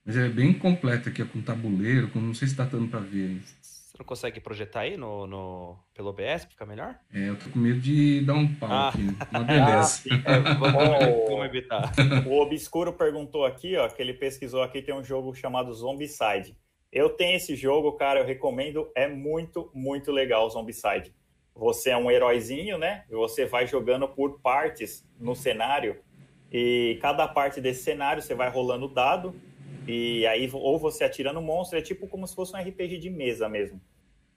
Mas 0.04 0.16
é 0.18 0.28
bem 0.28 0.52
completo 0.52 1.08
aqui, 1.08 1.24
com 1.24 1.40
tabuleiro, 1.40 2.08
com, 2.08 2.20
não 2.20 2.34
sei 2.34 2.46
se 2.46 2.54
tá 2.54 2.64
dando 2.64 2.88
para 2.88 3.00
ver 3.00 3.28
aí. 3.28 3.40
Você 3.62 3.98
não 3.98 4.04
consegue 4.04 4.38
projetar 4.38 4.80
aí 4.80 4.96
no, 4.98 5.26
no, 5.26 5.78
pelo 5.94 6.10
OBS, 6.10 6.44
fica 6.44 6.66
melhor? 6.66 6.98
É, 7.12 7.30
eu 7.30 7.36
tô 7.36 7.48
com 7.48 7.58
medo 7.58 7.80
de 7.80 8.20
dar 8.20 8.34
um 8.34 8.54
pau 8.54 8.70
ah. 8.70 8.88
aqui. 8.88 9.02
Uma 9.30 9.44
beleza. 9.44 10.02
Ah, 10.26 10.32
é, 10.32 10.40
vamos, 10.40 11.28
vamos 11.28 11.46
evitar. 11.46 11.92
O 12.26 12.38
Obscuro 12.40 12.92
perguntou 12.92 13.46
aqui, 13.46 13.76
ó, 13.76 13.88
que 13.88 14.02
ele 14.02 14.12
pesquisou 14.12 14.62
aqui, 14.62 14.82
tem 14.82 14.94
um 14.94 15.02
jogo 15.02 15.34
chamado 15.34 15.72
Zombicide. 15.72 16.54
Eu 16.92 17.08
tenho 17.08 17.36
esse 17.36 17.56
jogo, 17.56 17.92
cara, 17.92 18.20
eu 18.20 18.26
recomendo, 18.26 18.90
é 18.94 19.08
muito, 19.08 19.70
muito 19.72 20.12
legal 20.12 20.46
o 20.46 20.50
Zombicide. 20.50 21.14
Você 21.54 21.90
é 21.90 21.96
um 21.96 22.10
heróizinho, 22.10 22.76
né? 22.76 23.04
E 23.08 23.14
você 23.14 23.46
vai 23.46 23.66
jogando 23.66 24.06
por 24.08 24.40
partes 24.40 25.06
no 25.18 25.34
cenário. 25.34 25.96
E 26.52 26.98
cada 27.00 27.26
parte 27.26 27.60
desse 27.60 27.84
cenário 27.84 28.22
você 28.22 28.34
vai 28.34 28.50
rolando 28.50 28.88
dado 28.88 29.34
e 29.86 30.26
aí, 30.26 30.48
ou 30.52 30.78
você 30.78 31.04
atirando 31.04 31.40
monstro, 31.42 31.78
é 31.78 31.82
tipo 31.82 32.06
como 32.06 32.26
se 32.26 32.34
fosse 32.34 32.54
um 32.54 32.58
RPG 32.58 32.98
de 32.98 33.10
mesa 33.10 33.48
mesmo. 33.48 33.80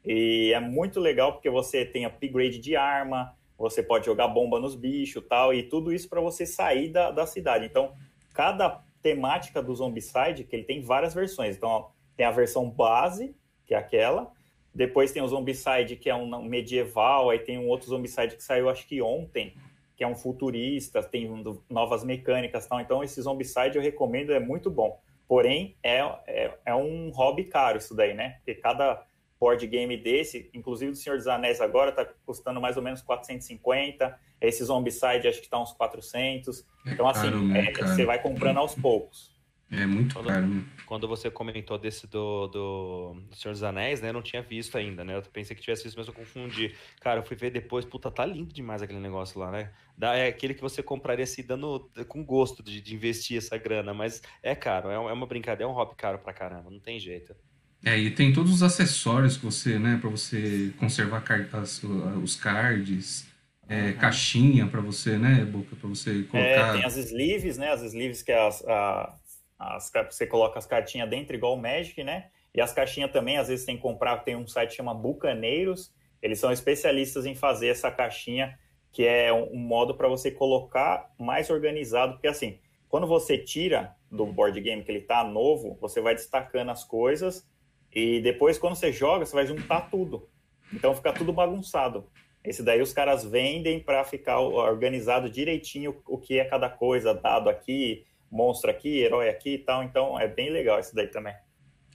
E 0.05 0.51
é 0.53 0.59
muito 0.59 0.99
legal 0.99 1.33
porque 1.33 1.49
você 1.49 1.85
tem 1.85 2.05
upgrade 2.05 2.59
de 2.59 2.75
arma, 2.75 3.35
você 3.57 3.81
pode 3.81 4.05
jogar 4.05 4.27
bomba 4.27 4.59
nos 4.59 4.75
bichos 4.75 5.23
tal, 5.27 5.53
e 5.53 5.63
tudo 5.63 5.91
isso 5.91 6.07
para 6.07 6.21
você 6.21 6.45
sair 6.45 6.89
da, 6.89 7.11
da 7.11 7.25
cidade. 7.25 7.65
Então, 7.65 7.93
cada 8.33 8.83
temática 9.01 9.61
do 9.61 9.73
Zombicide, 9.73 10.43
que 10.43 10.55
ele 10.55 10.63
tem 10.63 10.81
várias 10.81 11.13
versões. 11.13 11.55
Então, 11.55 11.69
ó, 11.69 11.89
tem 12.15 12.25
a 12.25 12.31
versão 12.31 12.69
base, 12.69 13.35
que 13.65 13.73
é 13.73 13.77
aquela. 13.77 14.31
Depois 14.73 15.11
tem 15.11 15.21
o 15.23 15.27
Zombicide, 15.27 15.95
que 15.95 16.09
é 16.09 16.15
um 16.15 16.43
medieval. 16.43 17.29
Aí 17.29 17.39
tem 17.39 17.57
um 17.57 17.67
outro 17.67 17.87
Zombicide 17.87 18.35
que 18.35 18.43
saiu, 18.43 18.69
acho 18.69 18.87
que 18.87 19.01
ontem, 19.01 19.55
que 19.95 20.03
é 20.03 20.07
um 20.07 20.15
futurista. 20.15 21.01
Tem 21.01 21.27
novas 21.69 22.03
mecânicas 22.03 22.67
tal. 22.67 22.79
Então, 22.79 23.03
esse 23.03 23.21
Zombicide 23.21 23.77
eu 23.77 23.81
recomendo, 23.81 24.33
é 24.33 24.39
muito 24.39 24.69
bom. 24.69 24.99
Porém, 25.27 25.75
é, 25.83 25.99
é, 26.25 26.57
é, 26.65 26.75
um 26.75 27.09
hobby 27.09 27.43
caro 27.43 27.77
isso 27.77 27.93
daí, 27.93 28.13
né? 28.13 28.35
Porque 28.37 28.55
cada 28.55 29.05
board 29.39 29.65
game 29.67 29.95
desse, 29.97 30.49
inclusive 30.53 30.91
do 30.91 30.97
Senhor 30.97 31.17
dos 31.17 31.27
Anéis 31.27 31.61
agora, 31.61 31.91
tá 31.91 32.07
custando 32.25 32.61
mais 32.61 32.77
ou 32.77 32.83
menos 32.83 33.01
450. 33.01 34.17
Esse 34.39 34.63
Zombicide 34.63 35.27
acho 35.27 35.41
que 35.41 35.49
tá 35.49 35.61
uns 35.61 35.73
400. 35.73 36.65
É 36.85 36.91
então, 36.91 37.07
assim, 37.07 37.29
né, 37.29 37.71
você 37.73 38.05
vai 38.05 38.21
comprando 38.21 38.57
aos 38.57 38.73
poucos. 38.73 39.36
É 39.69 39.85
muito 39.85 40.15
quando, 40.15 40.27
caro. 40.27 40.47
Né? 40.47 40.63
Quando 40.85 41.07
você 41.07 41.29
comentou 41.29 41.77
desse 41.77 42.07
do, 42.07 42.47
do, 42.47 43.17
do, 43.29 43.35
Senhor 43.35 43.51
dos 43.51 43.63
Anéis, 43.63 43.99
né? 44.01 44.09
Eu 44.09 44.13
não 44.13 44.21
tinha 44.21 44.41
visto 44.41 44.77
ainda, 44.77 45.03
né? 45.03 45.17
Eu 45.17 45.21
pensei 45.21 45.55
que 45.55 45.61
tivesse 45.61 45.83
visto, 45.83 45.97
mas 45.97 46.07
eu 46.07 46.13
confundi. 46.13 46.73
Cara, 47.01 47.19
eu 47.19 47.23
fui 47.23 47.35
ver 47.35 47.51
depois, 47.51 47.83
puta, 47.83 48.09
tá 48.09 48.25
lindo 48.25 48.53
demais 48.53 48.81
aquele 48.81 48.99
negócio 48.99 49.39
lá, 49.39 49.51
né? 49.51 49.71
É 49.99 50.27
aquele 50.27 50.53
que 50.53 50.61
você 50.61 50.81
compraria 50.81 51.23
assim, 51.23 51.43
dando 51.43 51.91
com 52.07 52.23
gosto 52.23 52.63
de, 52.63 52.79
de 52.79 52.95
investir 52.95 53.37
essa 53.37 53.57
grana, 53.57 53.93
mas 53.93 54.21
é 54.41 54.55
caro, 54.55 54.89
é, 54.89 54.95
é 54.95 54.97
uma 54.97 55.25
brincadeira, 55.25 55.69
é 55.69 55.73
um 55.73 55.75
hobby 55.75 55.95
caro 55.95 56.19
pra 56.19 56.31
caramba, 56.31 56.69
não 56.69 56.79
tem 56.79 56.99
jeito. 56.99 57.35
É, 57.83 57.97
e 57.97 58.09
tem 58.11 58.33
todos 58.33 58.51
os 58.51 58.63
acessórios 58.63 59.37
que 59.37 59.45
você, 59.45 59.77
né, 59.77 59.97
para 59.99 60.09
você 60.09 60.73
conservar 60.77 61.23
as, 61.53 61.81
os 62.23 62.35
cards, 62.35 63.25
é, 63.69 63.87
uhum. 63.87 63.93
caixinha 63.97 64.67
para 64.67 64.81
você, 64.81 65.17
né, 65.17 65.43
Boca, 65.45 65.75
para 65.75 65.89
você 65.89 66.23
colocar. 66.23 66.47
É, 66.47 66.73
tem 66.73 66.85
as 66.85 66.97
sleeves, 66.97 67.57
né, 67.57 67.71
as 67.71 67.81
sleeves 67.83 68.23
que 68.23 68.31
é 68.31 68.47
as, 68.47 68.63
a, 68.65 69.15
as, 69.57 69.91
você 70.09 70.27
coloca 70.27 70.59
as 70.59 70.65
cartinhas 70.65 71.09
dentro, 71.09 71.35
igual 71.35 71.53
o 71.53 71.61
Magic, 71.61 72.03
né? 72.03 72.29
E 72.53 72.61
as 72.61 72.73
caixinhas 72.73 73.11
também, 73.11 73.37
às 73.37 73.47
vezes 73.47 73.65
tem 73.65 73.75
que 73.75 73.81
comprar, 73.81 74.17
tem 74.17 74.35
um 74.35 74.47
site 74.47 74.71
que 74.71 74.75
chama 74.75 74.93
Bucaneiros, 74.93 75.93
eles 76.21 76.39
são 76.39 76.51
especialistas 76.51 77.25
em 77.25 77.35
fazer 77.35 77.67
essa 77.67 77.91
caixinha, 77.91 78.57
que 78.91 79.05
é 79.05 79.31
um, 79.31 79.53
um 79.53 79.59
modo 79.59 79.95
para 79.95 80.07
você 80.07 80.31
colocar 80.31 81.13
mais 81.19 81.49
organizado, 81.49 82.13
porque 82.13 82.27
assim, 82.27 82.59
quando 82.89 83.05
você 83.05 83.37
tira 83.37 83.95
do 84.09 84.25
board 84.25 84.59
game 84.61 84.83
que 84.83 84.91
ele 84.91 85.01
tá 85.01 85.23
novo, 85.23 85.77
você 85.79 86.01
vai 86.01 86.15
destacando 86.15 86.71
as 86.71 86.83
coisas 86.83 87.47
e 87.93 88.21
depois 88.21 88.57
quando 88.57 88.75
você 88.75 88.91
joga, 88.91 89.25
você 89.25 89.35
vai 89.35 89.45
juntar 89.45 89.89
tudo. 89.89 90.29
Então 90.73 90.95
fica 90.95 91.13
tudo 91.13 91.33
bagunçado. 91.33 92.09
Esse 92.43 92.63
daí 92.63 92.81
os 92.81 92.93
caras 92.93 93.25
vendem 93.25 93.79
para 93.79 94.03
ficar 94.03 94.39
organizado 94.39 95.29
direitinho 95.29 96.01
o 96.07 96.17
que 96.17 96.39
é 96.39 96.45
cada 96.45 96.69
coisa, 96.69 97.13
dado 97.13 97.49
aqui, 97.49 98.05
monstro 98.31 98.69
aqui, 98.69 98.99
herói 98.99 99.29
aqui 99.29 99.55
e 99.55 99.57
tal. 99.59 99.83
Então 99.83 100.19
é 100.19 100.27
bem 100.27 100.51
legal 100.51 100.79
isso 100.79 100.95
daí 100.95 101.07
também. 101.07 101.33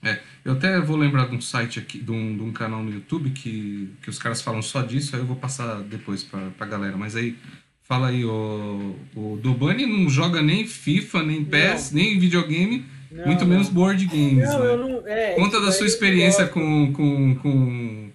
É, 0.03 0.19
eu 0.43 0.53
até 0.53 0.79
vou 0.81 0.97
lembrar 0.97 1.27
de 1.27 1.35
um 1.35 1.41
site 1.41 1.79
aqui, 1.79 1.97
de 1.97 2.11
um, 2.11 2.35
de 2.35 2.43
um 2.43 2.51
canal 2.51 2.83
no 2.83 2.91
YouTube 2.91 3.29
que, 3.29 3.89
que 4.01 4.09
os 4.09 4.19
caras 4.19 4.41
falam 4.41 4.61
só 4.61 4.81
disso, 4.81 5.15
aí 5.15 5.21
eu 5.21 5.25
vou 5.25 5.37
passar 5.37 5.81
depois 5.81 6.23
pra, 6.23 6.49
pra 6.57 6.67
galera. 6.67 6.97
Mas 6.97 7.15
aí, 7.15 7.37
fala 7.81 8.09
aí, 8.09 8.25
o, 8.25 8.95
o 9.15 9.39
Dobani 9.41 9.85
não 9.85 10.09
joga 10.09 10.41
nem 10.41 10.67
FIFA, 10.67 11.23
nem 11.23 11.45
PES, 11.45 11.91
não. 11.91 12.01
nem 12.01 12.19
videogame, 12.19 12.85
não, 13.09 13.25
muito 13.25 13.41
não. 13.41 13.47
menos 13.47 13.69
board 13.69 14.05
games, 14.05 14.49
não, 14.49 14.59
né? 14.59 14.75
Não, 14.75 15.07
é, 15.07 15.35
Conta 15.35 15.61
da 15.61 15.71
sua 15.71 15.87
experiência 15.87 16.47
com, 16.47 16.91
com, 16.91 17.35
com, 17.35 18.11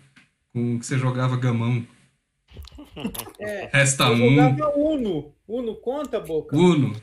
com 0.53 0.79
que 0.79 0.85
você 0.85 0.99
jogava 0.99 1.39
gamão. 1.39 1.87
É, 3.39 3.71
Resta 3.73 4.05
eu 4.05 4.15
um. 4.15 4.35
jogava 4.35 4.77
Uno. 4.77 5.33
Uno 5.47 5.75
conta, 5.77 6.21
Boca? 6.21 6.55
Uno. 6.55 6.95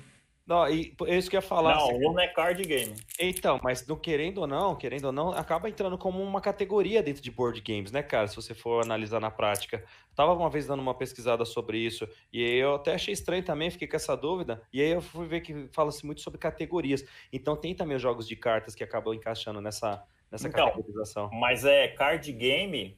Não, 0.45 0.69
e 0.69 0.95
é 1.07 1.17
isso 1.17 1.27
que 1.27 1.35
eu 1.35 1.39
ia 1.39 1.47
falar. 1.47 1.75
Não, 1.75 1.89
assim, 1.89 1.99
não 1.99 2.19
é 2.19 2.27
card 2.27 2.61
game. 2.61 2.93
Então, 3.19 3.59
mas 3.63 3.85
no 3.87 3.97
querendo 3.97 4.39
ou 4.39 4.47
não, 4.47 4.75
querendo 4.75 5.05
ou 5.05 5.11
não, 5.11 5.29
acaba 5.29 5.67
entrando 5.67 5.97
como 5.97 6.21
uma 6.21 6.39
categoria 6.39 7.01
dentro 7.01 7.23
de 7.23 7.31
board 7.31 7.59
games, 7.61 7.91
né, 7.91 8.03
cara? 8.03 8.27
Se 8.27 8.35
você 8.35 8.53
for 8.53 8.83
analisar 8.83 9.19
na 9.19 9.31
prática. 9.31 9.83
Tava 10.15 10.33
uma 10.33 10.49
vez 10.49 10.67
dando 10.67 10.81
uma 10.81 10.93
pesquisada 10.93 11.43
sobre 11.45 11.79
isso, 11.79 12.07
e 12.31 12.41
eu 12.41 12.75
até 12.75 12.93
achei 12.93 13.13
estranho 13.13 13.43
também, 13.43 13.71
fiquei 13.71 13.87
com 13.87 13.95
essa 13.95 14.15
dúvida, 14.15 14.61
e 14.71 14.81
aí 14.81 14.91
eu 14.91 15.01
fui 15.01 15.27
ver 15.27 15.41
que 15.41 15.67
fala-se 15.73 16.05
muito 16.05 16.21
sobre 16.21 16.39
categorias. 16.39 17.03
Então 17.33 17.57
tem 17.57 17.75
também 17.75 17.97
os 17.97 18.01
jogos 18.01 18.27
de 18.27 18.35
cartas 18.35 18.75
que 18.75 18.83
acabam 18.83 19.13
encaixando 19.13 19.59
nessa, 19.59 20.05
nessa 20.31 20.47
então, 20.47 20.67
categorização. 20.67 21.29
Mas 21.33 21.65
é 21.65 21.87
card 21.87 22.31
game 22.31 22.97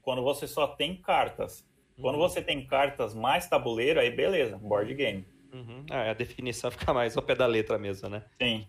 quando 0.00 0.22
você 0.22 0.48
só 0.48 0.66
tem 0.66 1.00
cartas. 1.00 1.64
Quando 2.00 2.16
uhum. 2.16 2.22
você 2.22 2.42
tem 2.42 2.66
cartas 2.66 3.14
mais 3.14 3.46
tabuleiro, 3.46 4.00
aí 4.00 4.10
beleza, 4.10 4.56
board 4.56 4.92
game. 4.94 5.26
Uhum. 5.52 5.84
Ah, 5.90 6.10
a 6.10 6.14
definição 6.14 6.70
fica 6.72 6.92
mais 6.92 7.16
ao 7.16 7.22
pé 7.22 7.34
da 7.34 7.46
letra 7.46 7.78
mesmo, 7.78 8.08
né? 8.08 8.24
Sim. 8.40 8.66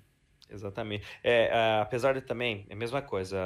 Exatamente. 0.50 1.08
É, 1.24 1.48
é, 1.48 1.82
apesar 1.82 2.13
de 2.13 2.22
também, 2.22 2.65
é 2.69 2.74
a 2.74 2.76
mesma 2.76 3.02
coisa, 3.02 3.38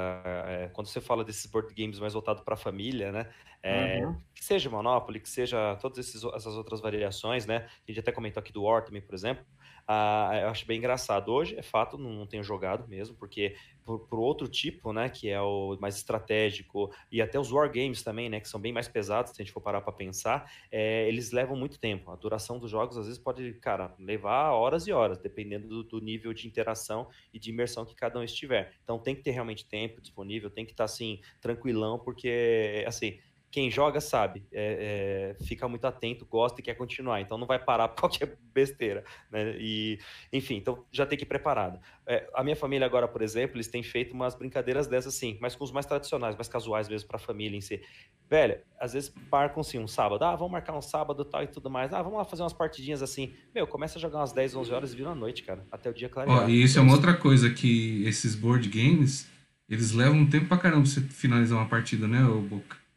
é, 0.46 0.68
quando 0.72 0.88
você 0.88 1.00
fala 1.00 1.24
desses 1.24 1.46
board 1.46 1.72
games 1.72 1.98
mais 1.98 2.12
voltados 2.12 2.42
para 2.42 2.54
a 2.54 2.56
família, 2.56 3.12
né? 3.12 3.32
É, 3.62 4.04
uhum. 4.04 4.20
Que 4.34 4.44
seja 4.44 4.68
Monopoly, 4.68 5.20
que 5.20 5.28
seja 5.28 5.76
todas 5.76 5.98
esses, 5.98 6.22
essas 6.22 6.54
outras 6.54 6.80
variações, 6.80 7.46
né? 7.46 7.66
A 7.66 7.90
gente 7.90 8.00
até 8.00 8.12
comentou 8.12 8.40
aqui 8.40 8.52
do 8.52 8.64
War 8.64 8.84
também, 8.84 9.00
por 9.00 9.14
exemplo. 9.14 9.44
Ah, 9.90 10.38
eu 10.42 10.48
acho 10.50 10.66
bem 10.66 10.76
engraçado. 10.76 11.32
Hoje, 11.32 11.56
é 11.56 11.62
fato, 11.62 11.96
não, 11.96 12.26
tenho 12.26 12.44
jogado 12.44 12.86
mesmo, 12.86 13.16
porque 13.16 13.56
por, 13.82 14.00
por, 14.00 14.18
outro 14.18 14.46
tipo, 14.46 14.92
né, 14.92 15.08
que 15.08 15.30
é 15.30 15.40
o 15.40 15.78
mais 15.80 15.96
estratégico, 15.96 16.94
e 17.10 17.22
até 17.22 17.40
os 17.40 17.50
wargames 17.50 18.02
também, 18.02 18.28
né, 18.28 18.38
que 18.38 18.46
são 18.50 18.60
bem 18.60 18.70
mais 18.70 18.86
pesados, 18.86 19.32
se 19.32 19.40
a 19.40 19.42
gente 19.42 19.50
for 19.50 19.62
parar 19.62 19.80
para 19.80 19.90
pensar, 19.90 20.52
é, 20.70 21.08
eles 21.08 21.32
levam 21.32 21.56
muito 21.56 21.80
tempo. 21.80 22.10
A 22.10 22.16
duração 22.16 22.58
dos 22.58 22.70
jogos, 22.70 22.98
às 22.98 23.06
vezes, 23.06 23.18
pode, 23.18 23.54
cara, 23.54 23.94
levar 23.98 24.52
horas 24.52 24.86
e 24.86 24.92
horas, 24.92 25.16
dependendo 25.16 25.66
do, 25.66 25.82
do 25.82 26.00
nível 26.02 26.34
de 26.34 26.46
interação 26.46 27.08
e 27.32 27.38
de 27.38 27.48
imersão 27.48 27.86
que 27.86 27.94
cada 27.94 28.18
um 28.18 28.22
estiver. 28.22 28.74
Então, 28.84 28.98
tem 28.98 29.14
que 29.14 29.22
ter 29.22 29.30
realmente 29.30 29.66
tempo 29.66 30.02
disponível, 30.02 30.50
tem 30.50 30.66
que 30.66 30.72
estar, 30.72 30.84
tá, 30.84 30.92
assim, 30.92 31.18
tranquilão, 31.40 31.98
porque, 31.98 32.84
assim, 32.86 33.18
quem 33.50 33.70
joga 33.70 34.00
sabe, 34.00 34.44
é, 34.52 35.34
é, 35.40 35.44
fica 35.44 35.66
muito 35.68 35.86
atento, 35.86 36.26
gosta 36.26 36.60
e 36.60 36.64
quer 36.64 36.74
continuar, 36.74 37.20
então 37.20 37.38
não 37.38 37.46
vai 37.46 37.58
parar 37.58 37.88
por 37.88 38.00
qualquer 38.08 38.36
besteira, 38.52 39.04
né? 39.30 39.56
E, 39.58 39.98
enfim, 40.32 40.56
então 40.56 40.84
já 40.92 41.06
tem 41.06 41.16
que 41.16 41.24
ir 41.24 41.28
preparado. 41.28 41.80
É, 42.06 42.28
a 42.34 42.44
minha 42.44 42.56
família 42.56 42.86
agora, 42.86 43.08
por 43.08 43.22
exemplo, 43.22 43.56
eles 43.56 43.68
têm 43.68 43.82
feito 43.82 44.12
umas 44.12 44.34
brincadeiras 44.34 44.86
dessas 44.86 45.14
sim, 45.14 45.38
mas 45.40 45.54
com 45.56 45.64
os 45.64 45.72
mais 45.72 45.86
tradicionais, 45.86 46.36
mais 46.36 46.48
casuais 46.48 46.88
mesmo 46.88 47.08
para 47.08 47.16
a 47.16 47.20
família 47.20 47.56
em 47.56 47.60
si. 47.60 47.80
Velho, 48.28 48.58
às 48.78 48.92
vezes 48.92 49.12
marcam 49.32 49.62
sim 49.62 49.78
um 49.78 49.88
sábado, 49.88 50.22
ah, 50.24 50.36
vamos 50.36 50.52
marcar 50.52 50.76
um 50.76 50.82
sábado 50.82 51.24
tal 51.24 51.42
e 51.42 51.46
tudo 51.46 51.70
mais, 51.70 51.92
ah, 51.92 52.02
vamos 52.02 52.18
lá 52.18 52.24
fazer 52.24 52.42
umas 52.42 52.52
partidinhas 52.52 53.02
assim. 53.02 53.32
Meu, 53.54 53.66
começa 53.66 53.98
a 53.98 54.00
jogar 54.00 54.18
umas 54.18 54.32
10, 54.32 54.56
11 54.56 54.72
horas 54.72 54.92
e 54.92 54.96
vira 54.96 55.10
a 55.10 55.14
noite, 55.14 55.42
cara, 55.42 55.66
até 55.72 55.88
o 55.88 55.94
dia 55.94 56.08
clarear. 56.08 56.44
Ó, 56.44 56.48
e 56.48 56.62
isso 56.62 56.78
é 56.78 56.82
uma 56.82 56.92
outra 56.92 57.14
coisa 57.16 57.48
que 57.48 58.04
esses 58.04 58.34
board 58.34 58.68
games, 58.68 59.26
eles 59.68 59.92
levam 59.92 60.18
um 60.18 60.28
tempo 60.28 60.46
pra 60.46 60.58
caramba 60.58 60.82
pra 60.82 60.90
você 60.90 61.00
finalizar 61.00 61.56
uma 61.56 61.68
partida, 61.68 62.06
né, 62.06 62.20
Boca? 62.22 62.87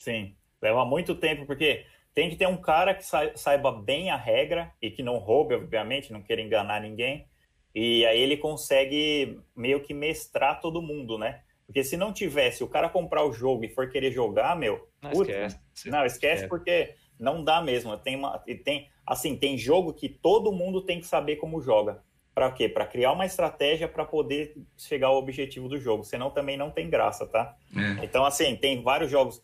Sim, 0.00 0.34
leva 0.60 0.84
muito 0.84 1.14
tempo, 1.14 1.44
porque 1.46 1.84
tem 2.14 2.30
que 2.30 2.36
ter 2.36 2.48
um 2.48 2.56
cara 2.56 2.94
que 2.94 3.04
saiba 3.36 3.70
bem 3.70 4.10
a 4.10 4.16
regra 4.16 4.72
e 4.80 4.90
que 4.90 5.02
não 5.02 5.18
roube, 5.18 5.54
obviamente, 5.54 6.12
não 6.12 6.22
queira 6.22 6.42
enganar 6.42 6.80
ninguém. 6.80 7.26
E 7.74 8.04
aí 8.06 8.18
ele 8.18 8.36
consegue 8.36 9.38
meio 9.54 9.80
que 9.80 9.94
mestrar 9.94 10.60
todo 10.60 10.82
mundo, 10.82 11.18
né? 11.18 11.42
Porque 11.66 11.84
se 11.84 11.96
não 11.96 12.12
tivesse 12.12 12.64
o 12.64 12.68
cara 12.68 12.88
comprar 12.88 13.24
o 13.24 13.32
jogo 13.32 13.64
e 13.64 13.68
for 13.68 13.88
querer 13.90 14.10
jogar, 14.10 14.56
meu. 14.56 14.88
Não, 15.00 15.10
putz, 15.10 15.28
esquece. 15.28 15.90
Não, 15.90 16.04
esquece 16.04 16.44
é. 16.44 16.48
porque 16.48 16.94
não 17.18 17.44
dá 17.44 17.60
mesmo. 17.60 17.96
Tem 17.98 18.16
uma, 18.16 18.38
tem, 18.64 18.88
assim, 19.06 19.36
tem 19.36 19.56
jogo 19.56 19.92
que 19.92 20.08
todo 20.08 20.50
mundo 20.50 20.82
tem 20.82 20.98
que 20.98 21.06
saber 21.06 21.36
como 21.36 21.60
joga. 21.60 22.02
Para 22.34 22.50
quê? 22.50 22.68
Para 22.68 22.86
criar 22.86 23.12
uma 23.12 23.26
estratégia 23.26 23.86
para 23.86 24.04
poder 24.04 24.56
chegar 24.76 25.08
ao 25.08 25.16
objetivo 25.16 25.68
do 25.68 25.78
jogo. 25.78 26.02
Senão 26.02 26.30
também 26.30 26.56
não 26.56 26.70
tem 26.70 26.90
graça, 26.90 27.26
tá? 27.26 27.54
É. 27.76 28.04
Então, 28.04 28.24
assim, 28.24 28.56
tem 28.56 28.82
vários 28.82 29.10
jogos 29.10 29.40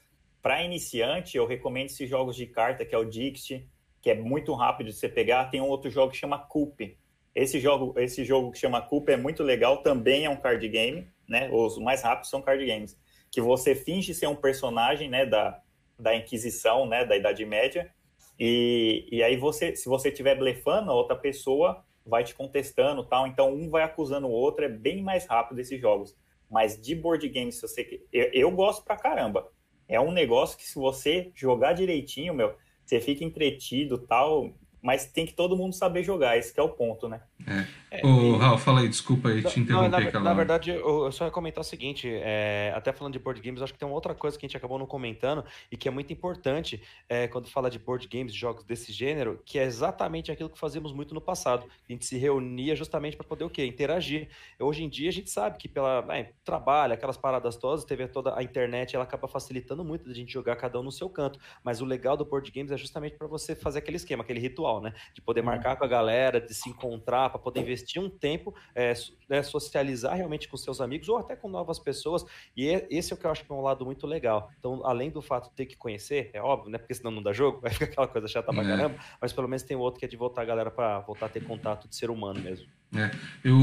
para 0.47 0.63
iniciante, 0.63 1.37
eu 1.37 1.45
recomendo 1.45 1.87
esses 1.87 2.09
jogos 2.09 2.37
de 2.37 2.47
carta, 2.47 2.85
que 2.85 2.95
é 2.95 2.99
o 2.99 3.05
Dixit, 3.05 3.69
que 4.01 4.09
é 4.09 4.15
muito 4.15 4.55
rápido 4.55 4.87
de 4.87 4.93
você 4.93 5.09
pegar. 5.09 5.47
Tem 5.47 5.61
um 5.61 5.67
outro 5.67 5.91
jogo 5.91 6.13
que 6.13 6.19
chama 6.19 6.39
Coop. 6.39 6.97
Esse 7.35 7.59
jogo, 7.59 7.99
esse 7.99 8.25
jogo 8.25 8.53
que 8.53 8.59
chama 8.59 8.81
Coop 8.81 9.11
é 9.11 9.17
muito 9.17 9.43
legal, 9.43 9.79
também 9.83 10.25
é 10.25 10.31
um 10.31 10.37
card 10.37 10.69
game, 10.69 11.09
né? 11.29 11.51
Os 11.51 11.79
mais 11.79 12.01
rápidos 12.01 12.31
são 12.31 12.41
card 12.41 12.65
games. 12.65 12.97
Que 13.29 13.41
você 13.41 13.75
finge 13.75 14.15
ser 14.15 14.29
um 14.29 14.37
personagem, 14.37 15.11
né, 15.11 15.27
da, 15.27 15.61
da 15.99 16.15
Inquisição, 16.15 16.87
né, 16.87 17.05
da 17.05 17.17
Idade 17.17 17.45
Média. 17.45 17.93
E, 18.39 19.05
e 19.11 19.25
aí 19.25 19.37
você, 19.37 19.75
se 19.75 19.89
você 19.89 20.11
estiver 20.11 20.39
blefando, 20.39 20.93
a 20.93 20.95
outra 20.95 21.17
pessoa 21.17 21.85
vai 22.07 22.23
te 22.23 22.37
contestando 22.37 23.03
tal. 23.03 23.27
Então 23.27 23.53
um 23.53 23.69
vai 23.69 23.83
acusando 23.83 24.29
o 24.29 24.31
outro, 24.31 24.65
é 24.65 24.69
bem 24.69 25.03
mais 25.03 25.27
rápido 25.27 25.59
esses 25.59 25.81
jogos. 25.81 26.17
Mas 26.49 26.81
de 26.81 26.95
board 26.95 27.29
game, 27.29 27.51
se 27.51 27.63
você. 27.63 28.07
Eu, 28.13 28.31
eu 28.33 28.51
gosto 28.53 28.85
pra 28.85 28.97
caramba. 28.97 29.51
É 29.89 30.01
um 30.01 30.11
negócio 30.13 30.57
que, 30.57 30.67
se 30.67 30.75
você 30.75 31.31
jogar 31.35 31.73
direitinho, 31.73 32.35
meu, 32.35 32.55
você 32.85 33.01
fica 33.01 33.25
entretido 33.25 33.99
tal 33.99 34.53
mas 34.87 35.05
tem 35.05 35.27
que 35.27 35.35
todo 35.35 35.57
mundo 35.57 35.75
saber 35.75 36.05
jogar, 36.05 36.39
esse 36.39 36.57
é 36.61 36.63
o 36.63 36.69
ponto, 36.69 37.09
né? 37.09 37.21
É. 37.47 37.99
é 37.99 38.07
Ô, 38.07 38.37
Raul, 38.37 38.59
fala 38.59 38.81
aí, 38.81 38.89
desculpa 38.89 39.29
aí 39.29 39.43
te 39.43 39.59
interromper, 39.61 40.13
não, 40.13 40.21
na, 40.21 40.31
na, 40.31 40.35
verdade, 40.35 40.71
eu, 40.71 41.11
só 41.11 41.25
ia 41.25 41.31
comentar 41.31 41.61
o 41.61 41.65
seguinte, 41.65 42.09
é, 42.09 42.73
até 42.75 42.93
falando 42.93 43.13
de 43.13 43.19
board 43.19 43.41
games, 43.41 43.61
acho 43.63 43.73
que 43.73 43.79
tem 43.79 43.87
uma 43.87 43.95
outra 43.95 44.15
coisa 44.15 44.39
que 44.39 44.47
a 44.47 44.49
gente 44.49 44.57
acabou 44.57 44.79
não 44.79 44.87
comentando 44.87 45.45
e 45.71 45.77
que 45.77 45.89
é 45.89 45.91
muito 45.91 46.13
importante 46.13 46.81
é, 47.09 47.27
quando 47.27 47.49
fala 47.49 47.71
de 47.71 47.79
board 47.79 48.07
games, 48.09 48.33
jogos 48.35 48.65
desse 48.65 48.93
gênero, 48.93 49.41
que 49.45 49.59
é 49.59 49.65
exatamente 49.65 50.31
aquilo 50.31 50.49
que 50.49 50.59
fazíamos 50.59 50.93
muito 50.93 51.15
no 51.15 51.21
passado. 51.21 51.67
A 51.89 51.93
gente 51.93 52.07
se 52.07 52.17
reunia 52.17 52.77
justamente 52.77 53.17
para 53.17 53.27
poder 53.27 53.45
o 53.45 53.51
quê? 53.51 53.65
Interagir. 53.67 54.29
Hoje 54.59 54.85
em 54.85 54.89
dia 54.89 55.09
a 55.09 55.13
gente 55.13 55.31
sabe 55.31 55.59
que 55.59 55.69
pela 55.69 56.03
né, 56.03 56.31
trabalho, 56.45 56.95
aquelas 56.95 57.17
paradas 57.17 57.57
todas, 57.57 57.85
teve 57.85 58.07
toda 58.09 58.39
a 58.39 58.43
internet, 58.43 58.95
ela 58.95 59.05
acaba 59.05 59.27
facilitando 59.27 59.85
muito 59.85 60.09
a 60.09 60.15
gente 60.15 60.33
jogar 60.33 60.57
cada 60.57 60.79
um 60.79 60.83
no 60.83 60.93
seu 60.93 61.09
canto. 61.09 61.39
Mas 61.65 61.81
o 61.81 61.85
legal 61.85 62.17
do 62.17 62.25
board 62.25 62.51
games 62.51 62.71
é 62.71 62.77
justamente 62.77 63.17
para 63.17 63.27
você 63.27 63.55
fazer 63.55 63.79
aquele 63.79 63.97
esquema, 63.97 64.23
aquele 64.23 64.41
ritual 64.41 64.77
né? 64.81 64.93
De 65.15 65.21
poder 65.21 65.41
uhum. 65.41 65.47
marcar 65.47 65.77
com 65.77 65.85
a 65.85 65.89
galera, 65.89 66.41
de 66.41 66.55
se 66.55 66.69
encontrar, 66.69 67.26
para 67.31 67.39
poder 67.39 67.61
investir 67.61 68.01
um 68.01 68.09
tempo, 68.09 68.55
é, 68.75 68.93
né, 69.29 69.43
socializar 69.43 70.17
realmente 70.17 70.49
com 70.49 70.57
seus 70.57 70.81
amigos 70.81 71.09
ou 71.09 71.19
até 71.19 71.37
com 71.37 71.49
novas 71.49 71.79
pessoas. 71.79 72.25
E 72.57 72.69
é, 72.69 72.87
esse 72.91 73.13
é 73.13 73.17
o 73.17 73.19
que 73.19 73.27
eu 73.27 73.31
acho 73.31 73.45
que 73.45 73.53
é 73.53 73.55
um 73.55 73.61
lado 73.61 73.85
muito 73.85 74.07
legal. 74.07 74.51
Então, 74.59 74.85
além 74.85 75.11
do 75.11 75.23
fato 75.23 75.51
de 75.51 75.57
ter 75.57 75.67
que 75.67 75.77
conhecer, 75.77 76.31
é 76.33 76.41
óbvio, 76.41 76.71
né? 76.71 76.79
Porque 76.79 76.95
senão 76.95 77.11
não 77.11 77.23
dá 77.23 77.33
jogo, 77.33 77.61
vai 77.63 77.71
ficar 77.71 77.87
aquela 77.87 78.09
coisa 78.09 78.29
chata 78.29 78.53
pra 78.53 78.63
é. 78.63 78.67
caramba, 78.67 78.97
mas 79.21 79.33
pelo 79.33 79.49
menos 79.49 79.63
tem 79.63 79.77
outro 79.77 79.99
que 79.99 80.05
é 80.05 80.09
de 80.09 80.17
voltar 80.17 80.43
a 80.43 80.45
galera 80.45 80.71
para 80.71 81.01
voltar 81.01 81.27
a 81.27 81.29
ter 81.29 81.45
contato 81.45 81.89
de 81.89 81.97
ser 81.97 82.11
humano 82.11 82.41
mesmo. 82.41 82.67
É. 82.95 83.11
Eu, 83.45 83.57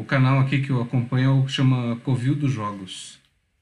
o 0.00 0.04
canal 0.06 0.40
aqui 0.40 0.62
que 0.62 0.70
eu 0.70 0.80
acompanho 0.80 1.46
chama 1.48 1.96
Covil 2.00 2.34
dos 2.34 2.52
Jogos. 2.52 3.20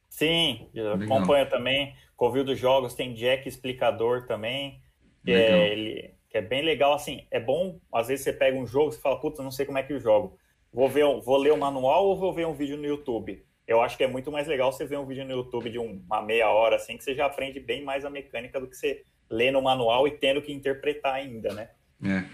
Sim, 0.09 0.69
acompanho 1.03 1.49
também. 1.49 1.95
Covil 2.17 2.45
dos 2.45 2.59
Jogos, 2.59 2.95
tem 2.95 3.15
Jack 3.15 3.49
Explicador 3.49 4.27
também. 4.27 4.81
Que 5.25 5.33
é, 5.33 5.73
ele, 5.73 6.15
que 6.31 6.39
é 6.39 6.41
bem 6.41 6.62
legal. 6.62 6.95
Assim, 6.95 7.26
é 7.31 7.41
bom, 7.41 7.78
às 7.93 8.09
vezes 8.09 8.24
você 8.24 8.33
pega 8.33 8.57
um 8.57 8.66
jogo 8.66 8.95
e 8.95 9.01
fala, 9.01 9.20
puta, 9.20 9.43
não 9.43 9.51
sei 9.51 9.66
como 9.66 9.78
é 9.78 9.83
que 9.83 9.93
eu 9.93 10.01
jogo. 10.01 10.39
Vou, 10.72 10.89
ver, 10.89 11.05
vou 11.24 11.37
ler 11.37 11.53
o 11.53 11.59
manual 11.59 12.07
ou 12.07 12.16
vou 12.16 12.33
ver 12.33 12.47
um 12.47 12.55
vídeo 12.55 12.76
no 12.76 12.87
YouTube? 12.87 13.45
Eu 13.66 13.83
acho 13.83 13.97
que 13.97 14.05
é 14.05 14.07
muito 14.07 14.31
mais 14.31 14.47
legal 14.47 14.72
você 14.72 14.85
ver 14.85 14.99
um 14.99 15.07
vídeo 15.07 15.24
no 15.24 15.33
YouTube 15.33 15.70
de 15.70 15.78
uma 15.78 16.22
meia 16.22 16.49
hora, 16.49 16.76
assim, 16.76 16.97
que 16.97 17.05
você 17.05 17.14
já 17.14 17.26
aprende 17.26 17.61
bem 17.61 17.85
mais 17.85 18.05
a 18.05 18.11
mecânica 18.11 18.61
do 18.61 18.68
que 18.68 18.76
você 18.76 19.03
lê 19.28 19.51
no 19.51 19.62
manual 19.62 20.07
e 20.07 20.12
tendo 20.12 20.43
que 20.43 20.53
interpretar 20.53 21.14
ainda, 21.14 21.53
né? 21.53 21.70
É. 22.05 22.24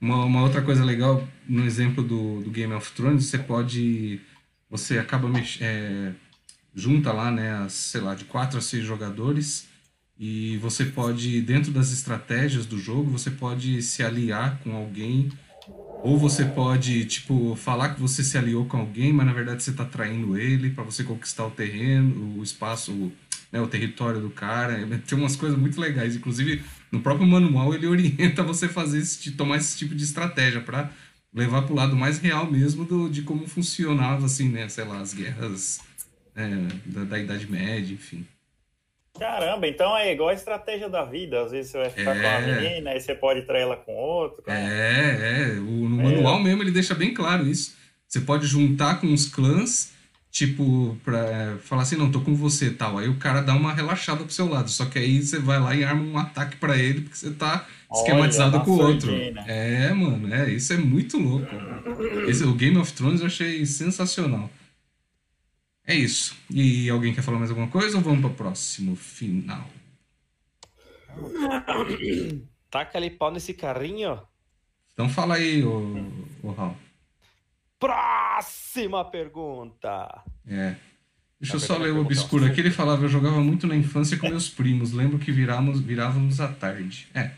Uma, 0.00 0.24
uma 0.24 0.42
outra 0.42 0.62
coisa 0.62 0.84
legal, 0.84 1.22
no 1.48 1.64
exemplo 1.64 2.02
do, 2.02 2.42
do 2.42 2.50
Game 2.50 2.72
of 2.74 2.92
Thrones, 2.92 3.26
você 3.26 3.38
pode. 3.38 4.20
Você 4.68 4.98
acaba 4.98 5.28
é, 5.60 6.12
junta 6.74 7.12
lá, 7.12 7.30
né, 7.30 7.52
as, 7.52 7.72
sei 7.72 8.00
lá, 8.00 8.14
de 8.14 8.24
quatro 8.24 8.58
a 8.58 8.60
seis 8.60 8.84
jogadores 8.84 9.68
e 10.18 10.56
você 10.58 10.84
pode, 10.84 11.40
dentro 11.42 11.70
das 11.70 11.92
estratégias 11.92 12.64
do 12.64 12.78
jogo, 12.78 13.10
você 13.10 13.30
pode 13.30 13.82
se 13.82 14.02
aliar 14.02 14.58
com 14.60 14.74
alguém, 14.74 15.30
ou 16.02 16.16
você 16.18 16.44
pode, 16.44 17.04
tipo, 17.04 17.54
falar 17.56 17.94
que 17.94 18.00
você 18.00 18.22
se 18.22 18.38
aliou 18.38 18.64
com 18.64 18.78
alguém, 18.78 19.12
mas 19.12 19.26
na 19.26 19.32
verdade 19.32 19.62
você 19.62 19.70
está 19.70 19.84
traindo 19.84 20.38
ele 20.38 20.70
para 20.70 20.84
você 20.84 21.02
conquistar 21.04 21.46
o 21.46 21.50
terreno, 21.50 22.38
o 22.38 22.42
espaço, 22.42 23.12
né, 23.50 23.60
o 23.60 23.66
território 23.66 24.20
do 24.20 24.30
cara. 24.30 24.86
Tem 25.06 25.18
umas 25.18 25.36
coisas 25.36 25.58
muito 25.58 25.80
legais. 25.80 26.16
Inclusive, 26.16 26.62
no 26.92 27.00
próprio 27.00 27.26
manual 27.26 27.74
ele 27.74 27.86
orienta 27.88 28.42
você 28.42 28.68
fazer 28.68 29.00
esse, 29.00 29.32
tomar 29.32 29.56
esse 29.56 29.76
tipo 29.76 29.94
de 29.94 30.04
estratégia 30.04 30.60
para 30.60 30.90
levar 31.34 31.62
para 31.62 31.72
o 31.72 31.76
lado 31.76 31.96
mais 31.96 32.18
real 32.18 32.50
mesmo 32.50 32.84
do, 32.84 33.08
de 33.08 33.22
como 33.22 33.46
funcionava, 33.46 34.26
assim, 34.26 34.48
né, 34.48 34.68
sei 34.68 34.84
lá, 34.84 35.00
as 35.00 35.12
guerras 35.12 35.80
é, 36.34 36.68
da, 36.86 37.04
da 37.04 37.18
Idade 37.18 37.50
Média, 37.50 37.92
enfim. 37.92 38.24
Caramba, 39.18 39.66
então 39.66 39.96
é 39.96 40.12
igual 40.12 40.28
a 40.28 40.34
estratégia 40.34 40.88
da 40.88 41.04
vida. 41.04 41.42
Às 41.42 41.50
vezes 41.50 41.70
você 41.70 41.78
vai 41.78 41.90
ficar 41.90 42.16
é... 42.16 42.20
com 42.20 42.28
uma 42.28 42.54
menina, 42.54 42.90
aí 42.90 43.00
você 43.00 43.14
pode 43.14 43.42
trair 43.42 43.62
ela 43.62 43.76
com 43.76 43.94
outro. 43.94 44.42
É, 44.46 45.54
é. 45.54 45.58
O, 45.58 45.88
no 45.88 46.00
é. 46.00 46.04
manual 46.04 46.38
mesmo 46.38 46.62
ele 46.62 46.70
deixa 46.70 46.94
bem 46.94 47.12
claro 47.12 47.46
isso. 47.46 47.74
Você 48.08 48.20
pode 48.20 48.46
juntar 48.46 49.00
com 49.00 49.12
os 49.12 49.26
clãs, 49.26 49.92
tipo, 50.30 50.96
pra 51.04 51.56
falar 51.60 51.82
assim, 51.82 51.96
não, 51.96 52.10
tô 52.10 52.20
com 52.20 52.34
você 52.34 52.70
tal. 52.70 52.98
Aí 52.98 53.08
o 53.08 53.16
cara 53.16 53.40
dá 53.40 53.54
uma 53.54 53.72
relaxada 53.72 54.22
pro 54.22 54.32
seu 54.32 54.48
lado. 54.48 54.70
Só 54.70 54.86
que 54.86 54.98
aí 54.98 55.20
você 55.20 55.38
vai 55.38 55.58
lá 55.58 55.74
e 55.74 55.82
arma 55.82 56.02
um 56.02 56.18
ataque 56.18 56.56
para 56.56 56.76
ele, 56.76 57.00
porque 57.00 57.16
você 57.16 57.30
tá 57.32 57.66
esquematizado 57.92 58.56
Olha, 58.56 58.64
com 58.64 58.70
o 58.70 58.78
outro. 58.78 59.10
É, 59.46 59.92
mano, 59.92 60.32
é, 60.32 60.50
isso 60.50 60.72
é 60.72 60.76
muito 60.76 61.18
louco. 61.18 61.48
Esse, 62.28 62.44
o 62.44 62.54
Game 62.54 62.76
of 62.78 62.92
Thrones 62.92 63.20
eu 63.20 63.26
achei 63.26 63.66
sensacional. 63.66 64.48
É 65.86 65.94
isso. 65.94 66.36
E 66.50 66.90
alguém 66.90 67.14
quer 67.14 67.22
falar 67.22 67.38
mais 67.38 67.50
alguma 67.50 67.68
coisa 67.68 67.96
ou 67.96 68.02
vamos 68.02 68.20
para 68.20 68.30
o 68.30 68.34
próximo 68.34 68.96
final? 68.96 69.68
Taca 72.68 72.98
ali 72.98 73.10
pau 73.10 73.30
nesse 73.30 73.54
carrinho. 73.54 74.20
Então 74.92 75.08
fala 75.08 75.36
aí, 75.36 75.62
o, 75.62 76.26
o 76.42 76.50
Raul. 76.50 76.76
Próxima 77.78 79.04
pergunta. 79.04 80.24
É. 80.46 80.74
Deixa 81.38 81.56
eu 81.56 81.60
só 81.60 81.76
ler 81.76 81.92
o 81.92 82.00
obscuro 82.00 82.46
aqui. 82.46 82.60
Ele 82.60 82.70
falava: 82.70 83.04
Eu 83.04 83.08
jogava 83.08 83.40
muito 83.40 83.66
na 83.66 83.76
infância 83.76 84.16
com 84.16 84.28
meus 84.28 84.48
primos. 84.48 84.92
Lembro 84.92 85.18
que 85.18 85.30
virávamos, 85.30 85.80
virávamos 85.80 86.40
à 86.40 86.48
tarde. 86.48 87.08
É. 87.14 87.30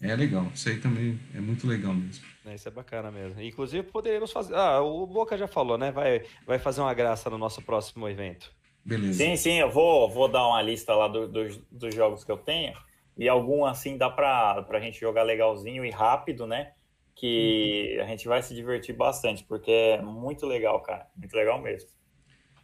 É 0.00 0.16
legal. 0.16 0.50
Isso 0.54 0.68
aí 0.68 0.78
também 0.78 1.18
é 1.34 1.40
muito 1.40 1.66
legal 1.66 1.94
mesmo. 1.94 2.24
É, 2.44 2.54
isso 2.54 2.68
é 2.68 2.70
bacana 2.70 3.10
mesmo. 3.10 3.40
Inclusive, 3.40 3.82
poderíamos 3.82 4.32
fazer. 4.32 4.54
Ah, 4.54 4.80
o 4.80 5.06
Boca 5.06 5.36
já 5.36 5.46
falou, 5.46 5.76
né? 5.76 5.90
Vai, 5.90 6.22
vai 6.46 6.58
fazer 6.58 6.80
uma 6.80 6.94
graça 6.94 7.28
no 7.28 7.36
nosso 7.36 7.60
próximo 7.62 8.08
evento. 8.08 8.52
Beleza. 8.84 9.24
Sim, 9.24 9.36
sim, 9.36 9.58
eu 9.58 9.70
vou, 9.70 10.08
vou 10.08 10.28
dar 10.28 10.46
uma 10.46 10.62
lista 10.62 10.94
lá 10.94 11.06
do, 11.06 11.28
do, 11.28 11.48
dos 11.70 11.94
jogos 11.94 12.24
que 12.24 12.32
eu 12.32 12.38
tenho. 12.38 12.72
E 13.16 13.28
algum 13.28 13.64
assim 13.66 13.98
dá 13.98 14.08
pra, 14.08 14.62
pra 14.62 14.80
gente 14.80 14.98
jogar 14.98 15.22
legalzinho 15.22 15.84
e 15.84 15.90
rápido, 15.90 16.46
né? 16.46 16.72
Que 17.14 17.96
uhum. 17.98 18.04
a 18.04 18.06
gente 18.08 18.26
vai 18.26 18.42
se 18.42 18.54
divertir 18.54 18.94
bastante, 18.94 19.44
porque 19.44 19.70
é 19.70 20.00
muito 20.00 20.46
legal, 20.46 20.80
cara. 20.80 21.06
Muito 21.14 21.34
legal 21.36 21.60
mesmo. 21.60 21.90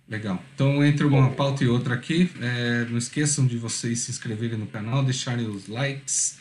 Legal. 0.08 0.38
Então, 0.54 0.82
entre 0.84 1.04
uma 1.04 1.30
pauta 1.32 1.64
e 1.64 1.68
outra 1.68 1.94
aqui, 1.94 2.30
é, 2.40 2.84
não 2.86 2.96
esqueçam 2.96 3.44
de 3.44 3.58
vocês 3.58 4.00
se 4.00 4.10
inscreverem 4.10 4.56
no 4.56 4.66
canal, 4.66 5.02
deixarem 5.02 5.46
os 5.46 5.68
likes 5.68 6.38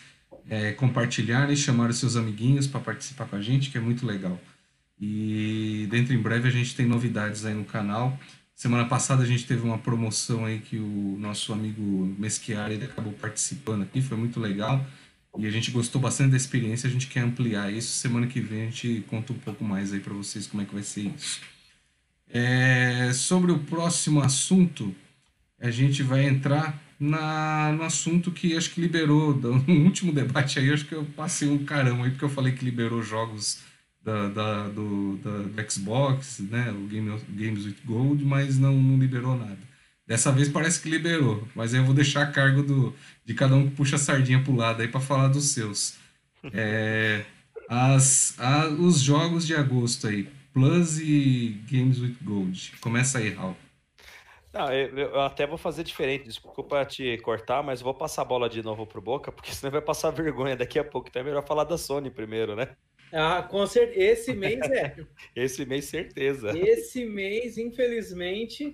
é, 0.50 0.72
compartilhar 0.74 1.52
e 1.52 1.58
chamar 1.58 1.90
os 1.90 1.98
seus 1.98 2.16
amiguinhos 2.16 2.68
para 2.68 2.80
participar 2.80 3.26
com 3.26 3.36
a 3.36 3.42
gente, 3.42 3.70
que 3.70 3.78
é 3.78 3.82
muito 3.82 4.06
legal. 4.06 4.40
E 5.00 5.88
dentro 5.90 6.14
em 6.14 6.22
breve 6.22 6.48
a 6.48 6.52
gente 6.52 6.76
tem 6.76 6.86
novidades 6.86 7.46
aí 7.46 7.54
no 7.54 7.66
canal. 7.66 8.18
Semana 8.54 8.86
passada 8.86 9.24
a 9.24 9.26
gente 9.26 9.46
teve 9.46 9.62
uma 9.64 9.78
promoção 9.78 10.46
aí 10.46 10.60
que 10.60 10.78
o 10.78 11.18
nosso 11.20 11.52
amigo 11.52 11.82
Mesquiar 12.18 12.72
ele 12.72 12.86
acabou 12.86 13.12
participando 13.14 13.84
aqui, 13.84 14.02
foi 14.02 14.18
muito 14.18 14.40
legal. 14.40 14.86
E 15.38 15.46
a 15.46 15.52
gente 15.52 15.70
gostou 15.72 16.00
bastante 16.00 16.32
da 16.32 16.38
experiência, 16.38 16.88
a 16.88 16.92
gente 16.92 17.08
quer 17.08 17.20
ampliar 17.20 17.72
isso. 17.74 17.90
Semana 17.98 18.26
que 18.26 18.40
vem 18.40 18.62
a 18.62 18.66
gente 18.66 19.04
conta 19.10 19.34
um 19.34 19.38
pouco 19.38 19.66
mais 19.66 19.92
aí 19.92 20.00
para 20.00 20.14
vocês 20.14 20.48
como 20.48 20.64
é 20.64 20.66
que 20.66 20.74
vai 20.74 20.84
ser 20.84 21.12
isso. 21.14 21.42
É, 22.30 23.12
sobre 23.14 23.52
o 23.52 23.60
próximo 23.60 24.22
assunto, 24.22 24.96
a 25.60 25.70
gente 25.70 26.02
vai 26.02 26.26
entrar 26.26 26.82
na, 27.00 27.72
no 27.74 27.84
assunto 27.84 28.32
que 28.32 28.56
acho 28.56 28.72
que 28.72 28.82
liberou, 28.82 29.34
no 29.36 29.84
último 29.84 30.12
debate 30.12 30.60
aí, 30.60 30.72
acho 30.72 30.86
que 30.86 30.96
eu 30.96 31.06
passei 31.16 31.48
um 31.48 31.66
carão 31.66 32.04
aí, 32.04 32.12
porque 32.12 32.26
eu 32.26 32.30
falei 32.30 32.54
que 32.54 32.66
liberou 32.66 33.02
jogos 33.04 33.60
da, 34.04 34.30
da, 34.30 34.68
do, 34.70 35.18
da, 35.18 35.38
do 35.40 35.72
Xbox, 35.72 36.40
né, 36.40 36.72
o 36.72 36.88
Game, 36.88 37.20
Games 37.30 37.66
with 37.66 37.78
Gold, 37.86 38.24
mas 38.24 38.60
não, 38.60 38.74
não 38.74 38.98
liberou 38.98 39.38
nada. 39.38 39.58
Dessa 40.08 40.32
vez 40.32 40.48
parece 40.48 40.80
que 40.80 40.90
liberou, 40.90 41.48
mas 41.56 41.74
aí 41.74 41.80
eu 41.80 41.86
vou 41.86 41.96
deixar 41.96 42.22
a 42.24 42.32
cargo 42.32 42.62
do, 42.62 42.96
de 43.26 43.34
cada 43.34 43.56
um 43.56 43.68
que 43.68 43.76
puxa 43.76 43.96
a 43.96 44.00
sardinha 44.00 44.44
pro 44.44 44.56
lado 44.56 44.82
aí 44.82 44.88
para 44.88 45.02
falar 45.02 45.30
dos 45.30 45.46
seus. 45.46 45.96
É, 46.54 47.26
as, 47.68 48.36
a, 48.38 48.68
os 48.68 49.02
jogos 49.02 49.48
de 49.48 49.56
agosto 49.56 50.08
aí, 50.08 50.30
Plus 50.54 51.00
e 51.00 51.60
Games 51.70 52.00
with 52.00 52.16
Gold. 52.22 52.74
Começa 52.80 53.18
aí, 53.18 53.34
Raul. 53.34 53.58
Não, 54.56 54.72
eu, 54.72 54.98
eu, 54.98 55.20
até 55.20 55.46
vou 55.46 55.58
fazer 55.58 55.84
diferente, 55.84 56.24
desculpa 56.24 56.86
te 56.86 57.18
cortar, 57.18 57.62
mas 57.62 57.82
vou 57.82 57.94
passar 57.94 58.22
a 58.22 58.26
bola 58.26 58.48
de 58.48 58.64
novo 58.64 58.88
pro 58.88 59.02
Boca, 59.02 59.30
porque 59.30 59.52
senão 59.54 59.70
vai 59.70 59.82
passar 59.82 60.12
vergonha 60.12 60.56
daqui 60.56 60.80
a 60.80 60.84
pouco. 60.84 61.10
Então 61.10 61.22
é 61.22 61.26
melhor 61.26 61.46
falar 61.46 61.66
da 61.66 61.78
Sony 61.78 62.10
primeiro, 62.10 62.56
né? 62.56 62.70
Ah, 63.12 63.44
com 63.44 63.68
certeza. 63.68 64.00
Esse 64.00 64.34
mês 64.34 64.62
é. 64.72 64.96
Esse 65.36 65.66
mês, 65.66 65.86
certeza. 65.86 66.58
Esse 66.58 67.04
mês, 67.04 67.58
infelizmente, 67.58 68.74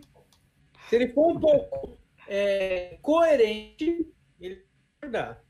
se 0.87 0.95
ele 0.95 1.07
for 1.07 1.35
um 1.35 1.39
pouco 1.39 1.97
é, 2.27 2.99
coerente, 3.01 4.07
ele 4.39 4.63
dar. 5.09 5.43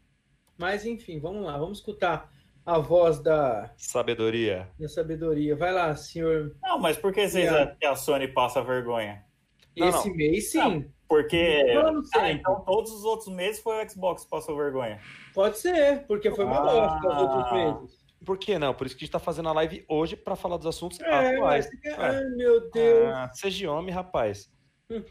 Mas 0.58 0.86
enfim, 0.86 1.20
vamos 1.20 1.44
lá, 1.44 1.58
vamos 1.58 1.80
escutar 1.80 2.32
a 2.66 2.80
voz 2.80 3.20
da 3.20 3.74
sabedoria. 3.76 4.70
Da 4.80 4.88
sabedoria. 4.88 5.58
Vai 5.58 5.74
lá, 5.74 5.94
senhor. 5.94 6.56
Não, 6.64 6.80
mas 6.80 6.98
por 6.98 7.12
que 7.12 7.28
vocês 7.28 7.52
acham 7.52 7.76
que 7.76 7.86
a 7.86 7.98
Sony 7.98 8.30
passa 8.30 8.64
vergonha? 8.64 9.30
Esse 9.76 10.10
não, 10.10 10.16
mês, 10.16 10.52
sim. 10.52 10.58
Não, 10.58 10.86
porque. 11.08 11.66
Ah, 12.16 12.32
então 12.32 12.62
todos 12.62 12.92
os 12.92 13.04
outros 13.04 13.28
meses 13.34 13.62
foi 13.62 13.84
o 13.84 13.90
Xbox 13.90 14.24
que 14.24 14.30
passou 14.30 14.56
vergonha. 14.56 15.00
Pode 15.34 15.58
ser, 15.58 16.06
porque 16.08 16.32
foi 16.32 16.46
melhor 16.46 16.90
ah. 16.90 17.00
que 17.00 17.08
os 17.08 17.18
outros 17.18 17.52
meses. 17.52 18.02
Por 18.26 18.38
que 18.38 18.58
não? 18.60 18.74
Por 18.74 18.86
isso 18.86 18.96
que 18.96 19.04
a 19.04 19.06
gente 19.06 19.12
tá 19.12 19.20
fazendo 19.20 19.50
a 19.50 19.54
live 19.54 19.84
hoje 19.90 20.16
para 20.16 20.36
falar 20.36 20.58
dos 20.58 20.68
assuntos 20.68 21.00
é, 21.00 21.36
atuais. 21.36 21.68
Mas... 21.84 22.00
Ai, 22.00 22.24
meu 22.36 22.70
Deus. 22.70 23.14
Ah, 23.14 23.32
seja 23.34 23.72
homem, 23.72 23.94
rapaz. 23.94 24.52
Hum. 24.90 25.04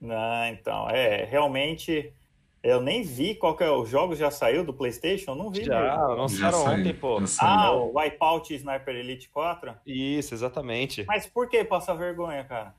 Não, 0.00 0.46
então, 0.46 0.88
é, 0.90 1.24
realmente. 1.24 2.12
Eu 2.60 2.80
nem 2.80 3.02
vi 3.02 3.36
qual 3.36 3.56
que 3.56 3.62
é. 3.62 3.70
Os 3.70 3.88
jogos 3.88 4.18
já 4.18 4.32
saiu 4.32 4.64
do 4.64 4.74
PlayStation? 4.74 5.34
Não 5.36 5.50
vi. 5.50 5.64
Já, 5.64 6.06
lançaram 6.08 6.64
ontem, 6.64 6.92
pô. 6.92 7.18
Ah, 7.40 7.72
o 7.72 7.96
Wipeout 7.96 8.52
Sniper 8.52 8.96
Elite 8.96 9.30
4? 9.30 9.76
Isso, 9.86 10.34
exatamente. 10.34 11.04
Mas 11.06 11.24
por 11.24 11.48
que 11.48 11.64
passar 11.64 11.94
vergonha, 11.94 12.42
cara? 12.44 12.74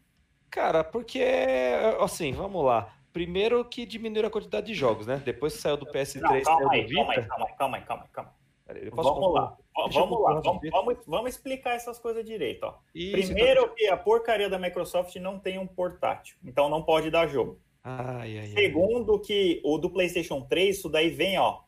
Cara, 0.49 0.83
porque, 0.83 1.23
assim, 1.99 2.31
vamos 2.31 2.63
lá. 2.65 2.93
Primeiro 3.13 3.65
que 3.65 3.85
diminuiu 3.85 4.27
a 4.27 4.29
quantidade 4.29 4.67
de 4.67 4.73
jogos, 4.73 5.07
né? 5.07 5.21
Depois 5.23 5.53
que 5.53 5.61
saiu 5.61 5.77
do 5.77 5.85
PS3, 5.85 6.21
Não, 6.21 6.41
calma, 6.41 6.73
aí, 6.73 6.93
calma 6.93 7.13
aí, 7.13 7.25
calma 7.25 7.45
aí, 7.45 7.53
calma 7.57 7.77
aí, 7.77 7.83
calma 7.83 8.03
aí, 8.03 8.09
calma 8.11 8.33
aí. 8.33 8.39
Vamos 8.91 9.33
lá, 9.33 9.57
vamos 9.91 10.21
lá, 10.21 10.41
vamos, 10.41 10.69
vamos, 10.69 10.97
vamos, 11.07 11.29
explicar 11.31 11.75
essas 11.75 11.97
coisas 11.97 12.23
direito. 12.23 12.63
Ó. 12.63 12.75
Isso, 12.93 13.33
Primeiro 13.33 13.63
então... 13.63 13.75
que 13.75 13.87
a 13.87 13.97
porcaria 13.97 14.47
da 14.47 14.59
Microsoft 14.59 15.15
não 15.15 15.39
tem 15.39 15.57
um 15.57 15.65
portátil, 15.65 16.37
então 16.43 16.69
não 16.69 16.83
pode 16.83 17.09
dar 17.09 17.27
jogo. 17.27 17.59
Ai, 17.83 18.37
ai, 18.37 18.47
Segundo 18.49 19.13
ai. 19.13 19.19
que 19.19 19.61
o 19.63 19.77
do 19.79 19.89
PlayStation 19.89 20.41
3, 20.41 20.77
isso 20.77 20.87
daí 20.89 21.09
vem, 21.09 21.39
ó, 21.39 21.61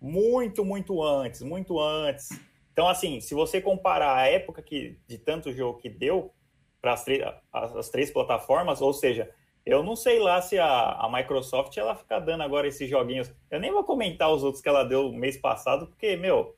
muito, 0.00 0.64
muito 0.64 1.02
antes, 1.02 1.42
muito 1.42 1.78
antes. 1.78 2.30
Então, 2.72 2.88
assim, 2.88 3.20
se 3.20 3.34
você 3.34 3.60
comparar 3.60 4.16
a 4.16 4.26
época 4.26 4.62
que, 4.62 4.96
de 5.06 5.18
tanto 5.18 5.52
jogo 5.52 5.78
que 5.78 5.90
deu 5.90 6.32
para 6.80 6.92
as, 6.92 7.76
as, 7.76 7.88
três 7.88 8.10
plataformas, 8.10 8.80
ou 8.80 8.92
seja, 8.92 9.30
eu 9.66 9.82
não 9.82 9.96
sei 9.96 10.18
lá 10.18 10.40
se 10.40 10.58
a, 10.58 10.92
a 10.92 11.10
Microsoft 11.12 11.76
ela 11.76 11.94
fica 11.94 12.18
dando 12.18 12.42
agora 12.42 12.68
esses 12.68 12.88
joguinhos. 12.88 13.30
Eu 13.50 13.60
nem 13.60 13.70
vou 13.70 13.84
comentar 13.84 14.32
os 14.32 14.42
outros 14.42 14.62
que 14.62 14.68
ela 14.68 14.84
deu 14.84 15.12
mês 15.12 15.36
passado, 15.36 15.88
porque, 15.88 16.16
meu, 16.16 16.56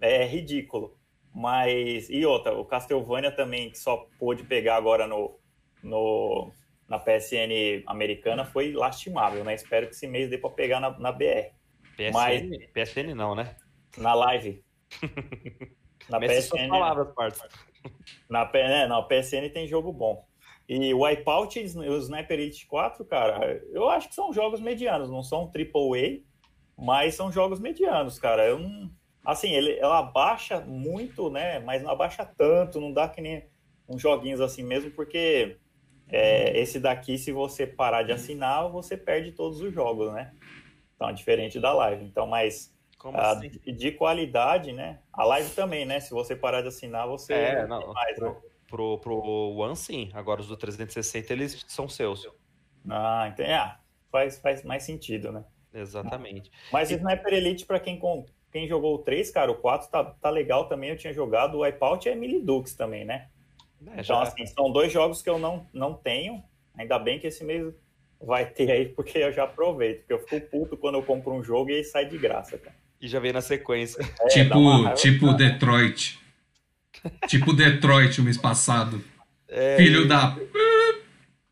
é 0.00 0.24
ridículo. 0.24 0.96
Mas. 1.34 2.08
E 2.08 2.24
outra, 2.24 2.56
o 2.56 2.64
Castlevania 2.64 3.30
também, 3.30 3.70
que 3.70 3.78
só 3.78 4.08
pôde 4.18 4.42
pegar 4.44 4.76
agora 4.76 5.06
no, 5.06 5.38
no, 5.82 6.50
na 6.88 6.98
PSN 6.98 7.82
americana, 7.86 8.44
foi 8.44 8.72
lastimável, 8.72 9.44
né? 9.44 9.54
Espero 9.54 9.86
que 9.86 9.94
esse 9.94 10.06
mês 10.06 10.30
dê 10.30 10.38
para 10.38 10.48
pegar 10.50 10.80
na, 10.80 10.98
na 10.98 11.12
BR. 11.12 11.52
PSN, 11.96 12.12
Mas, 12.12 12.42
PSN 12.72 13.14
não, 13.14 13.34
né? 13.34 13.54
Na 13.98 14.14
live. 14.14 14.64
na 16.08 16.18
PSN. 16.20 16.68
Palavras, 16.68 17.14
parça. 17.14 17.48
Na, 18.28 18.50
né, 18.52 18.86
na 18.86 19.02
PSN 19.02 19.48
tem 19.52 19.68
jogo 19.68 19.92
bom. 19.92 20.26
E 20.68 20.92
o 20.92 21.04
Wipeout 21.04 21.58
e 21.60 21.62
o 21.62 21.96
Sniper 21.98 22.40
Elite 22.40 22.66
4, 22.66 23.04
cara, 23.04 23.62
eu 23.72 23.88
acho 23.88 24.08
que 24.08 24.14
são 24.14 24.32
jogos 24.32 24.60
medianos, 24.60 25.08
não 25.08 25.22
são 25.22 25.50
AAA, 25.54 26.22
mas 26.76 27.14
são 27.14 27.30
jogos 27.30 27.60
medianos, 27.60 28.18
cara. 28.18 28.44
Eu 28.44 28.58
não, 28.58 28.90
assim, 29.24 29.52
ele, 29.52 29.78
ela 29.78 29.98
abaixa 29.98 30.60
muito, 30.60 31.30
né? 31.30 31.60
Mas 31.60 31.82
não 31.82 31.90
abaixa 31.90 32.24
tanto, 32.24 32.80
não 32.80 32.92
dá 32.92 33.08
que 33.08 33.20
nem 33.20 33.44
uns 33.88 34.02
joguinhos 34.02 34.40
assim 34.40 34.64
mesmo, 34.64 34.90
porque 34.90 35.56
é, 36.08 36.58
esse 36.58 36.80
daqui, 36.80 37.16
se 37.16 37.30
você 37.30 37.66
parar 37.66 38.02
de 38.02 38.12
assinar, 38.12 38.68
você 38.68 38.96
perde 38.96 39.32
todos 39.32 39.60
os 39.60 39.72
jogos, 39.72 40.12
né? 40.12 40.32
Então, 40.94 41.08
é 41.08 41.12
diferente 41.12 41.60
da 41.60 41.72
live. 41.72 42.04
Então, 42.04 42.26
mas 42.26 42.75
a, 43.14 43.32
assim? 43.32 43.50
de 43.50 43.92
qualidade, 43.92 44.72
né? 44.72 45.00
A 45.12 45.24
live 45.24 45.50
também, 45.50 45.84
né? 45.84 46.00
Se 46.00 46.10
você 46.10 46.34
parar 46.34 46.62
de 46.62 46.68
assinar, 46.68 47.06
você 47.06 47.32
é, 47.32 47.66
não, 47.66 47.92
mais, 47.92 48.16
pro, 48.16 48.28
né? 48.30 48.36
pro, 48.68 48.98
pro 48.98 49.20
One, 49.56 49.76
sim. 49.76 50.10
Agora 50.12 50.40
os 50.40 50.48
do 50.48 50.56
360, 50.56 51.32
eles 51.32 51.64
são 51.68 51.88
seus. 51.88 52.26
Ah, 52.88 53.28
entendi. 53.28 53.50
Ah, 53.50 53.78
faz, 54.10 54.38
faz 54.38 54.62
mais 54.62 54.82
sentido, 54.82 55.32
né? 55.32 55.44
Exatamente. 55.72 56.50
Mas 56.72 56.90
e... 56.90 56.94
Sniper 56.94 57.34
Elite, 57.34 57.66
para 57.66 57.78
quem, 57.78 58.00
quem 58.50 58.66
jogou 58.66 58.94
o 58.94 58.98
3, 58.98 59.30
cara, 59.30 59.50
o 59.50 59.56
4 59.56 59.90
tá, 59.90 60.04
tá 60.04 60.30
legal 60.30 60.68
também. 60.68 60.90
Eu 60.90 60.96
tinha 60.96 61.12
jogado 61.12 61.56
o 61.56 61.62
Wipeout 61.62 62.08
e 62.08 62.12
a 62.12 62.16
Milidux 62.16 62.74
também, 62.74 63.04
né? 63.04 63.28
É, 63.88 64.00
então, 64.00 64.02
já... 64.02 64.22
assim, 64.22 64.46
são 64.46 64.72
dois 64.72 64.92
jogos 64.92 65.22
que 65.22 65.28
eu 65.28 65.38
não, 65.38 65.66
não 65.72 65.94
tenho. 65.94 66.42
Ainda 66.74 66.98
bem 66.98 67.18
que 67.18 67.26
esse 67.26 67.44
mês 67.44 67.74
vai 68.20 68.48
ter 68.48 68.70
aí, 68.70 68.88
porque 68.94 69.18
eu 69.18 69.32
já 69.32 69.44
aproveito. 69.44 69.98
Porque 70.00 70.12
eu 70.12 70.26
fico 70.26 70.50
puto 70.50 70.76
quando 70.76 70.96
eu 70.96 71.02
compro 71.02 71.32
um 71.32 71.42
jogo 71.42 71.70
e 71.70 71.74
ele 71.74 71.84
sai 71.84 72.06
de 72.06 72.16
graça, 72.16 72.56
cara. 72.58 72.76
E 73.00 73.08
já 73.08 73.20
vem 73.20 73.32
na 73.32 73.40
sequência. 73.40 74.04
É, 74.20 74.28
tipo 74.28 74.94
tipo 74.94 75.32
Detroit. 75.34 76.18
tipo 77.28 77.52
Detroit 77.52 78.20
o 78.20 78.24
mês 78.24 78.36
passado. 78.36 79.02
É, 79.48 79.76
Filho 79.76 80.02
e... 80.02 80.08
da. 80.08 80.36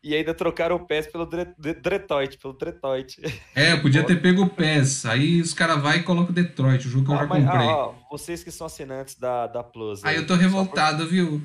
E 0.03 0.13
ainda 0.13 0.35
trocaram 0.35 0.75
o 0.75 0.85
PES 0.85 1.07
pelo 1.07 1.25
Detroit, 1.25 2.37
pelo 2.37 2.53
Detroit. 2.53 3.19
É, 3.55 3.75
podia 3.75 4.03
ter 4.05 4.21
pego 4.21 4.43
o 4.43 4.49
PES. 4.49 5.03
Aí 5.07 5.41
os 5.41 5.51
caras 5.51 5.81
vai 5.81 5.97
e 5.97 6.03
colocam 6.03 6.29
o 6.29 6.33
Detroit, 6.33 6.85
o 6.85 6.89
jogo 6.91 7.05
que 7.07 7.11
ah, 7.11 7.15
eu 7.15 7.19
já 7.21 7.25
mas, 7.25 7.43
comprei. 7.43 7.67
Ah, 7.67 7.75
ó, 7.75 7.93
vocês 8.11 8.43
que 8.43 8.51
são 8.51 8.67
assinantes 8.67 9.15
da, 9.15 9.47
da 9.47 9.63
Plus. 9.63 10.05
Aí, 10.05 10.15
eu 10.15 10.27
tô 10.27 10.35
revoltado, 10.35 11.05
por... 11.05 11.07
viu? 11.07 11.41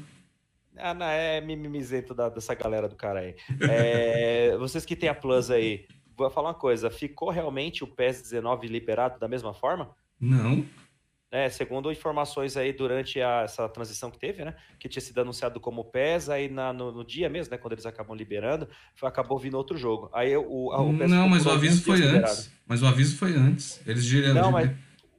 Ah, 0.76 0.92
não, 0.92 1.07
é 1.07 1.40
mimimizento 1.40 2.14
da, 2.14 2.28
dessa 2.28 2.55
galera 2.55 2.86
do 2.86 2.96
cara 2.96 3.20
aí. 3.20 3.34
É, 3.62 4.55
vocês 4.59 4.84
que 4.84 4.94
têm 4.94 5.09
a 5.09 5.14
Plus 5.14 5.51
aí, 5.51 5.86
vou 6.28 6.30
falar 6.30 6.48
uma 6.48 6.54
coisa, 6.54 6.90
ficou 6.90 7.30
realmente 7.30 7.84
o 7.84 7.86
PES 7.86 8.22
19 8.22 8.66
liberado 8.68 9.18
da 9.18 9.28
mesma 9.28 9.52
forma? 9.52 9.90
Não. 10.20 10.64
É, 11.32 11.48
segundo 11.48 11.92
informações 11.92 12.56
aí 12.56 12.72
durante 12.72 13.20
a, 13.20 13.42
essa 13.42 13.68
transição 13.68 14.10
que 14.10 14.18
teve, 14.18 14.44
né? 14.44 14.54
Que 14.80 14.88
tinha 14.88 15.00
sido 15.00 15.20
anunciado 15.20 15.60
como 15.60 15.84
PES, 15.84 16.28
aí 16.28 16.48
na, 16.48 16.72
no, 16.72 16.90
no, 16.90 17.04
dia 17.04 17.28
mesmo, 17.28 17.52
né? 17.52 17.58
Quando 17.58 17.74
eles 17.74 17.86
acabam 17.86 18.16
liberando, 18.16 18.68
foi, 18.96 19.08
acabou 19.08 19.38
vindo 19.38 19.56
outro 19.56 19.78
jogo. 19.78 20.10
Aí 20.12 20.36
o, 20.36 20.72
a, 20.72 20.82
o 20.82 20.98
PES 20.98 21.08
Não, 21.08 21.28
mas 21.28 21.46
o 21.46 21.50
aviso 21.50 21.84
foi 21.84 21.98
antes. 21.98 22.06
Liberado. 22.06 22.40
Mas 22.66 22.82
o 22.82 22.86
aviso 22.86 23.16
foi 23.16 23.34
antes. 23.34 23.80
Eles 23.86 24.04
geralmente. 24.04 24.42
Não, 24.42 24.50
mas... 24.50 24.70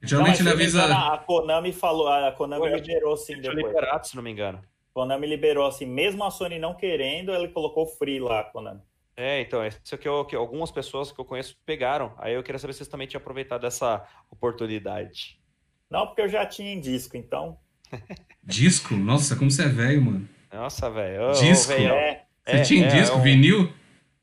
Geralmente 0.03 0.43
não, 0.43 0.51
ele 0.51 0.61
avisa. 0.61 0.85
A 0.85 1.17
Konami 1.19 1.71
falou, 1.71 2.07
a 2.09 2.31
Konami 2.31 2.69
foi, 2.69 2.79
liberou 2.79 3.15
sim 3.15 3.39
depois. 3.39 3.55
liberado, 3.55 4.07
se 4.07 4.15
não 4.15 4.23
me 4.23 4.31
engano. 4.31 4.57
A 4.57 4.93
Konami 4.93 5.27
liberou 5.27 5.65
assim, 5.65 5.85
mesmo 5.85 6.23
a 6.23 6.31
Sony 6.31 6.59
não 6.59 6.73
querendo, 6.73 7.31
ele 7.31 7.47
colocou 7.49 7.85
free 7.85 8.19
lá, 8.19 8.43
Konami. 8.43 8.81
É, 9.15 9.41
então, 9.41 9.65
isso 9.65 9.97
que, 9.97 10.07
eu, 10.07 10.25
que 10.25 10.35
algumas 10.35 10.71
pessoas 10.71 11.11
que 11.11 11.19
eu 11.19 11.25
conheço 11.25 11.57
pegaram. 11.65 12.13
Aí 12.17 12.33
eu 12.33 12.43
queria 12.43 12.59
saber 12.59 12.73
se 12.73 12.77
vocês 12.77 12.89
também 12.89 13.07
tinham 13.07 13.21
aproveitado 13.21 13.65
essa 13.65 14.05
oportunidade. 14.29 15.39
Não, 15.89 16.07
porque 16.07 16.21
eu 16.21 16.29
já 16.29 16.45
tinha 16.45 16.73
em 16.73 16.79
disco, 16.79 17.17
então. 17.17 17.57
disco? 18.43 18.95
Nossa, 18.95 19.35
como 19.35 19.51
você 19.51 19.63
é 19.63 19.67
velho, 19.67 20.01
mano. 20.01 20.29
Nossa, 20.51 20.89
velho. 20.89 21.33
Disco? 21.33 21.71
É, 21.73 22.23
você 22.45 22.55
é, 22.55 22.61
tinha 22.61 22.81
em 22.81 22.87
é, 22.87 22.87
disco, 22.87 23.17
um, 23.17 23.21
vinil? 23.21 23.71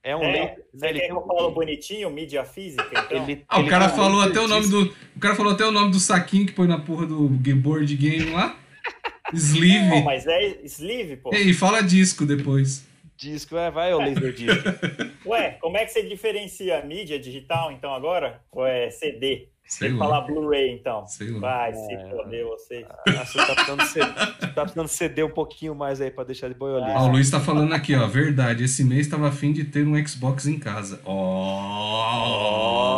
É 0.02 0.16
um 0.16 0.22
é, 0.22 0.56
Você 0.72 0.86
ele 0.86 1.00
quer 1.00 1.06
que 1.06 1.12
eu 1.12 1.26
falo 1.26 1.50
bonitinho, 1.50 2.10
mídia 2.10 2.44
física, 2.44 2.88
então? 2.90 3.22
Ele, 3.24 3.44
ah, 3.48 3.60
o 3.60 3.68
cara 3.68 3.88
falou 3.88 4.20
até 4.20 4.40
o 4.40 4.48
nome 4.48 4.68
do. 4.68 4.94
O 5.14 5.20
cara 5.20 5.34
falou 5.34 5.52
até 5.52 5.64
o 5.66 5.70
nome 5.70 5.90
do 5.90 6.00
saquinho 6.00 6.46
que 6.46 6.52
põe 6.52 6.66
na 6.66 6.78
porra 6.78 7.06
do 7.06 7.28
board 7.28 7.94
game 7.96 8.30
lá. 8.30 8.56
Sleeve. 9.32 9.88
Não, 9.88 10.02
mas 10.02 10.26
é 10.26 10.64
sleeve, 10.64 11.16
pô. 11.16 11.34
E 11.34 11.52
fala 11.52 11.82
disco 11.82 12.24
depois. 12.24 12.87
Disco, 13.18 13.56
é, 13.56 13.68
vai 13.68 13.92
o 13.92 13.98
laser 13.98 14.32
disco. 14.32 14.62
Ué, 15.26 15.58
como 15.60 15.76
é 15.76 15.84
que 15.84 15.90
você 15.90 16.04
diferencia 16.04 16.80
mídia 16.84 17.18
digital, 17.18 17.72
então, 17.72 17.92
agora? 17.92 18.40
Ou 18.52 18.64
é 18.64 18.90
CD? 18.90 19.48
Sei 19.68 19.88
Tem 19.88 19.98
que 19.98 20.02
falar 20.02 20.20
Blu-ray, 20.22 20.70
então. 20.70 21.04
Sei 21.06 21.32
Vai, 21.32 21.74
se 21.74 21.92
é. 21.92 22.08
foder 22.08 22.46
você. 22.46 22.86
Ah, 22.88 23.24
você 23.24 23.38
tá 23.38 23.54
precisando, 23.54 23.82
ceder, 23.82 24.14
tá 24.54 24.62
precisando 24.62 24.88
ceder 24.88 25.26
um 25.26 25.30
pouquinho 25.30 25.74
mais 25.74 26.00
aí 26.00 26.10
pra 26.10 26.22
deixar 26.24 26.48
de 26.48 26.54
boiolinha. 26.54 26.96
Ah, 26.96 27.02
o 27.02 27.08
Luiz 27.08 27.28
tá 27.28 27.40
falando 27.40 27.74
aqui, 27.74 27.94
ó. 27.94 28.06
Verdade, 28.06 28.64
esse 28.64 28.82
mês 28.82 29.08
tava 29.08 29.28
afim 29.28 29.52
de 29.52 29.64
ter 29.64 29.86
um 29.86 30.06
Xbox 30.06 30.46
em 30.46 30.58
casa. 30.58 31.02
Ó! 31.04 31.74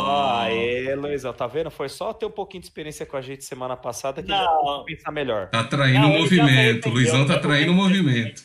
Oh, 0.05 0.39
aê, 0.43 0.95
Luizão, 0.95 1.33
tá 1.33 1.47
vendo? 1.47 1.71
Foi 1.71 1.89
só 1.89 2.13
ter 2.13 2.27
um 2.27 2.31
pouquinho 2.31 2.61
de 2.61 2.67
experiência 2.67 3.05
com 3.05 3.17
a 3.17 3.21
gente 3.21 3.43
semana 3.43 3.75
passada 3.75 4.21
que 4.21 4.29
não. 4.29 4.37
já 4.37 4.83
pensar 4.85 5.11
melhor. 5.11 5.49
Tá 5.49 5.63
traindo 5.63 6.07
o 6.07 6.19
movimento. 6.19 6.87
Luizão 6.89 7.25
tá 7.25 7.39
traindo 7.39 7.71
o 7.71 7.75
movimento. 7.75 8.43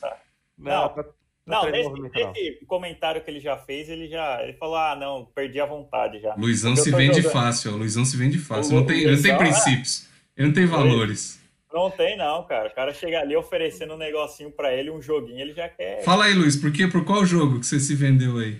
Não, 0.58 0.82
não, 0.82 0.88
tá 0.88 1.04
não, 1.46 1.70
nesse, 1.70 1.90
nesse 1.90 2.66
comentário 2.66 3.22
que 3.22 3.30
ele 3.30 3.38
já 3.38 3.56
fez, 3.56 3.88
ele 3.88 4.08
já 4.08 4.42
ele 4.42 4.54
falou: 4.54 4.74
ah, 4.76 4.96
não, 4.96 5.24
perdi 5.24 5.60
a 5.60 5.66
vontade 5.66 6.20
já. 6.20 6.34
Luizão 6.34 6.74
se 6.74 6.90
vende 6.90 7.22
jogando. 7.22 7.32
fácil, 7.32 7.72
ó. 7.72 7.76
Luizão 7.76 8.04
se 8.04 8.16
vende 8.16 8.38
fácil. 8.38 8.72
O, 8.72 8.80
não 8.80 8.86
tem, 8.86 9.06
Luizão, 9.06 9.14
não 9.14 9.22
tem 9.22 9.36
princípios. 9.38 10.08
É... 10.36 10.40
Ele 10.40 10.48
não 10.48 10.54
tem 10.54 10.66
valores. 10.66 11.40
Não 11.72 11.90
tem, 11.90 12.16
não, 12.16 12.42
cara. 12.44 12.68
O 12.68 12.74
cara 12.74 12.92
chega 12.92 13.20
ali 13.20 13.36
oferecendo 13.36 13.94
um 13.94 13.98
negocinho 13.98 14.50
para 14.50 14.74
ele, 14.74 14.90
um 14.90 15.00
joguinho, 15.00 15.40
ele 15.40 15.52
já 15.54 15.68
quer. 15.68 16.02
Fala 16.02 16.24
aí, 16.24 16.34
Luiz, 16.34 16.56
por, 16.56 16.72
quê? 16.72 16.88
por 16.88 17.04
qual 17.04 17.24
jogo 17.24 17.60
que 17.60 17.66
você 17.66 17.78
se 17.78 17.94
vendeu 17.94 18.38
aí? 18.38 18.58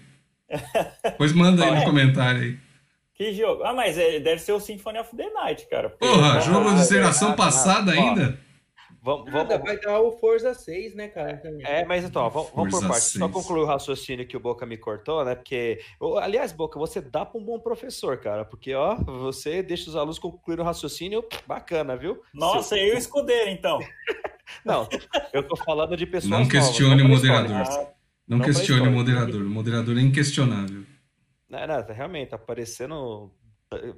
pois 1.19 1.33
manda 1.33 1.65
aí 1.65 1.75
no 1.75 1.85
comentário 1.85 2.43
aí. 2.43 2.57
Que 3.15 3.33
jogo? 3.33 3.65
Ah, 3.65 3.73
mas 3.73 3.97
é, 3.99 4.21
deve 4.21 4.41
ser 4.41 4.53
o 4.53 4.61
Symphony 4.61 4.99
of 4.99 5.17
the 5.17 5.29
Night, 5.31 5.67
cara. 5.69 5.89
Porra, 5.89 6.41
jogo 6.41 6.75
de 6.75 6.85
geração 6.85 7.35
passada 7.35 7.93
ainda? 7.93 8.39
Vamos, 9.07 9.33
Nada, 9.33 9.57
vamos... 9.57 9.65
vai 9.65 9.79
dar 9.79 10.01
o 10.01 10.11
Forza 10.11 10.53
6, 10.53 10.97
né, 10.97 11.07
cara? 11.07 11.41
É, 11.61 11.85
mas 11.85 12.03
então, 12.03 12.23
ó, 12.23 12.29
vamos, 12.29 12.51
vamos 12.53 12.81
por 12.81 12.89
parte. 12.89 13.03
Só 13.03 13.29
concluir 13.29 13.61
o 13.61 13.65
raciocínio 13.65 14.27
que 14.27 14.37
o 14.37 14.41
Boca 14.41 14.67
me 14.67 14.77
cortou, 14.77 15.25
né? 15.25 15.37
Porque, 15.37 15.81
aliás, 16.21 16.51
Boca, 16.51 16.77
você 16.77 17.01
dá 17.01 17.25
para 17.25 17.41
um 17.41 17.45
bom 17.45 17.61
professor, 17.61 18.19
cara. 18.19 18.45
Porque, 18.45 18.75
ó, 18.75 18.97
você 18.97 19.63
deixa 19.63 19.89
os 19.89 19.95
alunos 19.95 20.19
concluir 20.19 20.59
o 20.59 20.65
raciocínio 20.65 21.25
bacana, 21.47 21.97
viu? 21.97 22.21
Nossa, 22.35 22.75
Seu... 22.75 22.79
eu 22.79 22.99
escudeiro, 22.99 23.49
então. 23.49 23.79
não, 24.67 24.89
eu 25.33 25.47
tô 25.47 25.55
falando 25.55 25.97
de 25.97 26.05
pessoas. 26.05 26.41
Não 26.41 26.49
questione 26.49 27.01
novas, 27.01 27.23
o 27.23 27.27
moderador. 27.29 27.87
Não, 28.27 28.39
não 28.39 28.45
questione 28.45 28.89
o 28.89 28.91
moderador. 28.91 29.41
O 29.41 29.49
moderador 29.49 29.99
é 29.99 30.01
inquestionável. 30.01 30.83
Não, 31.49 31.65
não, 31.65 31.95
realmente, 31.95 32.31
tá 32.31 32.35
aparecendo 32.35 33.31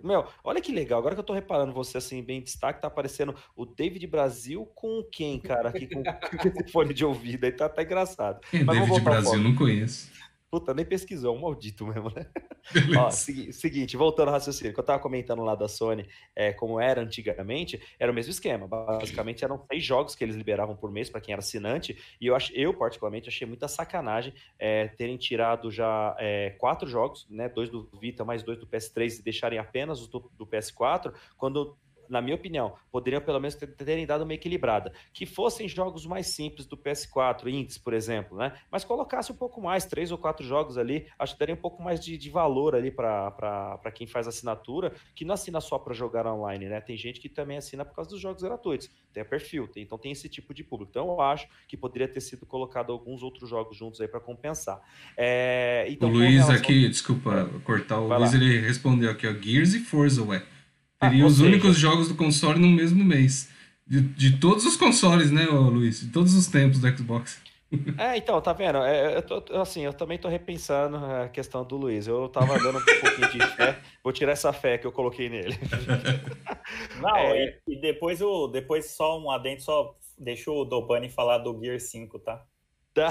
meu, 0.03 0.27
olha 0.43 0.61
que 0.61 0.73
legal. 0.73 0.99
Agora 0.99 1.15
que 1.15 1.21
eu 1.21 1.25
tô 1.25 1.33
reparando 1.33 1.73
você 1.73 1.99
assim, 1.99 2.23
bem 2.23 2.39
em 2.39 2.43
destaque, 2.43 2.81
tá 2.81 2.89
aparecendo 2.89 3.35
o 3.57 3.65
David 3.65 4.07
Brasil 4.07 4.67
com 4.75 5.03
quem, 5.11 5.39
cara? 5.39 5.71
Aqui 5.71 5.87
com, 5.87 6.03
com 6.53 6.69
fone 6.69 6.95
de 6.95 7.05
ouvido. 7.05 7.45
Aí 7.45 7.53
tá 7.53 7.67
até 7.67 7.83
engraçado. 7.83 8.41
É 8.53 8.65
David 8.65 9.01
Brasil? 9.01 9.39
Não 9.39 9.55
conheço. 9.55 10.11
Puta, 10.51 10.73
nem 10.73 10.85
pesquisou, 10.85 11.35
é 11.35 11.39
um 11.39 11.43
maldito 11.43 11.87
mesmo, 11.87 12.11
né? 12.15 12.27
Ó, 12.99 13.11
segui 13.11 13.53
seguinte, 13.53 13.99
voltando 13.99 14.29
ao 14.29 14.35
raciocínio, 14.35 14.73
que 14.73 14.81
eu 14.81 14.85
tava 14.85 14.99
comentando 14.99 15.43
lá 15.43 15.55
da 15.55 15.69
Sony, 15.69 16.09
é, 16.35 16.53
como 16.55 16.81
era 16.81 17.03
antigamente, 17.03 17.81
era 17.99 18.11
o 18.11 18.15
mesmo 18.15 18.31
esquema. 18.31 18.67
Basicamente 18.67 19.45
eram 19.45 19.63
seis 19.71 19.85
jogos 19.85 20.15
que 20.15 20.25
eles 20.25 20.37
liberavam 20.37 20.75
por 20.75 20.91
mês 20.91 21.11
para 21.11 21.21
quem 21.21 21.33
era 21.33 21.41
assinante, 21.41 21.99
e 22.19 22.27
eu, 22.27 22.35
ach, 22.35 22.51
eu 22.55 22.73
particularmente 22.73 23.29
achei 23.29 23.47
muita 23.47 23.69
sacanagem 23.69 24.33
é, 24.59 24.89
terem 24.89 25.19
tirado 25.19 25.71
já 25.71 26.17
é, 26.19 26.51
quatro 26.59 26.89
jogos, 26.89 27.27
né? 27.29 27.49
Dois 27.49 27.69
do 27.69 27.89
Vita 28.01 28.25
mais 28.25 28.43
dois 28.43 28.59
do 28.59 28.67
PS3 28.67 29.19
e 29.19 29.23
deixarem 29.23 29.59
apenas 29.59 30.01
os 30.01 30.09
do, 30.09 30.31
do 30.35 30.47
PS4, 30.47 31.13
quando 31.37 31.77
na 32.09 32.21
minha 32.21 32.35
opinião, 32.35 32.75
poderiam 32.91 33.21
pelo 33.21 33.41
menos 33.41 33.55
terem 33.55 34.07
dado 34.07 34.25
uma 34.25 34.35
equilibrada. 34.35 34.93
Que 35.13 35.27
fossem 35.27 35.69
jogos 35.69 36.07
mais 36.07 36.29
simples 36.29 36.67
do 36.67 36.77
PS4, 36.77 37.49
Ints, 37.49 37.79
por 37.79 37.93
exemplo, 37.93 38.37
né? 38.37 38.53
Mas 38.71 38.85
colocasse 38.85 39.33
um 39.33 39.37
pouco 39.37 39.61
mais, 39.61 39.85
três 39.87 40.11
ou 40.11 40.19
quatro 40.19 40.45
jogos 40.45 40.79
ali, 40.79 41.07
acho 41.19 41.35
que 41.35 41.39
daria 41.41 41.55
um 41.55 41.59
pouco 41.59 41.83
mais 41.83 42.01
de, 42.01 42.17
de 42.17 42.31
valor 42.31 42.75
ali 42.75 42.91
para 42.91 43.93
quem 43.95 44.07
faz 44.07 44.27
assinatura, 44.27 44.93
que 45.15 45.25
não 45.25 45.35
assina 45.35 45.61
só 45.61 45.79
para 45.79 45.95
jogar 45.95 46.27
online, 46.27 46.69
né? 46.69 46.81
Tem 46.81 46.97
gente 46.97 47.21
que 47.21 47.29
também 47.29 47.57
assina 47.57 47.85
por 47.85 47.95
causa 47.95 48.11
dos 48.11 48.21
jogos 48.21 48.43
gratuitos. 48.43 48.91
Tem 49.13 49.25
perfil, 49.25 49.67
tem, 49.69 49.83
então 49.83 49.99
tem 49.99 50.13
esse 50.13 50.29
tipo 50.29 50.55
de 50.55 50.63
público. 50.63 50.91
Então 50.91 51.09
eu 51.09 51.21
acho 51.21 51.49
que 51.67 51.77
poderia 51.77 52.09
ter 52.09 52.21
sido 52.21 52.47
colocado 52.47 52.93
alguns 52.93 53.23
outros 53.23 53.49
jogos 53.49 53.77
juntos 53.77 54.01
aí 54.01 54.09
para 54.09 54.21
compensar. 54.21 54.81
É, 55.17 55.87
então, 55.89 56.09
o 56.09 56.13
Luiz 56.13 56.33
relação... 56.33 56.55
aqui, 56.55 56.89
desculpa 56.89 57.49
cortar, 57.65 58.01
o 58.01 58.09
Vai 58.09 58.19
Luiz 58.19 58.33
lá. 58.33 58.39
ele 58.39 58.61
respondeu 58.61 59.11
aqui, 59.11 59.27
ó, 59.27 59.33
Gears 59.33 59.75
e 59.75 59.81
Forza, 59.81 60.23
ué. 60.23 60.43
Teria 61.01 61.25
ah, 61.25 61.27
os 61.27 61.37
seja... 61.37 61.49
únicos 61.49 61.77
jogos 61.77 62.09
do 62.09 62.15
console 62.15 62.59
no 62.59 62.69
mesmo 62.69 63.05
mês. 63.05 63.49
De, 63.87 64.01
de 64.01 64.39
todos 64.39 64.67
os 64.67 64.77
consoles, 64.77 65.31
né, 65.31 65.45
Luiz? 65.47 66.01
De 66.01 66.11
todos 66.11 66.35
os 66.35 66.47
tempos 66.47 66.81
do 66.81 66.97
Xbox. 66.97 67.41
É, 67.99 68.17
então, 68.17 68.41
tá 68.41 68.53
vendo? 68.55 68.79
É, 68.79 69.17
eu 69.17 69.23
tô, 69.23 69.61
assim, 69.61 69.83
eu 69.83 69.93
também 69.93 70.19
tô 70.19 70.27
repensando 70.27 70.97
a 70.97 71.29
questão 71.29 71.65
do 71.65 71.77
Luiz. 71.77 72.07
Eu 72.07 72.29
tava 72.29 72.59
dando 72.59 72.79
um 72.79 72.83
pouquinho 72.83 73.31
de 73.31 73.47
fé. 73.57 73.79
Vou 74.03 74.11
tirar 74.13 74.33
essa 74.33 74.53
fé 74.53 74.79
que 74.79 74.87
eu 74.87 74.93
coloquei 74.93 75.29
nele. 75.29 75.55
Não, 77.01 77.17
é... 77.17 77.45
e, 77.45 77.75
e, 77.75 77.81
depois, 77.81 78.23
o, 78.23 78.49
depois 78.49 78.91
só 78.93 79.21
um 79.21 79.31
adendo, 79.31 79.61
só 79.61 79.95
deixa 80.19 80.51
o 80.51 80.65
Dobani 80.65 81.11
falar 81.11 81.39
do 81.39 81.59
Gear 81.61 81.79
5, 81.79 82.19
tá? 82.21 82.43
Tá. 82.95 83.11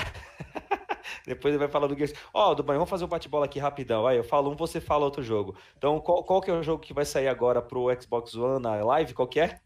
Depois 1.28 1.54
ele 1.54 1.60
vai 1.60 1.68
falar 1.68 1.88
do 1.88 1.96
Gears. 1.96 2.14
Ó, 2.34 2.52
oh, 2.52 2.56
Dubai, 2.56 2.78
vamos 2.78 2.90
fazer 2.90 3.04
um 3.04 3.10
bate-bola 3.10 3.46
aqui 3.46 3.60
rapidão. 3.60 4.04
Vai, 4.04 4.18
eu 4.18 4.24
falo 4.24 4.50
um, 4.50 4.56
você 4.56 4.80
fala 4.80 5.04
outro 5.04 5.22
jogo. 5.22 5.58
Então, 5.78 6.00
qual, 6.00 6.24
qual 6.24 6.42
que 6.42 6.50
é 6.50 6.54
o 6.54 6.64
jogo 6.64 6.82
que 6.82 6.94
vai 6.94 7.04
sair 7.04 7.28
agora 7.28 7.62
pro 7.62 7.90
Xbox 8.02 8.34
One 8.34 8.64
na 8.64 8.76
live? 8.76 9.14
Qual 9.14 9.28
que 9.28 9.42
é? 9.42 9.60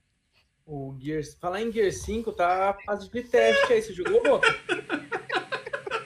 O 0.66 0.97
Gears. 0.99 1.38
Falar 1.39 1.62
em 1.62 1.72
Gears 1.72 2.01
5, 2.01 2.32
tá 2.32 2.76
fase 2.84 3.12
de 3.12 3.22
teste 3.22 3.74
aí. 3.74 3.82
Você 3.82 3.93
jogou, 3.93 4.22
Boca? 4.24 4.47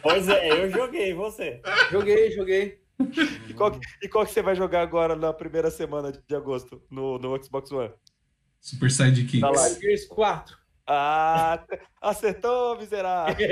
Pois 0.02 0.30
é, 0.30 0.52
eu 0.52 0.70
joguei, 0.70 1.16
você? 1.16 1.60
Joguei, 1.90 2.30
joguei. 2.30 2.80
E 3.50 3.56
qual, 3.56 3.72
que, 3.72 3.80
e 4.04 4.08
qual 4.08 4.24
que 4.24 4.32
você 4.32 4.44
vai 4.44 4.54
jogar 4.54 4.82
agora 4.82 5.16
na 5.16 5.34
primeira 5.34 5.72
semana 5.72 6.12
de 6.12 6.36
agosto 6.36 6.80
no, 6.92 7.18
no 7.18 7.44
Xbox 7.44 7.72
One? 7.72 7.92
Super 8.62 8.92
Sidekicks. 8.92 9.42
Tá 9.42 9.50
lá. 9.50 9.68
Gears 9.68 10.06
4. 10.06 10.66
Ah, 10.88 11.64
acertou, 12.00 12.78
miserável. 12.78 13.36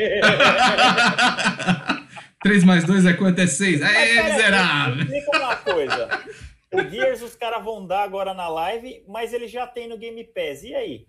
3 2.43 2.63
mais 2.63 2.83
2 2.83 3.05
é 3.05 3.13
quanto? 3.13 3.39
É 3.39 3.47
6. 3.47 3.81
Aê, 3.81 4.23
miserável. 4.23 5.03
Explica 5.03 5.37
uma 5.37 5.55
coisa. 5.55 6.23
O 6.71 6.81
Gears 6.89 7.21
os 7.21 7.35
caras 7.35 7.63
vão 7.63 7.85
dar 7.85 8.03
agora 8.03 8.33
na 8.33 8.47
live, 8.49 9.03
mas 9.07 9.33
ele 9.33 9.47
já 9.47 9.65
tem 9.65 9.87
no 9.87 9.97
Game 9.97 10.23
Pass. 10.23 10.63
E 10.63 10.75
aí? 10.75 11.05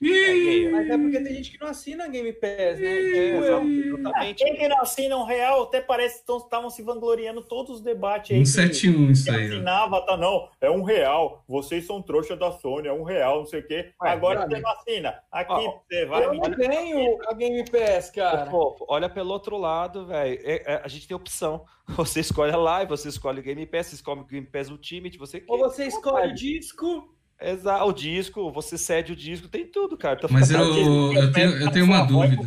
É, 0.00 0.68
mas 0.70 0.88
é 0.88 0.96
porque 0.96 1.20
tem 1.20 1.34
gente 1.34 1.50
que 1.50 1.60
não 1.60 1.68
assina 1.68 2.06
Game 2.06 2.32
Pass, 2.32 2.78
né? 2.78 2.86
É, 2.86 3.36
exatamente. 3.36 4.44
Quem 4.44 4.56
que 4.56 4.68
não 4.68 4.80
assina 4.80 5.16
um 5.16 5.24
real, 5.24 5.64
até 5.64 5.80
parece 5.80 6.24
que 6.24 6.32
estavam 6.32 6.70
se 6.70 6.82
vangloriando 6.82 7.42
todos 7.42 7.76
os 7.76 7.80
debates 7.80 8.36
aí. 8.36 8.46
171 8.46 9.10
isso 9.10 9.30
aí. 9.30 9.46
Assinava, 9.46 10.00
tá? 10.06 10.16
Não, 10.16 10.48
é 10.60 10.70
um 10.70 10.82
real. 10.82 11.42
Vocês 11.48 11.84
são 11.84 12.00
trouxa 12.00 12.36
da 12.36 12.52
Sony, 12.52 12.86
é 12.86 12.92
um 12.92 13.02
real, 13.02 13.38
não 13.38 13.46
sei 13.46 13.60
o 13.60 13.66
quê. 13.66 13.92
Ué, 14.00 14.10
Agora 14.10 14.46
você 14.46 14.60
não 14.60 14.70
assina. 14.70 15.20
Aqui 15.32 15.52
ó, 15.52 15.80
você 15.80 16.06
vai. 16.06 16.24
Eu 16.24 16.34
não 16.34 16.54
tenho 16.54 17.18
a 17.28 17.34
Game 17.34 17.64
Pass, 17.68 18.10
cara. 18.10 18.46
Pô, 18.46 18.76
olha 18.88 19.08
pelo 19.08 19.32
outro 19.32 19.58
lado, 19.58 20.06
velho. 20.06 20.40
É, 20.44 20.74
é, 20.74 20.80
a 20.84 20.88
gente 20.88 21.08
tem 21.08 21.16
opção. 21.16 21.64
Você 21.96 22.20
escolhe 22.20 22.52
a 22.52 22.56
live, 22.56 22.90
você 22.90 23.08
escolhe 23.08 23.40
o 23.40 23.42
Game 23.42 23.64
Pass, 23.64 23.86
você 23.86 23.94
escolhe 23.94 24.20
o 24.20 24.24
Game 24.26 24.46
Pass 24.46 24.68
Ultimate, 24.68 25.16
você 25.16 25.42
Ou 25.48 25.58
você 25.58 25.86
escolhe 25.86 26.32
o 26.32 26.34
disco 26.34 27.17
Exato, 27.40 27.84
o 27.84 27.92
disco, 27.92 28.50
você 28.50 28.76
cede 28.76 29.12
o 29.12 29.16
disco, 29.16 29.46
tem 29.48 29.64
tudo, 29.66 29.96
cara. 29.96 30.18
Mas 30.28 30.50
eu, 30.50 31.12
eu, 31.12 31.32
tenho, 31.32 31.50
eu 31.52 31.70
tenho 31.70 31.84
uma 31.84 32.04
dúvida. 32.04 32.42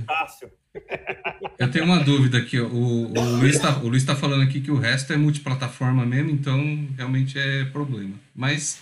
Eu 1.58 1.72
tenho 1.72 1.86
uma 1.86 2.00
dúvida 2.00 2.38
aqui. 2.38 2.60
O, 2.60 3.08
o, 3.08 3.22
Luiz 3.38 3.56
está 3.56 3.78
o 3.78 3.88
Luiz 3.88 4.04
tá 4.04 4.16
falando 4.16 4.44
aqui 4.44 4.60
que 4.60 4.72
o 4.72 4.78
resto 4.78 5.14
é 5.14 5.18
multiplataforma 5.18 6.06
mesmo, 6.06 6.32
então 6.32 6.88
realmente 6.98 7.40
é 7.40 7.66
problema. 7.66 8.16
Mas 8.36 8.82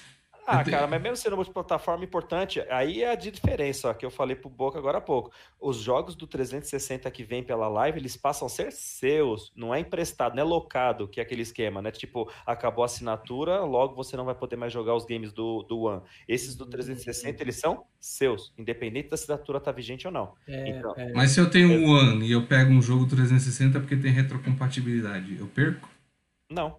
ah, 0.50 0.64
cara, 0.64 0.88
mas 0.88 1.02
mesmo 1.02 1.16
sendo 1.16 1.36
multiplataforma 1.36 2.04
importante, 2.04 2.60
aí 2.70 3.04
é 3.04 3.12
a 3.12 3.16
diferença, 3.16 3.90
ó, 3.90 3.94
que 3.94 4.06
eu 4.06 4.10
falei 4.10 4.36
pro 4.36 4.50
Boca 4.50 4.80
agora 4.80 4.98
há 4.98 5.02
pouco. 5.02 5.32
Os 5.60 5.78
jogos 5.78 6.16
do 6.16 6.26
360 6.26 7.10
que 7.12 7.24
vem 7.24 7.44
pela 7.44 7.68
live, 7.68 8.00
eles 8.00 8.18
passam 8.18 8.48
a 8.48 8.50
ser 8.50 8.72
seus, 8.72 9.52
não 9.56 9.74
é 9.74 9.80
emprestado, 9.80 10.36
não 10.36 10.42
é 10.42 10.46
locado, 10.46 11.08
que 11.08 11.20
é 11.20 11.24
aquele 11.24 11.44
esquema, 11.44 11.82
né? 11.82 11.92
Tipo, 11.92 12.32
acabou 12.46 12.84
a 12.84 12.86
assinatura, 12.86 13.62
logo 13.62 13.96
você 13.96 14.18
não 14.18 14.26
vai 14.26 14.36
poder 14.36 14.56
mais 14.56 14.74
jogar 14.74 14.96
os 14.96 15.06
games 15.06 15.32
do, 15.32 15.64
do 15.64 15.82
One. 15.82 16.02
Esses 16.28 16.56
do 16.56 16.66
360, 16.66 17.44
eles 17.44 17.56
são 17.56 17.86
seus, 18.00 18.54
independente 18.58 19.10
da 19.10 19.16
assinatura 19.16 19.60
tá 19.60 19.72
vigente 19.72 20.08
ou 20.08 20.14
não. 20.14 20.34
É, 20.48 20.70
então, 20.70 20.94
é... 20.98 21.14
Mas 21.14 21.32
se 21.32 21.40
eu 21.40 21.50
tenho 21.50 21.70
um 21.70 21.92
One 21.92 22.26
e 22.26 22.32
eu 22.32 22.48
pego 22.48 22.72
um 22.72 22.82
jogo 22.82 23.06
360 23.06 23.80
porque 23.80 23.96
tem 23.96 24.12
retrocompatibilidade, 24.12 25.38
eu 25.38 25.48
perco? 25.48 25.90
Não. 26.50 26.78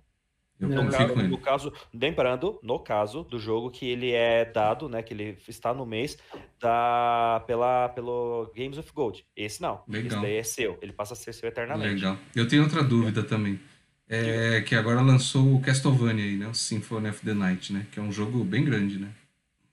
No 0.61 0.90
caso, 0.90 1.14
no 1.16 1.38
caso, 1.38 1.72
lembrando, 1.92 2.61
no 2.62 2.78
caso 2.78 3.22
do 3.24 3.38
jogo 3.38 3.70
que 3.70 3.86
ele 3.86 4.12
é 4.12 4.44
dado, 4.44 4.88
né, 4.88 5.02
que 5.02 5.14
ele 5.14 5.38
está 5.48 5.72
no 5.72 5.86
mês 5.86 6.18
da 6.61 7.42
pela 7.46 7.88
pelo 7.88 8.52
Games 8.54 8.76
of 8.76 8.92
Gold. 8.92 9.24
Esse 9.34 9.62
não. 9.62 9.80
Legal. 9.88 10.06
Esse 10.06 10.20
daí 10.20 10.36
é 10.36 10.42
seu, 10.42 10.78
ele 10.82 10.92
passa 10.92 11.14
a 11.14 11.16
ser 11.16 11.32
seu 11.32 11.48
eternamente. 11.48 11.94
Legal. 11.94 12.18
Eu 12.36 12.46
tenho 12.46 12.62
outra 12.62 12.82
dúvida 12.82 13.22
também. 13.22 13.58
É 14.06 14.61
que 14.62 14.74
agora 14.74 15.00
lançou 15.00 15.54
o 15.54 15.61
Castlevania 15.61 16.24
aí, 16.24 16.36
né, 16.36 16.48
o 16.48 16.54
Symphony 16.54 17.08
of 17.08 17.24
the 17.24 17.32
Night, 17.32 17.72
né, 17.72 17.86
que 17.90 17.98
é 17.98 18.02
um 18.02 18.12
jogo 18.12 18.42
bem 18.44 18.64
grande, 18.64 18.98
né? 18.98 19.08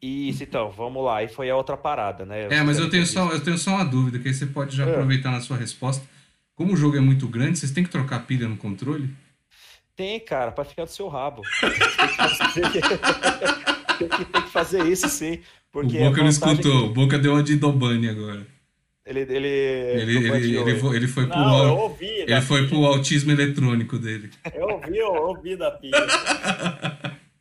Isso, 0.02 0.44
então, 0.44 0.70
vamos 0.70 1.04
lá. 1.04 1.24
E 1.24 1.28
foi 1.28 1.50
a 1.50 1.56
outra 1.56 1.76
parada, 1.76 2.24
né? 2.24 2.46
Eu 2.46 2.52
é, 2.52 2.64
mas 2.64 2.78
eu 2.78 2.88
tenho, 2.88 3.06
só, 3.06 3.32
eu 3.32 3.44
tenho 3.44 3.58
só 3.58 3.72
uma 3.72 3.84
dúvida, 3.84 4.20
que 4.20 4.28
aí 4.28 4.34
você 4.34 4.46
pode 4.46 4.76
já 4.76 4.86
é. 4.86 4.92
aproveitar 4.92 5.32
na 5.32 5.42
sua 5.42 5.58
resposta. 5.58 6.06
Como 6.56 6.74
o 6.74 6.78
jogo 6.78 6.98
é 6.98 7.00
muito 7.00 7.28
grande, 7.28 7.58
vocês 7.58 7.72
têm 7.72 7.84
que 7.84 7.90
trocar 7.90 8.26
pilha 8.28 8.48
no 8.48 8.58
controle? 8.58 9.10
Tem, 9.98 10.18
cara, 10.20 10.52
para 10.52 10.64
ficar 10.64 10.86
do 10.86 10.92
seu 10.92 11.08
rabo. 11.08 11.42
tem, 13.98 14.08
que, 14.08 14.26
tem 14.26 14.42
que 14.44 14.50
fazer 14.50 14.86
isso, 14.86 15.10
sim. 15.10 15.42
Porque 15.72 15.98
o 15.98 16.02
Boca 16.06 16.22
não 16.22 16.30
escutou, 16.30 16.86
o 16.86 16.94
Boca 16.94 17.18
deu 17.18 17.34
uma 17.34 17.42
de 17.42 17.56
Dobani 17.56 18.08
agora. 18.08 18.46
Ele, 19.04 19.22
ele, 19.22 19.36
ele, 19.36 19.48
ele, 19.48 20.58
ele, 20.58 20.76
foi, 20.76 20.96
ele 20.98 21.08
foi 21.08 21.26
pro, 21.28 21.38
não, 21.38 21.78
ouvi, 21.78 22.06
ele 22.06 22.42
foi 22.42 22.68
pro 22.68 22.86
autismo 22.86 23.32
eletrônico 23.32 23.98
dele. 23.98 24.30
Eu 24.54 24.68
ouvi, 24.68 24.98
eu 24.98 25.14
ouvi 25.14 25.56
da 25.56 25.72
pilha. 25.72 25.98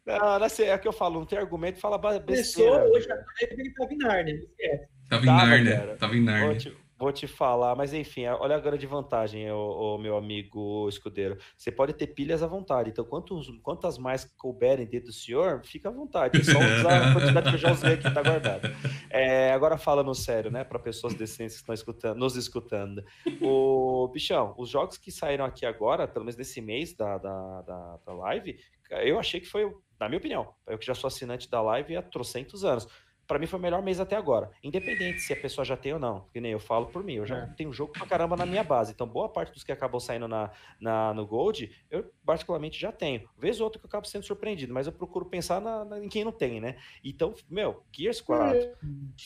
Não, 0.07 0.38
não 0.38 0.46
é, 0.46 0.62
é 0.68 0.78
que 0.78 0.86
eu 0.86 0.92
falo, 0.92 1.18
não 1.18 1.26
tem 1.26 1.36
argumento, 1.36 1.80
fala 1.80 1.98
besteira. 1.98 2.78
Começou 2.78 2.94
hoje, 2.94 3.09
ele 3.40 3.74
tava 3.74 3.92
em 3.92 3.98
Narnia, 3.98 4.40
Tava 5.11 5.24
em 5.24 5.26
Narnia, 5.26 5.96
tava 5.98 6.16
em 6.16 6.20
Narnia. 6.20 6.72
Vou 6.99 7.12
te 7.12 7.26
falar, 7.26 7.76
mas 7.76 7.92
enfim, 7.92 8.24
olha 8.26 8.57
a 8.57 8.61
grande 8.61 8.86
vantagem, 8.86 9.51
o, 9.51 9.99
meu 9.99 10.16
amigo 10.16 10.88
escudeiro. 10.88 11.36
Você 11.55 11.70
pode 11.70 11.92
ter 11.92 12.07
pilhas 12.07 12.42
à 12.42 12.47
vontade. 12.47 12.88
Então, 12.88 13.05
quantos, 13.05 13.51
quantas 13.62 13.99
mais 13.99 14.24
couberem 14.24 14.86
dentro 14.86 15.09
do 15.09 15.12
senhor, 15.12 15.62
fica 15.62 15.90
à 15.90 15.92
vontade. 15.92 16.40
É 16.40 16.42
só 16.42 16.59
usar 16.59 17.11
a 17.11 17.12
quantidade 17.12 17.51
que 17.51 17.55
eu 17.57 17.59
já 17.59 17.72
usei 17.72 17.94
aqui, 17.94 18.11
tá 18.11 18.22
guardado. 18.22 18.68
É, 19.11 19.53
agora 19.53 19.76
falando 19.76 20.14
sério, 20.14 20.51
né, 20.51 20.64
para 20.64 20.78
pessoas 20.78 21.12
decentes 21.12 21.57
que 21.57 21.62
estão 21.62 21.74
escutando, 21.74 22.18
nos 22.18 22.34
escutando. 22.34 23.05
O 23.42 24.09
bichão, 24.09 24.55
os 24.57 24.70
jogos 24.70 24.97
que 24.97 25.12
saíram 25.12 25.44
aqui 25.44 25.66
agora, 25.66 26.09
pelo 26.09 26.24
menos 26.24 26.36
nesse 26.36 26.62
mês 26.62 26.94
da, 26.94 27.18
da, 27.18 27.62
da, 27.62 28.01
da 28.07 28.12
live, 28.14 28.59
eu 28.90 29.18
achei 29.18 29.38
que 29.38 29.47
foi, 29.47 29.70
na 30.01 30.09
minha 30.09 30.18
opinião, 30.18 30.55
eu 30.66 30.78
que 30.78 30.86
já 30.86 30.94
sou 30.94 31.09
assinante 31.09 31.51
da 31.51 31.61
live 31.61 31.94
há 31.94 32.03
trocentos 32.03 32.64
anos 32.64 32.88
para 33.27 33.39
mim 33.39 33.47
foi 33.47 33.59
o 33.59 33.62
melhor 33.62 33.83
mês 33.83 34.01
até 34.01 34.16
agora. 34.16 34.51
Independente 34.62 35.20
se 35.20 35.33
a 35.33 35.37
pessoa 35.37 35.64
já 35.64 35.77
tem 35.77 35.93
ou 35.93 35.99
não. 35.99 36.27
Que 36.33 36.41
nem 36.41 36.53
eu 36.53 36.61
falo 36.61 36.87
por 36.87 37.03
mim. 37.03 37.14
Eu 37.14 37.27
já 37.27 37.39
é. 37.39 37.47
tenho 37.57 37.72
jogo 37.72 37.93
pra 37.93 38.07
caramba 38.07 38.37
na 38.37 38.47
minha 38.47 38.62
base. 38.62 38.93
Então, 38.93 39.07
boa 39.07 39.29
parte 39.29 39.53
dos 39.53 39.64
que 39.64 39.72
acabam 39.72 40.01
saindo 40.01 40.29
na, 40.29 40.51
na, 40.81 41.12
no 41.12 41.27
Gold, 41.27 41.70
eu 41.91 42.11
particularmente 42.24 42.79
já 42.79 42.93
tenho. 42.93 43.29
Vez 43.37 43.61
ou 43.61 43.64
outro 43.64 43.81
que 43.81 43.87
eu 43.87 43.89
acabo 43.89 44.07
sendo 44.07 44.24
surpreendido, 44.24 44.72
mas 44.72 44.87
eu 44.87 44.93
procuro 44.93 45.27
pensar 45.27 45.61
na, 45.61 45.85
na, 45.85 46.05
em 46.05 46.09
quem 46.09 46.24
não 46.24 46.33
tem, 46.33 46.61
né? 46.61 46.77
Então, 47.05 47.35
meu, 47.49 47.85
Gears 47.93 48.20
4, 48.20 48.59
é. 48.59 48.74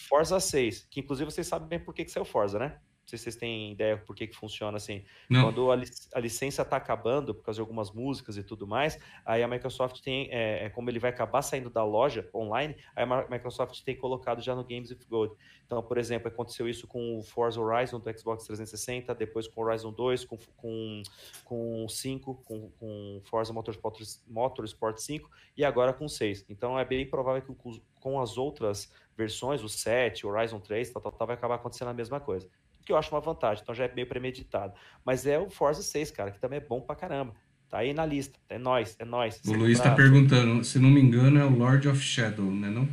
Forza 0.09 0.41
6, 0.41 0.87
que 0.91 1.01
inclusive 1.01 1.31
vocês 1.31 1.47
sabem 1.47 1.69
bem 1.69 1.79
por 1.79 1.95
que, 1.95 2.05
que 2.05 2.11
saiu 2.11 2.25
Forza, 2.25 2.59
né? 2.59 2.79
Sei 3.11 3.19
se 3.19 3.25
vocês 3.25 3.37
têm 3.37 3.73
ideia 3.73 3.97
por 3.97 4.15
que, 4.15 4.27
que 4.27 4.37
funciona 4.37 4.77
assim. 4.77 5.05
Não. 5.29 5.45
Quando 5.45 5.71
a, 5.71 5.77
lic 5.77 5.91
a 6.15 6.21
licença 6.21 6.63
está 6.63 6.77
acabando, 6.77 7.35
por 7.35 7.45
causa 7.45 7.57
de 7.57 7.61
algumas 7.61 7.91
músicas 7.91 8.37
e 8.37 8.43
tudo 8.43 8.67
mais, 8.67 8.99
aí 9.25 9.43
a 9.43 9.49
Microsoft 9.49 10.01
tem, 10.01 10.29
é, 10.31 10.67
é, 10.67 10.71
como 10.71 10.89
ele 10.89 10.99
vai 10.99 11.11
acabar 11.11 11.43
saindo 11.43 11.69
da 11.69 11.85
loja 11.85 12.29
online, 12.35 12.77
aí 12.95 13.05
a 13.05 13.27
Microsoft 13.29 13.83
tem 13.83 13.97
colocado 13.97 14.41
já 14.41 14.55
no 14.55 14.65
Games 14.65 14.91
with 14.91 15.07
Gold. 15.09 15.35
Então, 15.67 15.83
por 15.83 15.99
exemplo, 15.99 16.29
aconteceu 16.29 16.69
isso 16.69 16.87
com 16.87 17.19
o 17.19 17.23
Forza 17.23 17.61
Horizon 17.61 18.01
do 18.01 18.19
Xbox 18.19 18.45
360, 18.45 19.15
depois 19.15 19.47
com 19.47 19.61
o 19.61 19.65
Horizon 19.65 19.93
2, 19.93 20.25
com, 20.25 20.37
com, 20.57 21.03
com 21.45 21.89
5, 21.89 22.35
com, 22.45 22.71
com 22.71 23.21
Forza 23.25 23.53
Motorsport, 23.53 24.01
Motorsport 24.27 24.99
5 24.99 25.31
e 25.57 25.65
agora 25.65 25.93
com 25.93 26.09
6. 26.09 26.47
Então, 26.49 26.79
é 26.79 26.85
bem 26.85 27.09
provável 27.09 27.43
que 27.43 27.55
com, 27.55 27.81
com 28.01 28.21
as 28.21 28.37
outras 28.37 28.93
versões, 29.17 29.63
o 29.63 29.69
7, 29.69 30.27
o 30.27 30.31
Horizon 30.31 30.59
3, 30.59 30.91
tal, 30.91 31.03
tal, 31.03 31.13
tal, 31.13 31.27
vai 31.27 31.37
acabar 31.37 31.57
acontecendo 31.57 31.89
a 31.89 31.95
mesma 31.95 32.19
coisa 32.19 32.49
que 32.91 32.93
eu 32.93 32.97
acho 32.97 33.15
uma 33.15 33.21
vantagem, 33.21 33.63
então 33.63 33.73
já 33.73 33.85
é 33.85 33.95
meio 33.95 34.09
premeditado. 34.09 34.75
Mas 35.05 35.25
é 35.25 35.39
o 35.39 35.49
Forza 35.49 35.81
6, 35.81 36.11
cara, 36.11 36.33
que 36.33 36.41
também 36.41 36.57
é 36.57 36.61
bom 36.61 36.81
pra 36.81 36.97
caramba. 36.97 37.33
Tá 37.69 37.79
aí 37.79 37.95
na 37.95 38.05
lista, 38.05 38.37
é 38.49 38.59
nós, 38.59 38.97
é 38.99 39.05
nós. 39.05 39.41
O 39.47 39.53
Luiz 39.53 39.79
tá 39.79 39.95
perguntando, 39.95 40.65
se 40.65 40.81
não 40.81 40.91
me 40.91 41.01
engano, 41.01 41.39
é 41.39 41.45
o 41.45 41.57
Lord 41.57 41.87
of 41.87 42.01
Shadow, 42.01 42.45
né 42.51 42.69
não? 42.69 42.89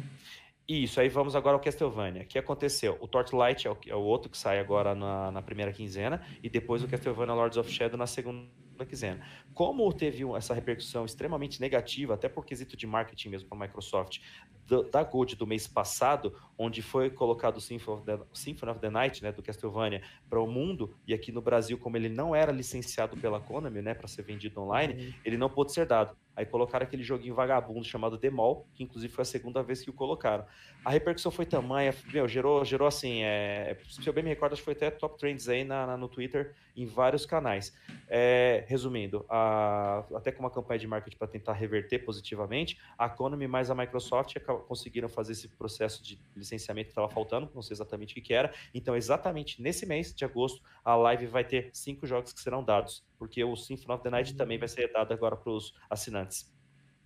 Isso, 0.67 0.99
aí 0.99 1.09
vamos 1.09 1.35
agora 1.35 1.55
ao 1.55 1.59
Castlevania. 1.59 2.21
O 2.21 2.25
que 2.25 2.37
aconteceu? 2.37 2.95
O 3.01 3.07
Torchlight 3.07 3.67
é 3.67 3.71
o, 3.71 3.77
é 3.87 3.95
o 3.95 4.01
outro 4.01 4.29
que 4.29 4.37
sai 4.37 4.59
agora 4.59 4.93
na, 4.93 5.31
na 5.31 5.41
primeira 5.41 5.73
quinzena, 5.73 6.21
e 6.43 6.49
depois 6.49 6.83
o 6.83 6.87
Castlevania 6.87 7.33
Lords 7.33 7.57
of 7.57 7.71
Shadow 7.71 7.97
na 7.97 8.05
segunda 8.05 8.47
quinzena. 8.87 9.19
Como 9.51 9.91
teve 9.91 10.23
essa 10.35 10.53
repercussão 10.53 11.05
extremamente 11.05 11.59
negativa, 11.59 12.13
até 12.13 12.29
por 12.29 12.45
quesito 12.45 12.77
de 12.77 12.85
marketing 12.85 13.29
mesmo 13.29 13.49
para 13.49 13.57
a 13.57 13.61
Microsoft, 13.61 14.19
do, 14.67 14.83
da 14.83 15.03
Gold 15.03 15.35
do 15.35 15.47
mês 15.47 15.65
passado, 15.65 16.33
onde 16.57 16.81
foi 16.81 17.09
colocado 17.09 17.57
o 17.57 17.61
Symphony 17.61 17.97
of 17.97 18.05
the, 18.05 18.19
Symphony 18.33 18.71
of 18.71 18.81
the 18.81 18.89
Night, 18.89 19.23
né, 19.23 19.31
do 19.31 19.41
Castlevania, 19.41 20.01
para 20.29 20.41
o 20.41 20.47
mundo, 20.47 20.93
e 21.07 21.13
aqui 21.13 21.31
no 21.31 21.41
Brasil, 21.41 21.77
como 21.77 21.95
ele 21.95 22.09
não 22.09 22.35
era 22.35 22.51
licenciado 22.51 23.15
pela 23.17 23.39
Konami, 23.39 23.81
né, 23.81 23.93
para 23.93 24.07
ser 24.07 24.23
vendido 24.23 24.59
online, 24.59 24.93
uhum. 24.93 25.13
ele 25.23 25.37
não 25.37 25.49
pôde 25.49 25.71
ser 25.71 25.85
dado. 25.85 26.15
Aí 26.35 26.45
colocaram 26.45 26.85
aquele 26.85 27.01
joguinho 27.01 27.33
vagabundo 27.33 27.83
chamado 27.83 28.15
Demol, 28.15 28.67
que 28.75 28.83
inclusive 28.83 29.11
foi 29.11 29.23
a 29.23 29.25
segunda 29.25 29.63
vez 29.63 29.81
que 29.81 29.89
o 29.89 29.93
colocaram. 29.93 30.45
A 30.85 30.91
repercussão 30.91 31.31
foi 31.31 31.47
tamanha, 31.47 31.91
meu, 32.13 32.27
gerou, 32.27 32.63
gerou 32.63 32.87
assim, 32.87 33.23
é, 33.23 33.75
se 33.89 34.07
eu 34.07 34.13
bem 34.13 34.23
me 34.23 34.29
recordo, 34.29 34.53
acho 34.53 34.61
que 34.61 34.65
foi 34.65 34.73
até 34.73 34.91
top 34.91 35.17
trends 35.17 35.49
aí 35.49 35.63
na, 35.63 35.87
na 35.87 35.97
no 35.97 36.07
Twitter, 36.07 36.53
em 36.75 36.85
vários 36.85 37.25
canais. 37.25 37.75
É, 38.07 38.63
resumindo, 38.67 39.25
a, 39.27 40.03
até 40.13 40.31
com 40.31 40.41
uma 40.41 40.51
campanha 40.51 40.79
de 40.79 40.85
marketing 40.85 41.17
para 41.17 41.27
tentar 41.27 41.53
reverter 41.53 41.99
positivamente, 41.99 42.79
a 42.95 43.09
Konami 43.09 43.47
mais 43.47 43.71
a 43.71 43.75
Microsoft 43.75 44.35
conseguiram 44.59 45.09
fazer 45.09 45.33
esse 45.33 45.47
processo 45.47 46.03
de 46.03 46.19
licenciamento 46.35 46.87
que 46.87 46.91
estava 46.91 47.09
faltando, 47.09 47.51
não 47.53 47.61
sei 47.61 47.75
exatamente 47.75 48.11
o 48.11 48.15
que, 48.15 48.21
que 48.21 48.33
era. 48.33 48.53
Então, 48.73 48.95
exatamente 48.95 49.61
nesse 49.61 49.85
mês 49.85 50.13
de 50.13 50.23
agosto, 50.25 50.61
a 50.83 50.95
live 50.95 51.27
vai 51.27 51.43
ter 51.43 51.69
cinco 51.73 52.05
jogos 52.07 52.33
que 52.33 52.39
serão 52.39 52.63
dados 52.63 53.07
porque 53.17 53.43
o 53.43 53.55
Symphony 53.55 53.93
of 53.93 54.03
the 54.03 54.09
Night 54.09 54.35
também 54.35 54.57
vai 54.57 54.67
ser 54.67 54.91
dado 54.91 55.13
agora 55.13 55.35
para 55.35 55.51
os 55.51 55.73
assinantes. 55.89 56.51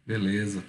Beleza. 0.05 0.63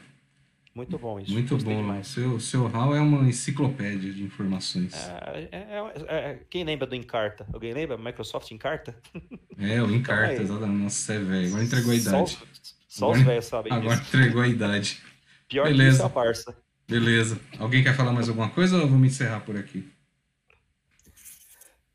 Muito 0.74 0.97
bom 0.99 1.20
isso. 1.20 1.33
Muito 1.33 1.57
bom. 1.59 1.99
O 1.99 2.05
seu, 2.05 2.41
seu 2.41 2.66
HAL 2.66 2.97
é 2.97 3.01
uma 3.01 3.28
enciclopédia 3.28 4.11
de 4.11 4.22
informações. 4.22 4.95
É, 4.95 5.49
é, 5.53 5.59
é, 6.09 6.30
é, 6.30 6.47
quem 6.49 6.64
lembra 6.64 6.87
do 6.87 6.95
Encarta? 6.95 7.47
Alguém 7.53 7.74
lembra? 7.74 7.99
Microsoft 7.99 8.51
Encarta? 8.51 8.97
É, 9.59 9.83
o 9.83 9.91
Encarta, 9.95 10.33
então, 10.33 10.45
exatamente. 10.45 10.83
Nossa, 10.83 11.12
é 11.12 11.18
velho. 11.18 11.49
Agora 11.49 11.64
entregou 11.64 11.93
a 11.93 11.95
idade. 11.95 12.30
Só, 12.30 12.47
só 12.89 13.05
agora, 13.05 13.18
os 13.18 13.26
velhos 13.26 13.45
sabem 13.45 13.72
Agora 13.72 13.97
disso. 13.97 14.16
entregou 14.16 14.43
a 14.43 14.49
idade. 14.49 15.03
Pior 15.47 15.64
Beleza. 15.64 15.85
que 15.85 15.95
isso 15.95 16.03
é 16.03 16.07
a 16.07 16.09
parça. 16.09 16.57
Beleza. 16.93 17.40
Alguém 17.59 17.82
quer 17.82 17.95
falar 17.95 18.12
mais 18.12 18.28
alguma 18.28 18.51
coisa 18.51 18.76
ou 18.76 18.86
vamos 18.86 19.07
encerrar 19.07 19.40
por 19.40 19.57
aqui? 19.57 19.90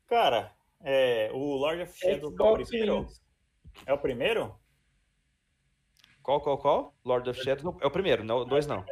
Cara, 0.08 0.52
é, 0.82 1.30
o 1.32 1.56
Lord 1.56 1.82
of 1.82 1.96
Shadow 1.96 2.34
é 2.36 2.42
o 2.42 2.56
primeiro. 2.56 3.06
É 3.86 3.92
o 3.92 3.98
primeiro? 3.98 4.54
Qual, 6.22 6.40
qual, 6.40 6.58
qual? 6.58 6.96
Lord 7.04 7.30
of 7.30 7.42
Shadows 7.42 7.76
é 7.80 7.86
o 7.86 7.90
primeiro, 7.90 8.24
não, 8.24 8.38
o 8.38 8.44
dois 8.44 8.66
não. 8.66 8.84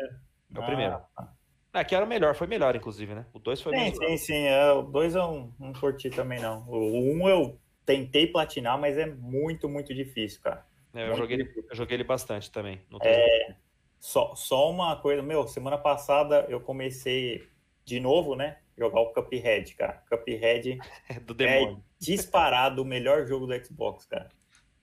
É 0.55 0.59
o 0.59 0.65
primeiro. 0.65 0.95
Ah, 0.95 1.09
tá. 1.17 1.33
ah, 1.73 1.85
que 1.85 1.95
era 1.95 2.05
o 2.05 2.09
melhor, 2.09 2.35
foi 2.35 2.47
melhor, 2.47 2.77
inclusive, 2.77 3.15
né? 3.15 3.27
O 3.33 3.39
dois 3.39 3.61
foi 3.61 3.75
sim, 3.75 3.83
melhor. 3.83 3.97
Sim, 3.97 4.17
sim, 4.17 4.47
é, 4.47 4.73
o 4.73 4.83
dois 4.83 5.15
eu 5.15 5.53
não 5.59 5.73
curti 5.73 6.09
também, 6.09 6.41
não. 6.41 6.65
O 6.69 7.15
um 7.15 7.29
eu 7.29 7.61
tentei 7.85 8.27
platinar, 8.29 8.79
mas 8.79 8.97
é 8.97 9.07
muito, 9.07 9.69
muito 9.69 9.95
difícil, 9.95 10.41
cara. 10.41 10.65
É, 10.95 11.11
eu, 11.11 11.15
joguei 11.17 11.37
ele, 11.37 11.65
eu 11.69 11.77
joguei 11.77 11.97
ele 11.97 12.05
bastante 12.05 12.51
também. 12.51 12.81
é, 13.03 13.55
só, 14.07 14.37
só 14.37 14.71
uma 14.71 14.95
coisa, 14.95 15.21
meu, 15.21 15.49
semana 15.49 15.77
passada 15.77 16.47
eu 16.49 16.61
comecei 16.61 17.45
de 17.85 17.99
novo, 17.99 18.37
né? 18.37 18.59
Jogar 18.79 19.01
o 19.01 19.13
Cuphead, 19.13 19.75
cara. 19.75 20.01
Cuphead 20.09 20.79
é 21.11 21.19
do 21.19 21.35
demônio. 21.35 21.79
é 21.79 21.83
disparado 21.99 22.83
o 22.83 22.85
melhor 22.85 23.27
jogo 23.27 23.49
do 23.49 23.65
Xbox, 23.65 24.07
cara. 24.07 24.31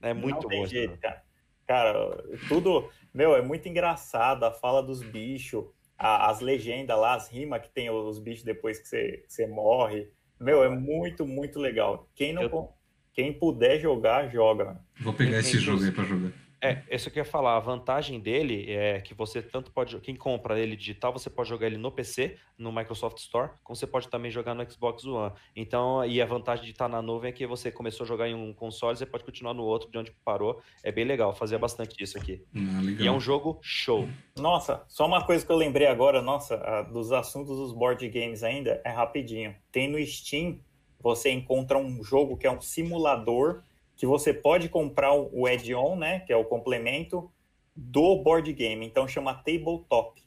É 0.01 0.13
muito 0.13 0.49
não 0.49 0.57
bom. 0.57 0.65
Jeito, 0.65 0.97
cara. 0.97 1.23
cara, 1.65 2.21
tudo. 2.49 2.89
Meu, 3.13 3.33
é 3.33 3.41
muito 3.41 3.69
engraçado 3.69 4.43
a 4.43 4.51
fala 4.51 4.83
dos 4.83 5.01
bichos, 5.01 5.63
a, 5.97 6.29
as 6.29 6.41
legendas 6.41 6.99
lá, 6.99 7.13
as 7.15 7.29
rimas 7.29 7.61
que 7.61 7.69
tem 7.69 7.89
os 7.89 8.19
bichos 8.19 8.43
depois 8.43 8.77
que 8.77 8.89
você, 8.89 9.23
que 9.25 9.31
você 9.33 9.47
morre. 9.47 10.11
Meu, 10.37 10.65
é 10.65 10.69
muito, 10.69 11.25
muito 11.25 11.59
legal. 11.59 12.09
Quem 12.13 12.33
não. 12.33 12.41
Eu... 12.41 12.73
Quem 13.13 13.31
puder 13.31 13.79
jogar, 13.79 14.27
joga. 14.29 14.81
Vou 14.99 15.13
pegar 15.13 15.39
esse 15.39 15.59
jogo 15.59 15.81
aí 15.81 15.91
pra 15.93 16.03
jogar. 16.03 16.33
É, 16.63 16.81
isso 16.89 17.11
que 17.11 17.19
eu 17.19 17.25
ia 17.25 17.29
falar. 17.29 17.57
A 17.57 17.59
vantagem 17.59 18.21
dele 18.21 18.71
é 18.71 19.01
que 19.01 19.13
você 19.13 19.41
tanto 19.41 19.69
pode. 19.69 19.99
Quem 19.99 20.15
compra 20.15 20.57
ele 20.57 20.77
digital, 20.77 21.11
você 21.11 21.29
pode 21.29 21.49
jogar 21.49 21.67
ele 21.67 21.77
no 21.77 21.91
PC, 21.91 22.37
no 22.57 22.71
Microsoft 22.71 23.17
Store, 23.17 23.51
como 23.61 23.75
você 23.75 23.85
pode 23.85 24.07
também 24.07 24.31
jogar 24.31 24.53
no 24.53 24.71
Xbox 24.71 25.03
One. 25.03 25.33
Então, 25.53 26.05
e 26.05 26.21
a 26.21 26.25
vantagem 26.25 26.63
de 26.63 26.71
estar 26.71 26.87
na 26.87 27.01
nuvem 27.01 27.29
é 27.29 27.33
que 27.33 27.45
você 27.45 27.69
começou 27.69 28.05
a 28.05 28.07
jogar 28.07 28.29
em 28.29 28.33
um 28.33 28.53
console, 28.53 28.95
você 28.95 29.05
pode 29.05 29.25
continuar 29.25 29.53
no 29.53 29.63
outro, 29.63 29.91
de 29.91 29.97
onde 29.97 30.11
parou. 30.23 30.61
É 30.81 30.89
bem 30.89 31.03
legal, 31.03 31.35
fazia 31.35 31.59
bastante 31.59 32.01
isso 32.01 32.17
aqui. 32.17 32.41
Ah, 32.55 32.81
e 32.97 33.05
é 33.05 33.11
um 33.11 33.19
jogo 33.19 33.59
show. 33.61 34.07
Nossa, 34.37 34.85
só 34.87 35.05
uma 35.05 35.25
coisa 35.25 35.45
que 35.45 35.51
eu 35.51 35.57
lembrei 35.57 35.87
agora, 35.87 36.21
nossa, 36.21 36.83
dos 36.83 37.11
assuntos 37.11 37.57
dos 37.57 37.73
board 37.73 38.07
games 38.07 38.41
ainda, 38.41 38.81
é 38.85 38.89
rapidinho. 38.89 39.53
Tem 39.69 39.89
no 39.89 40.01
Steam, 40.05 40.59
você 40.97 41.29
encontra 41.29 41.77
um 41.77 42.01
jogo 42.01 42.37
que 42.37 42.47
é 42.47 42.51
um 42.51 42.61
simulador 42.61 43.61
que 43.95 44.05
você 44.05 44.33
pode 44.33 44.69
comprar 44.69 45.13
o 45.13 45.45
add-on, 45.45 45.95
né, 45.95 46.19
que 46.21 46.33
é 46.33 46.35
o 46.35 46.45
complemento 46.45 47.31
do 47.75 48.21
board 48.21 48.51
game. 48.53 48.85
Então 48.85 49.07
chama 49.07 49.33
Tabletop. 49.33 50.21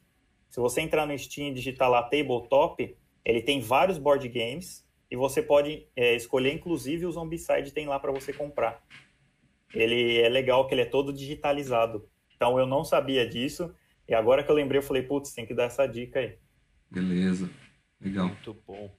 Se 0.49 0.59
você 0.59 0.81
entrar 0.81 1.05
no 1.05 1.17
Steam 1.17 1.49
e 1.49 1.53
digitar 1.53 1.89
lá 1.89 2.01
Tabletop, 2.03 2.97
ele 3.23 3.41
tem 3.41 3.59
vários 3.59 3.97
board 3.97 4.27
games 4.29 4.85
e 5.09 5.15
você 5.15 5.41
pode 5.41 5.87
é, 5.95 6.15
escolher, 6.15 6.53
inclusive 6.53 7.05
o 7.05 7.11
Zombicide 7.11 7.71
tem 7.71 7.87
lá 7.87 7.99
para 7.99 8.11
você 8.11 8.33
comprar. 8.33 8.81
Ele 9.73 10.19
é 10.19 10.29
legal 10.29 10.65
que 10.67 10.73
ele 10.73 10.81
é 10.81 10.85
todo 10.85 11.11
digitalizado. 11.11 12.07
Então 12.35 12.57
eu 12.57 12.65
não 12.65 12.83
sabia 12.83 13.27
disso 13.27 13.73
e 14.07 14.13
agora 14.13 14.43
que 14.43 14.49
eu 14.49 14.55
lembrei 14.55 14.79
eu 14.79 14.83
falei, 14.83 15.03
putz, 15.03 15.33
tem 15.33 15.45
que 15.45 15.53
dar 15.53 15.65
essa 15.65 15.85
dica 15.85 16.19
aí. 16.19 16.37
Beleza, 16.89 17.49
legal. 17.99 18.27
Muito 18.27 18.53
bom. 18.65 18.89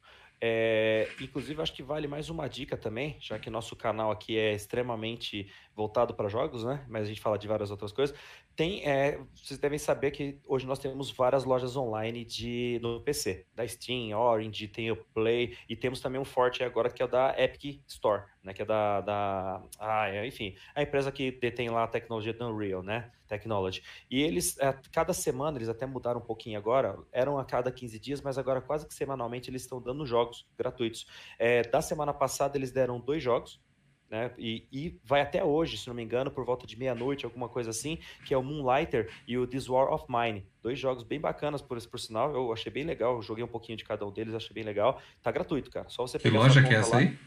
É, 0.41 1.09
inclusive, 1.21 1.61
acho 1.61 1.73
que 1.73 1.83
vale 1.83 2.07
mais 2.07 2.31
uma 2.31 2.49
dica 2.49 2.77
também, 2.77 3.17
já 3.21 3.39
que 3.39 3.51
nosso 3.51 3.75
canal 3.75 4.11
aqui 4.13 4.39
é 4.39 4.53
extremamente 4.53 5.51
voltado 5.75 6.15
para 6.15 6.29
jogos, 6.29 6.65
né? 6.65 6.85
Mas 6.89 7.05
a 7.05 7.07
gente 7.07 7.21
fala 7.21 7.37
de 7.37 7.49
várias 7.49 7.71
outras 7.71 7.91
coisas. 7.91 8.17
Tem, 8.55 8.85
é, 8.85 9.21
vocês 9.35 9.59
devem 9.59 9.79
saber 9.79 10.13
que 10.13 10.39
hoje 10.47 10.67
nós 10.67 10.79
temos 10.79 11.11
várias 11.11 11.45
lojas 11.45 11.77
online 11.77 12.25
de, 12.25 12.79
no 12.83 13.01
PC, 13.01 13.47
da 13.55 13.67
Steam, 13.67 14.17
Orange, 14.19 14.69
tem 14.69 14.91
o 14.91 14.97
Play 14.97 15.57
e 15.69 15.75
temos 15.75 16.01
também 16.01 16.21
um 16.21 16.25
forte 16.25 16.63
agora 16.63 16.91
que 16.91 17.03
é 17.03 17.05
o 17.05 17.09
da 17.09 17.35
Epic 17.37 17.83
Store, 17.89 18.23
né? 18.43 18.53
Que 18.53 18.63
é 18.63 18.65
da, 18.65 19.01
da 19.01 19.63
ah, 19.79 20.09
é, 20.09 20.27
enfim, 20.27 20.55
a 20.75 20.83
empresa 20.83 21.11
que 21.11 21.33
detém 21.33 21.69
lá 21.69 21.85
a 21.85 21.89
tecnologia 21.89 22.33
do 22.33 22.49
Unreal, 22.49 22.83
né? 22.83 23.11
Technology. 23.29 23.83
E 24.11 24.21
eles, 24.23 24.59
é, 24.59 24.75
cada 24.93 25.13
semana, 25.13 25.59
eles 25.59 25.69
até 25.69 25.87
mudaram 25.87 26.21
um 26.21 26.25
pouquinho 26.25 26.59
agora, 26.59 26.99
eram 27.13 27.39
a 27.39 27.45
cada 27.45 27.71
15 27.71 27.99
dias, 27.99 28.21
mas 28.21 28.39
agora 28.39 28.61
quase 28.61 28.87
que 28.87 28.95
semanalmente 28.95 29.51
eles 29.51 29.63
estão 29.63 29.81
dando 29.81 30.05
jogos 30.07 30.47
gratuitos. 30.57 31.07
É, 31.39 31.63
da 31.63 31.81
semana 31.81 32.13
passada 32.13 32.57
eles 32.57 32.73
deram 32.73 32.99
dois 32.99 33.23
jogos, 33.23 33.61
né? 34.11 34.33
E, 34.39 34.67
e, 34.73 34.99
vai 35.05 35.21
até 35.21 35.45
hoje, 35.45 35.77
se 35.77 35.87
não 35.87 35.95
me 35.95 36.03
engano, 36.03 36.31
por 36.31 36.45
volta 36.45 36.67
de 36.67 36.79
meia-noite, 36.79 37.27
alguma 37.27 37.49
coisa 37.49 37.71
assim, 37.71 37.99
que 38.25 38.33
é 38.33 38.39
o 38.39 38.43
Moonlighter 38.43 39.11
e 39.27 39.37
o 39.37 39.47
This 39.47 39.69
War 39.69 39.93
of 39.93 40.07
Mine. 40.09 40.47
Dois 40.63 40.79
jogos 40.79 41.03
bem 41.03 41.21
bacanas, 41.21 41.61
por, 41.61 41.79
por 41.87 42.01
sinal. 42.01 42.35
Eu 42.35 42.53
achei 42.53 42.73
bem 42.73 42.85
legal. 42.85 43.21
Joguei 43.21 43.45
um 43.45 43.49
pouquinho 43.49 43.77
de 43.77 43.85
cada 43.85 44.07
um 44.07 44.11
deles, 44.11 44.35
achei 44.35 44.55
bem 44.55 44.65
legal. 44.65 45.01
Tá 45.23 45.31
gratuito, 45.31 45.71
cara. 45.71 45.89
Só 45.91 46.07
você 46.07 46.19
pegar. 46.19 46.39
Que 46.39 46.45
loja 46.45 46.63
que 46.63 46.75
é 46.75 46.79
essa 46.79 46.97
lá. 46.97 47.03
aí? 47.03 47.19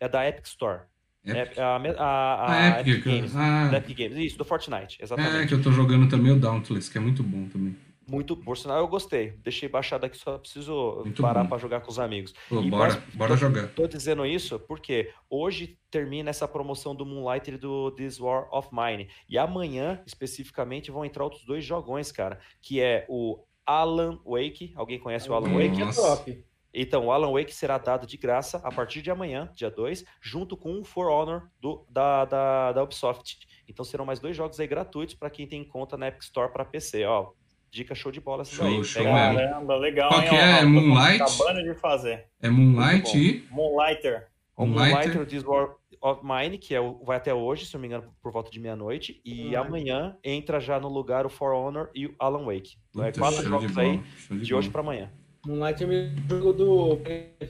É 0.00 0.08
da 0.08 0.26
Epic 0.26 0.46
Store. 0.46 0.82
Epic? 1.24 1.58
É, 1.58 1.62
a, 1.62 1.76
a, 1.76 2.04
a, 2.04 2.76
a 2.76 2.80
Epic, 2.80 2.94
Epic 2.94 3.04
Games. 3.04 3.36
Ah. 3.36 3.70
Epic 3.74 3.96
Games. 3.96 4.16
Isso, 4.16 4.38
do 4.38 4.44
Fortnite, 4.44 4.98
exatamente. 5.00 5.36
É, 5.36 5.46
que 5.46 5.54
eu 5.54 5.62
tô 5.62 5.70
jogando 5.70 6.08
também 6.08 6.32
o 6.32 6.38
Dauntless, 6.38 6.90
que 6.90 6.98
é 6.98 7.00
muito 7.00 7.22
bom 7.22 7.48
também. 7.48 7.76
Muito, 8.08 8.36
por 8.36 8.58
sinal, 8.58 8.78
eu 8.78 8.88
gostei. 8.88 9.38
Deixei 9.42 9.68
baixado 9.68 10.04
aqui, 10.04 10.16
só 10.16 10.36
preciso 10.36 11.02
Muito 11.04 11.22
parar 11.22 11.44
para 11.46 11.56
jogar 11.56 11.80
com 11.80 11.90
os 11.90 11.98
amigos. 11.98 12.34
Pô, 12.48 12.60
e, 12.60 12.68
bora, 12.68 12.94
mas, 12.94 13.14
bora 13.14 13.30
tô, 13.30 13.36
jogar. 13.36 13.68
Tô 13.68 13.86
dizendo 13.86 14.26
isso 14.26 14.58
porque 14.58 15.10
hoje 15.30 15.78
termina 15.90 16.28
essa 16.28 16.48
promoção 16.48 16.94
do 16.94 17.06
Moonlight 17.06 17.50
e 17.50 17.56
do 17.56 17.90
This 17.92 18.18
War 18.18 18.48
of 18.52 18.68
Mine. 18.72 19.08
E 19.28 19.38
amanhã, 19.38 20.02
especificamente, 20.04 20.90
vão 20.90 21.04
entrar 21.04 21.24
outros 21.24 21.44
dois 21.44 21.64
jogões, 21.64 22.10
cara. 22.10 22.40
Que 22.60 22.80
é 22.80 23.06
o 23.08 23.38
Alan 23.64 24.18
Wake. 24.26 24.72
Alguém 24.74 24.98
conhece 24.98 25.30
o 25.30 25.34
Alan 25.34 25.52
Wake? 25.54 25.80
É 25.80 25.92
top. 25.92 26.44
Então, 26.74 27.06
o 27.06 27.12
Alan 27.12 27.32
Wake 27.32 27.54
será 27.54 27.78
dado 27.78 28.06
de 28.06 28.16
graça 28.16 28.60
a 28.64 28.72
partir 28.72 29.02
de 29.02 29.10
amanhã, 29.10 29.50
dia 29.54 29.70
2, 29.70 30.04
junto 30.20 30.56
com 30.56 30.80
o 30.80 30.84
For 30.84 31.08
Honor 31.08 31.48
do, 31.60 31.86
da, 31.90 32.24
da, 32.24 32.72
da 32.72 32.82
Ubisoft. 32.82 33.46
Então 33.68 33.84
serão 33.84 34.04
mais 34.04 34.20
dois 34.20 34.36
jogos 34.36 34.58
aí 34.58 34.66
gratuitos 34.66 35.14
para 35.14 35.30
quem 35.30 35.46
tem 35.46 35.64
conta 35.64 35.96
na 35.96 36.08
Epic 36.08 36.22
Store 36.22 36.52
para 36.52 36.64
PC. 36.64 37.04
Ó, 37.04 37.32
Dica 37.70 37.94
show 37.94 38.12
de 38.12 38.20
bola 38.20 38.44
show, 38.44 38.66
daí. 38.66 38.84
Show, 38.84 39.02
Caramba, 39.02 39.76
legal. 39.76 40.10
Qual 40.10 40.22
que 40.22 40.34
é? 40.34 40.60
É 40.60 40.64
Moonlight? 40.64 41.22
Acabando 41.22 41.62
de 41.62 41.74
fazer. 41.80 42.26
É 42.42 42.50
Moonlight 42.50 43.16
e... 43.16 43.46
Moonlighter. 43.50 44.28
O 44.54 44.66
Moonlighter 44.66 45.26
This 45.26 45.42
War 45.42 45.74
of 46.02 46.20
Mine, 46.22 46.58
que 46.58 46.74
é 46.74 46.80
o, 46.80 47.02
vai 47.02 47.16
até 47.16 47.32
hoje, 47.32 47.64
se 47.64 47.72
não 47.72 47.80
me 47.80 47.86
engano, 47.86 48.12
por 48.20 48.30
volta 48.30 48.50
de 48.50 48.60
meia-noite. 48.60 49.22
E 49.24 49.56
hum. 49.56 49.60
amanhã 49.60 50.16
entra 50.22 50.60
já 50.60 50.78
no 50.78 50.88
lugar 50.88 51.24
o 51.24 51.30
For 51.30 51.54
Honor 51.54 51.88
e 51.94 52.06
o 52.06 52.14
Alan 52.18 52.44
Wake. 52.44 52.76
Então 52.90 53.04
é 53.06 53.12
quatro 53.12 53.42
jogos 53.42 53.72
de 53.72 53.80
aí 53.80 54.02
de, 54.28 54.40
de 54.40 54.54
hoje 54.54 54.68
para 54.68 54.82
amanhã. 54.82 55.10
Moonlight 55.46 55.82
é 55.82 55.86
o 55.86 56.28
jogo 56.28 56.52
do... 56.52 57.00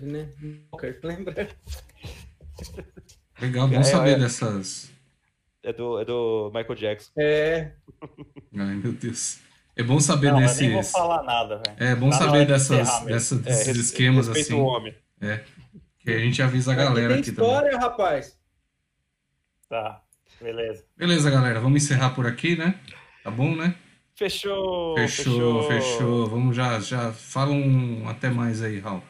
né? 0.01 0.29
Lembra? 1.03 1.49
Legal, 3.41 3.69
bom 3.69 3.81
é, 3.81 3.83
saber 3.83 4.13
é, 4.13 4.19
dessas... 4.19 4.91
É 5.63 5.73
do, 5.73 6.01
é 6.01 6.05
do 6.05 6.51
Michael 6.55 6.75
Jackson. 6.75 7.13
É. 7.17 7.73
Ai, 8.59 8.75
meu 8.77 8.93
Deus. 8.93 9.41
É 9.77 9.83
bom 9.83 10.01
saber 10.01 10.33
não, 10.33 10.41
desses. 10.41 10.61
Eu 10.61 10.67
nem 10.67 10.75
vou 10.75 10.83
falar 10.83 11.23
nada, 11.23 11.63
velho. 11.65 11.77
É 11.79 11.95
bom 11.95 12.13
saber 12.13 12.47
dessas, 12.47 13.01
dessas, 13.05 13.39
é, 13.39 13.43
desses 13.43 13.77
esquemas 13.77 14.29
assim. 14.29 14.55
O 14.55 14.65
homem. 14.65 14.95
É. 15.21 15.45
Que 16.01 16.11
a 16.11 16.19
gente 16.19 16.43
avisa 16.43 16.73
a 16.73 16.75
galera 16.75 17.15
aqui 17.15 17.31
também. 17.31 17.51
história, 17.51 17.79
rapaz. 17.79 18.39
Tá, 19.69 20.03
beleza. 20.41 20.85
Beleza, 20.97 21.31
galera. 21.31 21.61
Vamos 21.61 21.83
encerrar 21.83 22.11
por 22.11 22.27
aqui, 22.27 22.57
né? 22.57 22.75
Tá 23.23 23.31
bom, 23.31 23.55
né? 23.55 23.75
Fechou. 24.23 24.95
Fechou, 24.95 25.35
fechou. 25.35 25.63
fechou. 25.65 26.27
Vamos 26.29 26.55
já, 26.55 26.79
já. 26.79 27.13
Fala 27.13 27.51
um 27.51 28.09
até 28.09 28.31
mais 28.31 28.63
aí, 28.63 28.79
Raul. 28.79 29.03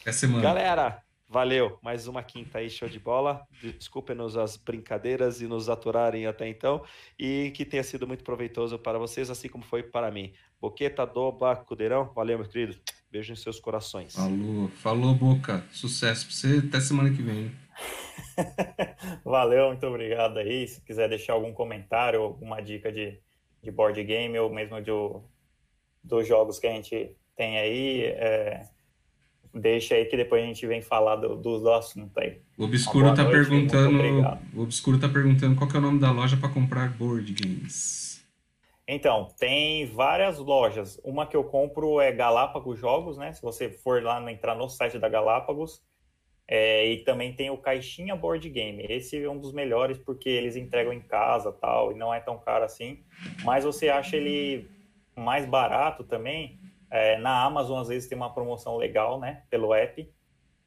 Até 0.00 0.12
semana. 0.12 0.42
Galera, 0.42 1.02
Valeu, 1.28 1.76
mais 1.82 2.06
uma 2.06 2.22
quinta 2.22 2.58
aí, 2.58 2.70
show 2.70 2.88
de 2.88 3.00
bola. 3.00 3.42
Desculpem-nos 3.60 4.36
as 4.36 4.56
brincadeiras 4.56 5.42
e 5.42 5.46
nos 5.48 5.68
aturarem 5.68 6.24
até 6.24 6.48
então. 6.48 6.82
E 7.18 7.52
que 7.54 7.64
tenha 7.64 7.82
sido 7.82 8.06
muito 8.06 8.22
proveitoso 8.22 8.78
para 8.78 8.96
vocês, 8.96 9.28
assim 9.28 9.48
como 9.48 9.64
foi 9.64 9.82
para 9.82 10.10
mim. 10.10 10.32
Boqueta, 10.60 11.04
Doba, 11.04 11.56
Cudeirão, 11.56 12.10
valeu, 12.14 12.38
meu 12.38 12.48
querido. 12.48 12.78
Beijo 13.10 13.32
em 13.32 13.36
seus 13.36 13.58
corações. 13.60 14.14
Falou, 14.14 14.68
falou, 14.68 15.14
Boca. 15.14 15.64
Sucesso 15.72 16.26
para 16.26 16.34
você 16.34 16.66
até 16.66 16.80
semana 16.80 17.10
que 17.10 17.22
vem. 17.22 17.50
valeu, 19.24 19.66
muito 19.66 19.86
obrigado 19.86 20.38
aí. 20.38 20.66
Se 20.66 20.80
quiser 20.80 21.08
deixar 21.08 21.32
algum 21.34 21.52
comentário, 21.52 22.22
alguma 22.22 22.62
dica 22.62 22.90
de, 22.90 23.18
de 23.62 23.70
board 23.70 24.02
game 24.04 24.38
ou 24.38 24.50
mesmo 24.50 24.80
de, 24.80 24.90
dos 26.02 26.26
jogos 26.26 26.58
que 26.58 26.66
a 26.66 26.72
gente 26.72 27.16
tem 27.36 27.58
aí, 27.58 28.04
é 28.04 28.68
deixa 29.56 29.94
aí 29.94 30.04
que 30.04 30.16
depois 30.16 30.42
a 30.42 30.46
gente 30.46 30.66
vem 30.66 30.82
falar 30.82 31.16
do, 31.16 31.36
dos 31.36 31.66
assuntos 31.66 32.16
aí. 32.18 32.40
O 32.58 32.64
Obscuro 32.64 33.14
tá 33.14 33.22
noite, 33.22 33.34
perguntando. 33.34 33.98
O 34.54 34.62
Obscuro 34.62 34.98
tá 34.98 35.08
perguntando 35.08 35.56
qual 35.56 35.70
é 35.72 35.78
o 35.78 35.80
nome 35.80 35.98
da 35.98 36.10
loja 36.10 36.36
para 36.36 36.48
comprar 36.48 36.90
board 36.90 37.32
games. 37.32 38.24
Então, 38.88 39.28
tem 39.38 39.86
várias 39.86 40.38
lojas. 40.38 41.00
Uma 41.02 41.26
que 41.26 41.36
eu 41.36 41.42
compro 41.42 42.00
é 42.00 42.12
Galápagos 42.12 42.78
Jogos, 42.78 43.16
né? 43.16 43.32
Se 43.32 43.42
você 43.42 43.68
for 43.68 44.02
lá 44.02 44.30
entrar 44.30 44.54
no 44.54 44.68
site 44.68 44.98
da 44.98 45.08
Galápagos. 45.08 45.82
É, 46.48 46.86
e 46.86 46.98
também 47.04 47.34
tem 47.34 47.50
o 47.50 47.58
Caixinha 47.58 48.14
Board 48.14 48.48
Game. 48.48 48.84
Esse 48.88 49.22
é 49.22 49.28
um 49.28 49.38
dos 49.38 49.52
melhores 49.52 49.98
porque 49.98 50.28
eles 50.28 50.54
entregam 50.54 50.92
em 50.92 51.00
casa 51.00 51.52
tal, 51.52 51.92
e 51.92 51.94
não 51.94 52.14
é 52.14 52.20
tão 52.20 52.38
caro 52.38 52.64
assim. 52.64 53.04
Mas 53.44 53.64
você 53.64 53.88
acha 53.88 54.16
ele 54.16 54.68
mais 55.16 55.44
barato 55.46 56.04
também 56.04 56.60
é, 56.90 57.18
na 57.18 57.44
Amazon, 57.44 57.80
às 57.80 57.88
vezes, 57.88 58.08
tem 58.08 58.16
uma 58.16 58.32
promoção 58.32 58.76
legal, 58.76 59.18
né? 59.18 59.42
Pelo 59.50 59.74
app. 59.74 60.08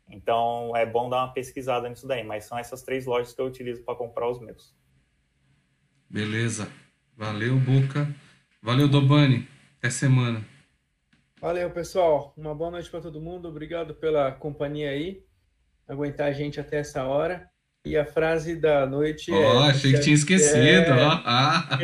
Então, 0.10 0.76
é 0.76 0.86
bom 0.86 1.10
dar 1.10 1.24
uma 1.24 1.34
pesquisada 1.34 1.88
nisso 1.88 2.08
daí. 2.08 2.24
Mas 2.24 2.46
são 2.46 2.58
essas 2.58 2.84
três 2.84 3.06
lojas 3.06 3.34
que 3.34 3.42
eu 3.42 3.46
utilizo 3.46 3.84
para 3.84 3.96
comprar 3.96 4.30
os 4.30 4.40
meus. 4.40 4.76
Beleza. 6.10 6.68
Valeu, 7.16 7.58
Boca. 7.58 8.08
Valeu, 8.62 8.88
Dobani. 8.88 9.48
Até 9.78 9.90
semana. 9.90 10.46
Valeu, 11.40 11.70
pessoal. 11.72 12.34
Uma 12.36 12.54
boa 12.54 12.72
noite 12.72 12.90
para 12.90 13.02
todo 13.02 13.22
mundo. 13.22 13.48
Obrigado 13.48 13.96
pela 13.96 14.32
companhia 14.32 14.90
aí. 14.90 15.24
Aguentar 15.90 16.28
a 16.28 16.32
gente 16.32 16.60
até 16.60 16.78
essa 16.78 17.04
hora. 17.04 17.50
E 17.84 17.98
a 17.98 18.06
frase 18.06 18.56
da 18.56 18.86
noite 18.86 19.32
oh, 19.32 19.36
é. 19.36 19.46
Ó, 19.46 19.64
achei 19.64 19.94
que 19.94 20.02
tinha 20.02 20.16
esquecido, 20.16 20.92
é... 20.92 21.04
ó. 21.04 21.22
Ah. 21.26 21.68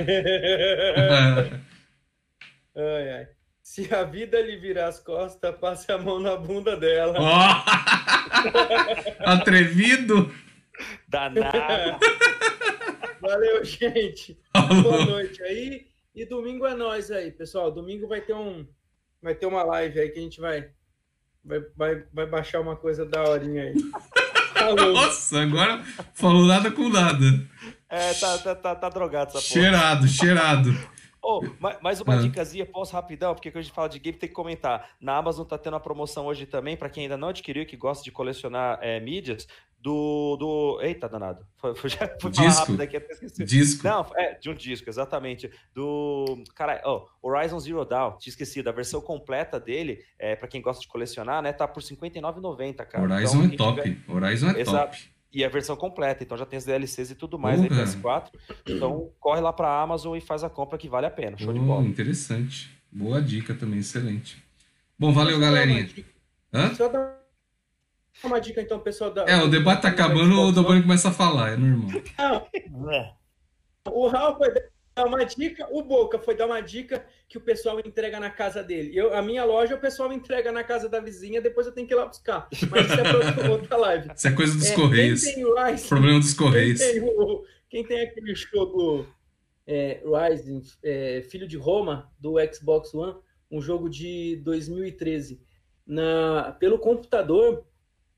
ai, 2.78 3.10
ai. 3.14 3.28
Se 3.64 3.92
a 3.92 4.04
vida 4.04 4.40
lhe 4.40 4.58
virar 4.58 4.90
as 4.90 5.00
costas, 5.00 5.58
passe 5.58 5.92
a 5.92 5.98
mão 5.98 6.20
na 6.20 6.38
bunda 6.38 6.78
dela. 6.78 7.18
Oh! 7.20 7.66
Atrevido! 9.26 10.32
Danado! 11.08 11.98
Valeu, 13.20 13.66
gente. 13.66 14.38
Boa 14.84 15.06
noite 15.06 15.42
aí. 15.42 15.88
E 16.14 16.26
domingo 16.26 16.68
é 16.68 16.76
nós 16.76 17.10
aí, 17.10 17.32
pessoal. 17.32 17.72
Domingo 17.72 18.08
vai 18.08 18.22
ter 18.22 18.36
um 18.36 18.68
vai 19.20 19.34
ter 19.34 19.48
uma 19.48 19.64
live 19.64 20.00
aí 20.00 20.10
que 20.10 20.20
a 20.20 20.22
gente 20.22 20.40
vai 20.40 20.70
vai, 21.46 21.62
vai, 21.76 22.04
vai 22.12 22.26
baixar 22.26 22.60
uma 22.60 22.76
coisa 22.76 23.06
da 23.06 23.24
horinha 23.24 23.64
aí. 23.64 23.76
Falou. 24.54 24.94
Nossa, 24.94 25.42
agora 25.42 25.84
falou 26.14 26.46
nada 26.46 26.72
com 26.72 26.90
nada. 26.90 27.26
É, 27.90 28.14
tá, 28.14 28.38
tá, 28.40 28.56
tá, 28.56 28.76
tá 28.76 28.90
drogado 28.90 29.30
essa 29.30 29.40
porra. 29.40 29.62
Cheirado, 29.62 30.08
cheirado. 30.08 30.96
Oh, 31.28 31.42
mais 31.82 32.00
uma 32.02 32.14
ah. 32.14 32.22
dicasinha, 32.22 32.68
posso 32.68 32.94
rapidão, 32.94 33.34
porque 33.34 33.50
quando 33.50 33.62
a 33.62 33.64
gente 33.64 33.74
fala 33.74 33.90
de 33.90 33.98
game 33.98 34.16
tem 34.16 34.30
que 34.30 34.36
comentar. 34.36 34.92
Na 35.02 35.18
Amazon 35.18 35.44
tá 35.44 35.58
tendo 35.58 35.74
uma 35.74 35.80
promoção 35.80 36.28
hoje 36.28 36.46
também, 36.46 36.78
para 36.78 36.88
quem 36.88 37.04
ainda 37.04 37.18
não 37.18 37.30
adquiriu, 37.30 37.66
que 37.66 37.76
gosta 37.76 38.04
de 38.04 38.12
colecionar 38.12 38.78
é, 38.80 39.00
mídias, 39.00 39.48
do, 39.86 40.36
do. 40.38 40.82
Eita, 40.82 41.08
danado. 41.08 41.46
Foi, 41.58 41.76
foi, 41.76 41.90
já 41.94 42.10
fui 42.20 42.32
disco. 42.32 42.44
falar 42.44 42.60
rápido 42.60 42.82
aqui, 42.82 42.98
até 42.98 43.14
esqueci. 43.14 43.44
Disco. 43.46 43.88
Não, 43.88 44.04
é, 44.16 44.34
de 44.34 44.50
um 44.50 44.56
disco, 44.56 44.90
exatamente. 44.90 45.52
Do. 45.76 46.44
Cara, 46.56 46.82
oh, 46.84 47.06
Horizon 47.22 47.60
Zero 47.60 47.86
Dawn, 47.86 48.18
tinha 48.18 48.32
esquecido. 48.32 48.68
A 48.68 48.72
versão 48.72 49.00
completa 49.00 49.60
dele, 49.60 50.00
é, 50.18 50.36
para 50.36 50.48
quem 50.48 50.60
gosta 50.60 50.82
de 50.82 50.88
colecionar, 50.88 51.44
né, 51.44 51.54
tá 51.54 51.68
por 51.68 51.84
R$59,90, 51.84 52.84
cara. 52.88 53.04
Horizon 53.04 53.44
então, 53.44 53.70
é 53.70 53.76
top. 53.76 53.82
Tiver... 53.84 54.12
Horizon 54.12 54.50
é 54.50 54.62
Exato. 54.62 54.98
top 54.98 55.16
e 55.32 55.44
a 55.44 55.50
versão 55.50 55.76
completa. 55.76 56.24
Então 56.24 56.36
já 56.36 56.48
tem 56.48 56.58
as 56.58 56.66
DLCs 56.66 57.12
e 57.12 57.16
tudo 57.16 57.38
mais 57.38 57.60
uhum. 57.60 57.66
aí 57.66 57.70
PS4. 57.70 58.30
Então 58.66 59.12
corre 59.20 59.42
lá 59.42 59.54
para 59.54 59.82
Amazon 59.82 60.18
e 60.18 60.22
faz 60.22 60.44
a 60.44 60.50
compra 60.50 60.80
que 60.80 60.90
vale 60.90 61.06
a 61.06 61.12
pena. 61.12 61.38
Show 61.38 61.50
oh, 61.50 61.54
de 61.54 61.60
bola. 61.60 61.86
Interessante. 61.86 62.72
Boa 62.92 63.22
dica 63.22 63.54
também, 63.54 63.80
excelente. 63.80 64.44
Bom, 64.98 65.14
valeu, 65.14 65.40
galerinha. 65.40 65.88
Hã? 66.52 66.72
Uma 68.24 68.40
dica 68.40 68.62
então, 68.62 68.80
pessoal. 68.80 69.12
Da... 69.12 69.24
É, 69.26 69.42
o 69.44 69.48
debate 69.48 69.84
tá 69.84 69.90
acabando, 69.90 70.40
o 70.40 70.52
Dobani 70.52 70.82
começa 70.82 71.10
a 71.10 71.14
falar, 71.14 71.54
é 71.54 71.58
normal. 71.58 72.02
Não. 72.18 72.92
É. 72.92 73.14
O 73.88 74.08
Raul 74.08 74.38
foi 74.38 74.52
dar 74.96 75.06
uma 75.06 75.24
dica, 75.26 75.68
o 75.72 75.84
Boca 75.84 76.18
foi 76.18 76.36
dar 76.36 76.46
uma 76.46 76.62
dica 76.62 77.06
que 77.28 77.38
o 77.38 77.42
pessoal 77.42 77.80
entrega 77.80 78.20
na 78.20 78.30
casa 78.30 78.64
dele. 78.64 78.98
Eu, 78.98 79.14
a 79.14 79.22
minha 79.22 79.44
loja, 79.44 79.76
o 79.76 79.80
pessoal 79.80 80.12
entrega 80.14 80.52
na 80.52 80.64
casa 80.64 80.88
da 80.88 81.00
vizinha, 81.00 81.42
depois 81.42 81.68
eu 81.68 81.74
tenho 81.74 81.86
que 81.86 81.94
ir 81.94 81.98
lá 81.98 82.06
buscar. 82.06 82.48
Mas 82.72 82.86
isso 82.86 83.00
é 83.00 83.34
para 83.34 83.52
outra 83.52 83.78
live. 83.78 84.10
Isso 84.16 84.28
é 84.28 84.32
coisa 84.32 84.58
dos 84.58 84.70
é, 84.70 84.76
Correios. 84.76 85.24
Quem 85.24 85.36
tem 85.36 85.72
Rise, 85.72 85.88
Problema 85.88 86.20
dos 86.20 86.34
Correios. 86.34 86.80
Quem 86.80 86.92
tem, 86.94 87.02
o, 87.02 87.44
quem 87.70 87.84
tem 87.84 88.02
aquele 88.02 88.34
jogo 88.34 89.06
é, 89.68 90.02
Rising, 90.04 90.62
é, 90.82 91.22
Filho 91.30 91.48
de 91.48 91.58
Roma, 91.58 92.10
do 92.18 92.36
Xbox 92.54 92.94
One, 92.94 93.16
um 93.52 93.62
jogo 93.62 93.90
de 93.90 94.38
2013, 94.38 95.42
na, 95.86 96.56
pelo 96.60 96.80
computador 96.80 97.66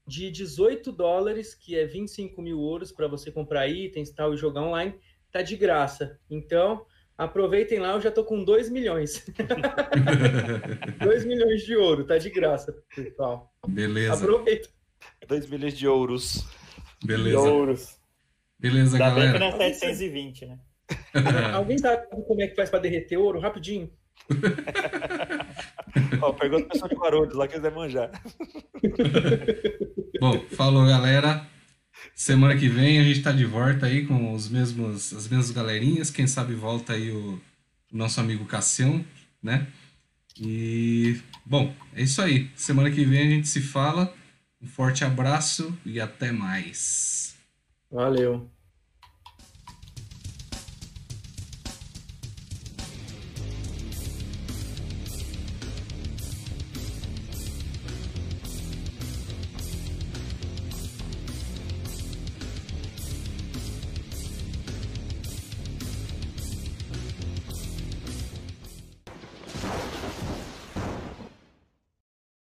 de 0.08 0.32
18 0.32 0.92
dólares, 0.92 1.54
que 1.54 1.78
é 1.78 1.86
25 1.86 2.42
mil 2.42 2.60
euros 2.62 2.92
para 2.92 3.08
você 3.08 3.32
comprar 3.32 3.68
itens 3.68 4.10
tal, 4.12 4.34
e 4.34 4.38
jogar 4.38 4.62
online 4.62 4.96
tá 5.32 5.42
de 5.42 5.58
graça. 5.58 6.18
Então, 6.30 6.86
aproveitem 7.18 7.80
lá, 7.80 7.92
eu 7.94 8.02
já 8.02 8.10
tô 8.10 8.24
com 8.24 8.44
2 8.44 8.70
milhões. 8.70 9.26
2 11.04 11.26
milhões 11.26 11.64
de 11.64 11.76
ouro, 11.76 12.06
tá 12.06 12.18
de 12.18 12.30
graça, 12.30 12.74
pessoal. 12.96 13.54
Beleza. 13.68 14.14
Aproveita. 14.14 14.70
2 15.28 15.50
milhões 15.50 15.78
de 15.78 15.88
ouros. 15.88 16.46
Beleza. 17.04 17.30
De 17.30 17.36
ouros. 17.36 17.98
Beleza, 18.58 18.96
Ainda 18.96 19.10
galera. 19.10 19.40
bem 19.40 19.52
que 19.52 19.58
não 19.58 19.62
é 19.62 19.74
720, 19.74 20.46
né? 20.46 20.60
Alguém 21.54 21.78
sabe 21.78 22.08
como 22.10 22.42
é 22.42 22.48
que 22.48 22.56
faz 22.56 22.70
para 22.70 22.80
derreter 22.80 23.18
ouro? 23.18 23.40
Rapidinho. 23.40 23.92
oh, 26.24 26.34
pergunta 26.34 26.66
o 26.66 26.70
pessoal 26.70 26.90
de 26.90 26.96
Guarulhos 26.96 27.36
lá 27.36 27.48
que 27.48 27.56
quiser 27.56 27.72
manjar. 27.72 28.12
Bom, 30.20 30.40
falou, 30.52 30.86
galera. 30.86 31.48
Semana 32.16 32.58
que 32.58 32.68
vem 32.68 33.00
a 33.00 33.04
gente 33.04 33.22
tá 33.22 33.32
de 33.32 33.46
volta 33.46 33.86
aí 33.86 34.06
com 34.06 34.34
os 34.34 34.50
mesmos, 34.50 35.14
as 35.14 35.28
mesmas 35.28 35.52
galerinhas. 35.52 36.10
Quem 36.10 36.28
sabe 36.28 36.54
volta 36.54 36.94
aí 36.94 37.12
o, 37.12 37.40
o 37.92 37.98
nosso 37.98 38.20
amigo 38.20 38.46
Cassião, 38.46 39.04
né? 39.42 39.68
E, 40.40 41.20
bom, 41.46 41.74
é 41.94 42.04
isso 42.04 42.22
aí. 42.22 42.50
Semana 42.56 42.92
que 42.92 43.04
vem 43.04 43.28
a 43.28 43.30
gente 43.30 43.48
se 43.48 43.62
fala. 43.62 44.14
Um 44.62 44.68
forte 44.68 45.04
abraço 45.04 45.78
e 45.86 46.00
até 46.00 46.32
mais. 46.32 47.36
Valeu. 47.92 48.50